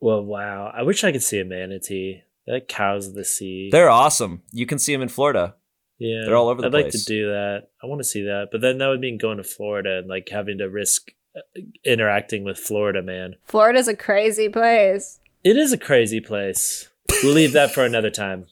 Well, 0.00 0.22
wow. 0.22 0.72
I 0.76 0.82
wish 0.82 1.04
I 1.04 1.12
could 1.12 1.22
see 1.22 1.38
a 1.40 1.44
manatee. 1.44 2.22
They're 2.46 2.56
like 2.56 2.68
cows 2.68 3.06
of 3.08 3.14
the 3.14 3.24
sea. 3.24 3.68
They're 3.70 3.88
awesome. 3.90 4.42
You 4.52 4.66
can 4.66 4.78
see 4.78 4.92
them 4.92 5.02
in 5.02 5.08
Florida. 5.08 5.54
Yeah. 5.98 6.22
they're 6.24 6.36
all 6.36 6.48
over 6.48 6.62
the 6.62 6.70
place. 6.70 6.80
I'd 6.80 6.84
like 6.84 6.92
to 6.92 7.04
do 7.04 7.26
that. 7.28 7.68
I 7.82 7.86
want 7.86 8.00
to 8.00 8.04
see 8.04 8.22
that. 8.24 8.48
But 8.52 8.60
then 8.60 8.78
that 8.78 8.88
would 8.88 9.00
mean 9.00 9.18
going 9.18 9.38
to 9.38 9.44
Florida 9.44 9.98
and 9.98 10.08
like 10.08 10.28
having 10.30 10.58
to 10.58 10.68
risk 10.68 11.10
uh, 11.36 11.40
interacting 11.84 12.44
with 12.44 12.58
Florida, 12.58 13.02
man. 13.02 13.36
Florida's 13.44 13.88
a 13.88 13.96
crazy 13.96 14.48
place. 14.48 15.20
It 15.42 15.56
is 15.56 15.72
a 15.72 15.78
crazy 15.78 16.20
place. 16.20 16.88
We'll 17.22 17.34
leave 17.34 17.52
that 17.52 17.72
for 17.72 17.84
another 17.84 18.10
time. 18.10 18.46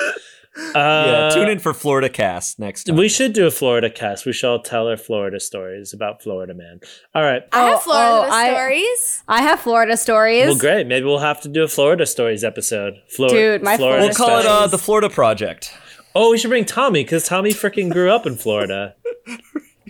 Uh, 0.54 0.70
yeah, 0.74 1.30
tune 1.30 1.48
in 1.48 1.58
for 1.58 1.72
Florida 1.72 2.10
Cast 2.10 2.58
next 2.58 2.84
time. 2.84 2.96
We 2.96 3.08
should 3.08 3.32
do 3.32 3.46
a 3.46 3.50
Florida 3.50 3.88
cast. 3.88 4.26
We 4.26 4.34
shall 4.34 4.60
tell 4.60 4.86
our 4.86 4.98
Florida 4.98 5.40
stories 5.40 5.94
about 5.94 6.22
Florida, 6.22 6.52
man. 6.52 6.80
All 7.14 7.22
right. 7.22 7.42
I 7.52 7.62
have 7.70 7.76
Oh, 7.76 7.78
Florida 7.78 8.28
oh, 8.28 8.30
I- 8.30 8.52
stories. 8.52 9.22
I 9.28 9.42
have 9.42 9.60
Florida 9.60 9.96
stories. 9.96 10.44
Well, 10.46 10.58
great. 10.58 10.86
Maybe 10.86 11.06
we'll 11.06 11.20
have 11.20 11.40
to 11.42 11.48
do 11.48 11.62
a 11.62 11.68
Florida 11.68 12.04
stories 12.04 12.44
episode. 12.44 13.00
Florida, 13.08 13.54
Dude, 13.58 13.62
my 13.62 13.78
Florida 13.78 14.04
we'll 14.04 14.14
call 14.14 14.40
it 14.40 14.46
uh, 14.46 14.66
the 14.66 14.76
Florida 14.76 15.08
Project. 15.08 15.74
Oh, 16.14 16.30
we 16.30 16.38
should 16.38 16.48
bring 16.50 16.64
Tommy 16.64 17.02
because 17.04 17.26
Tommy 17.26 17.50
freaking 17.52 17.90
grew 17.90 18.10
up 18.10 18.26
in 18.26 18.36
Florida. 18.36 18.94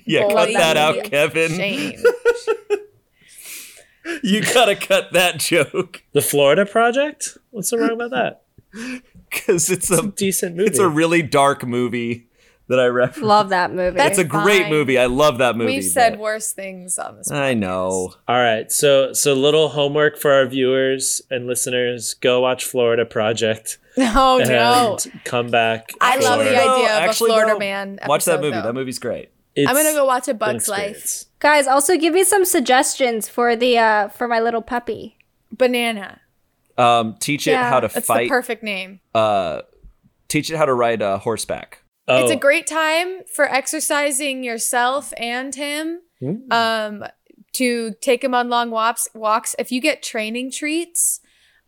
Yeah, 0.04 0.22
Boy, 0.22 0.34
cut 0.34 0.52
that 0.54 0.76
out, 0.76 1.04
Kevin. 1.04 1.52
Shame. 1.52 2.02
You 4.24 4.42
gotta 4.42 4.74
cut 4.74 5.12
that 5.12 5.38
joke 5.38 6.02
The 6.12 6.20
Florida 6.20 6.66
Project? 6.66 7.38
What's 7.50 7.68
so 7.70 7.78
wrong 7.78 7.92
about 7.92 8.10
that? 8.10 8.42
because 9.30 9.70
it's 9.70 9.90
It's 9.90 10.00
a 10.00 10.02
a 10.04 10.10
decent 10.10 10.56
movie. 10.56 10.68
it's 10.68 10.78
a 10.80 10.88
really 10.88 11.22
dark 11.22 11.64
movie 11.64 12.26
that 12.72 12.80
I 12.80 12.86
reference. 12.88 13.24
Love 13.26 13.48
that 13.50 13.72
movie. 13.72 14.00
It's 14.00 14.18
a 14.18 14.24
great 14.24 14.62
fine. 14.62 14.70
movie. 14.70 14.98
I 14.98 15.06
love 15.06 15.38
that 15.38 15.56
movie. 15.56 15.74
We've 15.76 15.84
said 15.84 16.14
but- 16.14 16.18
worse 16.20 16.52
things 16.52 16.98
on 16.98 17.16
this. 17.18 17.30
I 17.30 17.54
know. 17.54 18.14
All 18.26 18.36
right, 18.36 18.70
so 18.72 19.12
so 19.12 19.32
little 19.34 19.68
homework 19.68 20.18
for 20.18 20.32
our 20.32 20.46
viewers 20.46 21.22
and 21.30 21.46
listeners: 21.46 22.14
go 22.14 22.40
watch 22.40 22.64
Florida 22.64 23.06
Project 23.06 23.78
Oh 23.98 24.40
and 24.40 24.48
no. 24.48 24.98
come 25.24 25.50
back. 25.50 25.90
I 26.00 26.16
love 26.16 26.40
the 26.40 26.46
Florida. 26.46 26.60
idea 26.60 26.96
of 26.96 27.02
a 27.02 27.06
Actually, 27.08 27.28
Florida 27.30 27.52
though, 27.52 27.58
Man. 27.58 27.98
Watch 28.06 28.24
that 28.24 28.32
episode, 28.32 28.40
movie. 28.42 28.56
though. 28.56 28.62
That 28.62 28.72
movie's 28.74 28.98
great. 28.98 29.28
It's 29.54 29.68
I'm 29.70 29.76
gonna 29.76 29.92
go 29.92 30.06
watch 30.06 30.28
A 30.28 30.30
an 30.32 30.38
Bug's 30.38 30.66
Life. 30.68 30.80
experience. 30.96 31.26
Guys, 31.38 31.66
also 31.66 31.96
give 31.98 32.14
me 32.14 32.24
some 32.24 32.44
suggestions 32.44 33.28
for 33.28 33.54
the 33.54 33.76
uh 33.78 34.08
for 34.08 34.26
my 34.26 34.40
little 34.40 34.62
puppy. 34.62 35.18
Banana. 35.50 36.20
Um, 36.78 37.16
teach 37.20 37.46
it 37.46 37.50
Yeah, 37.50 37.68
how 37.68 37.80
to 37.80 37.88
That's 37.88 38.06
fight. 38.06 38.24
the 38.24 38.28
perfect 38.30 38.62
name. 38.62 39.00
uh, 39.14 39.60
teach 40.28 40.50
it 40.50 40.56
how 40.56 40.64
to 40.64 40.72
ride 40.72 41.02
a 41.02 41.18
horseback. 41.18 41.81
Oh, 42.08 42.22
It's 42.22 42.32
a 42.32 42.36
great 42.36 42.66
time 42.66 43.24
for 43.34 43.44
exercising 43.44 44.42
yourself 44.42 45.12
and 45.16 45.54
him. 45.54 46.00
Mm. 46.20 46.52
Um, 46.52 47.04
to 47.52 47.92
take 48.00 48.24
him 48.24 48.34
on 48.34 48.48
long 48.48 48.70
walks. 48.70 49.08
Walks. 49.14 49.54
If 49.58 49.70
you 49.70 49.80
get 49.80 50.02
training 50.02 50.50
treats, 50.50 51.20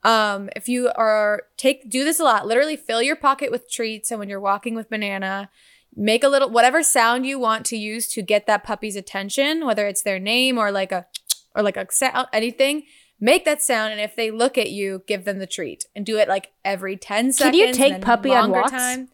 um, 0.03 0.49
if 0.57 0.68
you 0.68 0.91
are 0.97 1.43
take 1.57 1.89
do 1.89 2.05
this 2.05 2.20
a 2.20 2.24
lot. 2.24 2.47
Literally 2.47 2.76
fill 2.76 3.03
your 3.03 3.16
pocket 3.16 3.51
with 3.51 3.70
treats, 3.70 4.11
and 4.11 4.18
when 4.18 4.28
you're 4.28 4.41
walking 4.41 4.74
with 4.74 4.91
banana, 4.91 5.51
make 5.95 6.24
a 6.24 6.28
little 6.28 6.51
whatever 6.51 6.82
sound 6.82 7.26
you 7.26 7.39
want 7.39 7.66
to 7.66 7.76
use 7.76 8.09
to 8.09 8.22
get 8.22 8.47
that 8.47 8.64
puppy's 8.64 8.97
attention, 8.97 9.66
whether 9.66 9.87
it's 9.87 10.03
their 10.03 10.18
name 10.18 10.59
or 10.59 10.70
like 10.70 10.93
a 10.93 11.07
or 11.55 11.62
like 11.62 11.76
a 11.76 11.87
sound, 11.91 12.28
anything. 12.32 12.85
Make 13.20 13.45
that 13.45 13.62
sound, 13.62 13.93
and 13.93 14.01
if 14.01 14.16
they 14.16 14.30
look 14.30 14.59
at 14.59 14.70
you, 14.70 15.03
give 15.07 15.24
them 15.24 15.39
the 15.39 15.47
treat, 15.47 15.87
and 15.95 16.05
do 16.05 16.18
it 16.18 16.28
like 16.28 16.53
every 16.64 16.97
ten 16.97 17.26
Can 17.26 17.32
seconds. 17.32 17.57
Can 17.59 17.68
you 17.68 17.72
take 17.72 18.03
puppy 18.03 18.30
on 18.30 18.51
longer 18.51 18.62
walks? 18.62 19.11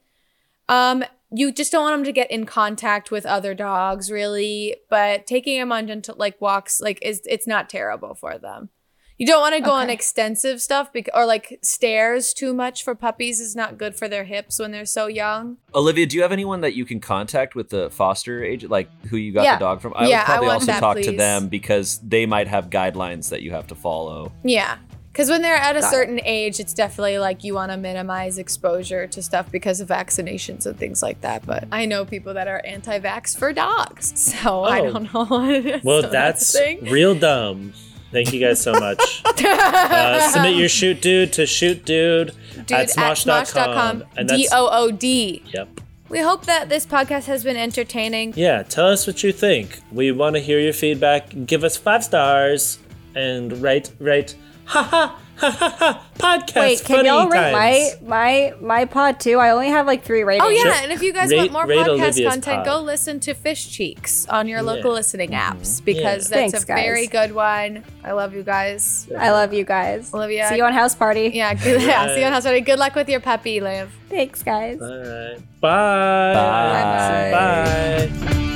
Um, 0.71 1.05
you 1.33 1.53
just 1.53 1.71
don't 1.71 1.83
want 1.83 1.97
them 1.97 2.05
to 2.05 2.13
get 2.13 2.31
in 2.31 2.47
contact 2.47 3.11
with 3.11 3.27
other 3.27 3.55
dogs, 3.55 4.11
really. 4.11 4.77
But 4.89 5.27
taking 5.27 5.59
them 5.59 5.71
on 5.73 5.87
gentle 5.87 6.15
like 6.19 6.41
walks, 6.41 6.81
like 6.81 6.99
is 7.03 7.21
it's 7.27 7.47
not 7.47 7.69
terrible 7.69 8.15
for 8.15 8.39
them. 8.39 8.71
You 9.19 9.27
don't 9.27 9.43
want 9.43 9.55
to 9.55 9.61
go 9.61 9.73
on 9.73 9.91
extensive 9.91 10.63
stuff 10.63 10.95
bec- 10.95 11.11
or 11.13 11.27
like 11.27 11.59
stairs 11.63 12.33
too 12.33 12.55
much 12.55 12.83
for 12.83 12.95
puppies 12.95 13.39
is 13.39 13.55
not 13.55 13.77
good 13.77 13.95
for 13.95 14.09
their 14.09 14.25
hips 14.25 14.59
when 14.59 14.71
they're 14.71 14.87
so 14.87 15.09
young. 15.09 15.59
Olivia, 15.75 16.07
do 16.07 16.17
you 16.17 16.23
have 16.23 16.33
anyone 16.33 16.63
that 16.63 16.75
you 16.75 16.87
can 16.87 17.01
contact 17.01 17.55
with 17.55 17.69
the 17.69 17.91
foster 17.91 18.43
agent, 18.43 18.73
like 18.73 18.89
who 19.09 19.19
you 19.19 19.33
got 19.35 19.45
Yeah. 19.45 19.57
the 19.57 19.61
dog 19.61 19.83
from? 19.83 19.93
I 19.95 20.09
Yeah, 20.09 20.21
would 20.21 20.25
probably 20.25 20.47
want 20.47 20.55
also 20.63 20.67
that, 20.73 20.81
talk 20.81 20.97
to 21.03 21.13
them 21.13 21.49
because 21.49 21.99
they 21.99 22.25
might 22.25 22.49
have 22.49 22.71
guidelines 22.71 23.29
that 23.29 23.43
you 23.43 23.51
have 23.51 23.67
to 23.67 23.75
follow. 23.75 24.33
Yeah. 24.43 24.79
Because 25.21 25.29
when 25.33 25.43
they're 25.43 25.55
at 25.55 25.77
a 25.77 25.81
Got 25.81 25.87
it. 25.87 25.91
certain 25.91 26.21
age, 26.25 26.61
it's 26.61 26.73
definitely 26.73 27.19
like 27.19 27.45
you 27.45 27.53
want 27.53 27.71
to 27.73 27.77
minimize 27.77 28.39
exposure 28.39 29.07
to 29.09 29.23
stuff 29.23 29.53
because 29.53 29.79
of 29.83 29.89
vaccinations 29.89 30.65
and 30.65 30.79
things 30.79 31.03
like 31.03 31.21
that. 31.21 31.45
But 31.45 31.65
I 31.71 31.85
know 31.85 32.07
people 32.07 32.33
that 32.33 32.49
are 32.49 32.63
anti 32.65 32.99
vax 33.01 33.37
for 33.37 33.53
dogs. 33.53 34.15
So 34.41 34.63
I 34.65 34.81
Oh. 34.81 34.93
don't 34.93 35.13
know 35.13 35.27
what 35.27 35.51
it 35.51 35.67
is. 35.67 35.85
well, 35.85 36.01
So 36.01 36.09
that's 36.09 36.55
a 36.55 36.59
thing. 36.59 36.85
real 36.91 37.15
dumb. 37.15 37.75
Thank 38.11 38.33
you 38.33 38.41
guys 38.41 38.63
so 38.63 38.73
much. 38.73 39.23
uh, 39.45 40.31
submit 40.31 40.57
your 40.57 40.71
shoot 40.71 41.03
dude 41.03 41.35
to 41.35 41.45
shoot 41.45 41.85
dude, 41.85 42.33
Dude, 42.55 42.73
at 42.73 42.89
smosh.com. 42.89 44.05
And 44.17 44.27
D 44.27 44.37
that's, 44.45 44.55
O 44.55 44.71
O 44.73 44.91
D. 44.91 45.43
yep. 45.53 45.69
We 46.09 46.21
hope 46.21 46.47
that 46.47 46.71
this 46.71 46.87
podcast 46.87 47.27
has 47.27 47.45
been 47.45 47.59
entertaining. 47.59 48.33
Yeah, 48.37 48.63
tell 48.63 48.87
us 48.87 49.07
what 49.07 49.23
you 49.23 49.33
think. 49.33 49.81
We 49.93 50.13
want 50.13 50.37
to 50.37 50.41
hear 50.41 50.59
your 50.59 50.73
feedback. 50.73 51.35
Give 51.45 51.63
us 51.63 51.77
five 51.77 52.03
stars 52.05 52.79
and 53.15 53.61
rate, 53.61 53.93
rate, 53.99 54.35
ha 54.71 54.83
ha, 54.83 55.17
ha 55.37 55.51
ha 55.51 55.69
ha, 55.79 56.05
podcast. 56.15 56.61
Wait, 56.61 56.85
can 56.85 56.97
funny 56.99 57.09
y'all 57.09 57.29
rate 57.29 57.53
my 57.53 57.71
times. 57.91 58.03
my 58.03 58.55
my 58.61 58.85
pod 58.85 59.19
too? 59.21 59.39
I 59.39 59.51
only 59.51 59.69
have 59.69 59.87
like 59.87 60.05
three 60.05 60.23
ratings. 60.23 60.47
Oh 60.47 60.51
yeah, 60.51 60.63
Sure. 60.63 60.73
and 60.83 60.93
if 60.93 61.03
you 61.03 61.13
guys 61.13 61.31
Rate- 61.31 61.51
want 61.51 61.53
more 61.53 61.67
podcast 61.67 61.89
Olivia's 61.89 62.21
content, 62.33 62.57
pod. 62.59 62.65
go 62.67 62.81
listen 62.83 63.21
to 63.21 63.35
Fish 63.35 63.69
Cheeks 63.71 64.27
on 64.29 64.47
your 64.49 64.63
local 64.63 64.77
Yeah. 64.77 64.83
Mm-hmm. 64.83 64.95
listening 64.95 65.31
apps 65.31 65.85
because 65.85 66.31
Yeah. 66.31 66.37
that's 66.43 66.53
Thanks, 66.53 66.63
a 66.65 66.67
very 66.67 67.07
good 67.07 67.33
one. 67.35 67.85
I 68.05 68.13
love 68.13 68.35
you 68.35 68.43
guys. 68.43 69.09
I 69.19 69.31
love 69.31 69.53
you 69.55 69.65
guys. 69.65 70.13
Olivia. 70.15 70.49
See 70.49 70.57
you 70.57 70.65
on 70.65 70.73
house 70.73 70.95
party. 70.95 71.31
Yeah, 71.35 71.55
good, 71.65 71.83
yeah. 71.83 72.15
See 72.15 72.21
you 72.21 72.27
on 72.27 72.33
House 72.33 72.45
Party. 72.45 72.61
Good 72.61 72.79
luck 72.79 72.95
with 72.95 73.09
your 73.09 73.21
puppy, 73.21 73.61
Liv. 73.61 73.91
Thanks, 74.09 74.43
guys. 74.43 74.81
All 74.81 74.89
right. 74.89 75.39
Bye. 75.61 76.35
Bye. 76.35 78.11
Bye. 78.31 78.47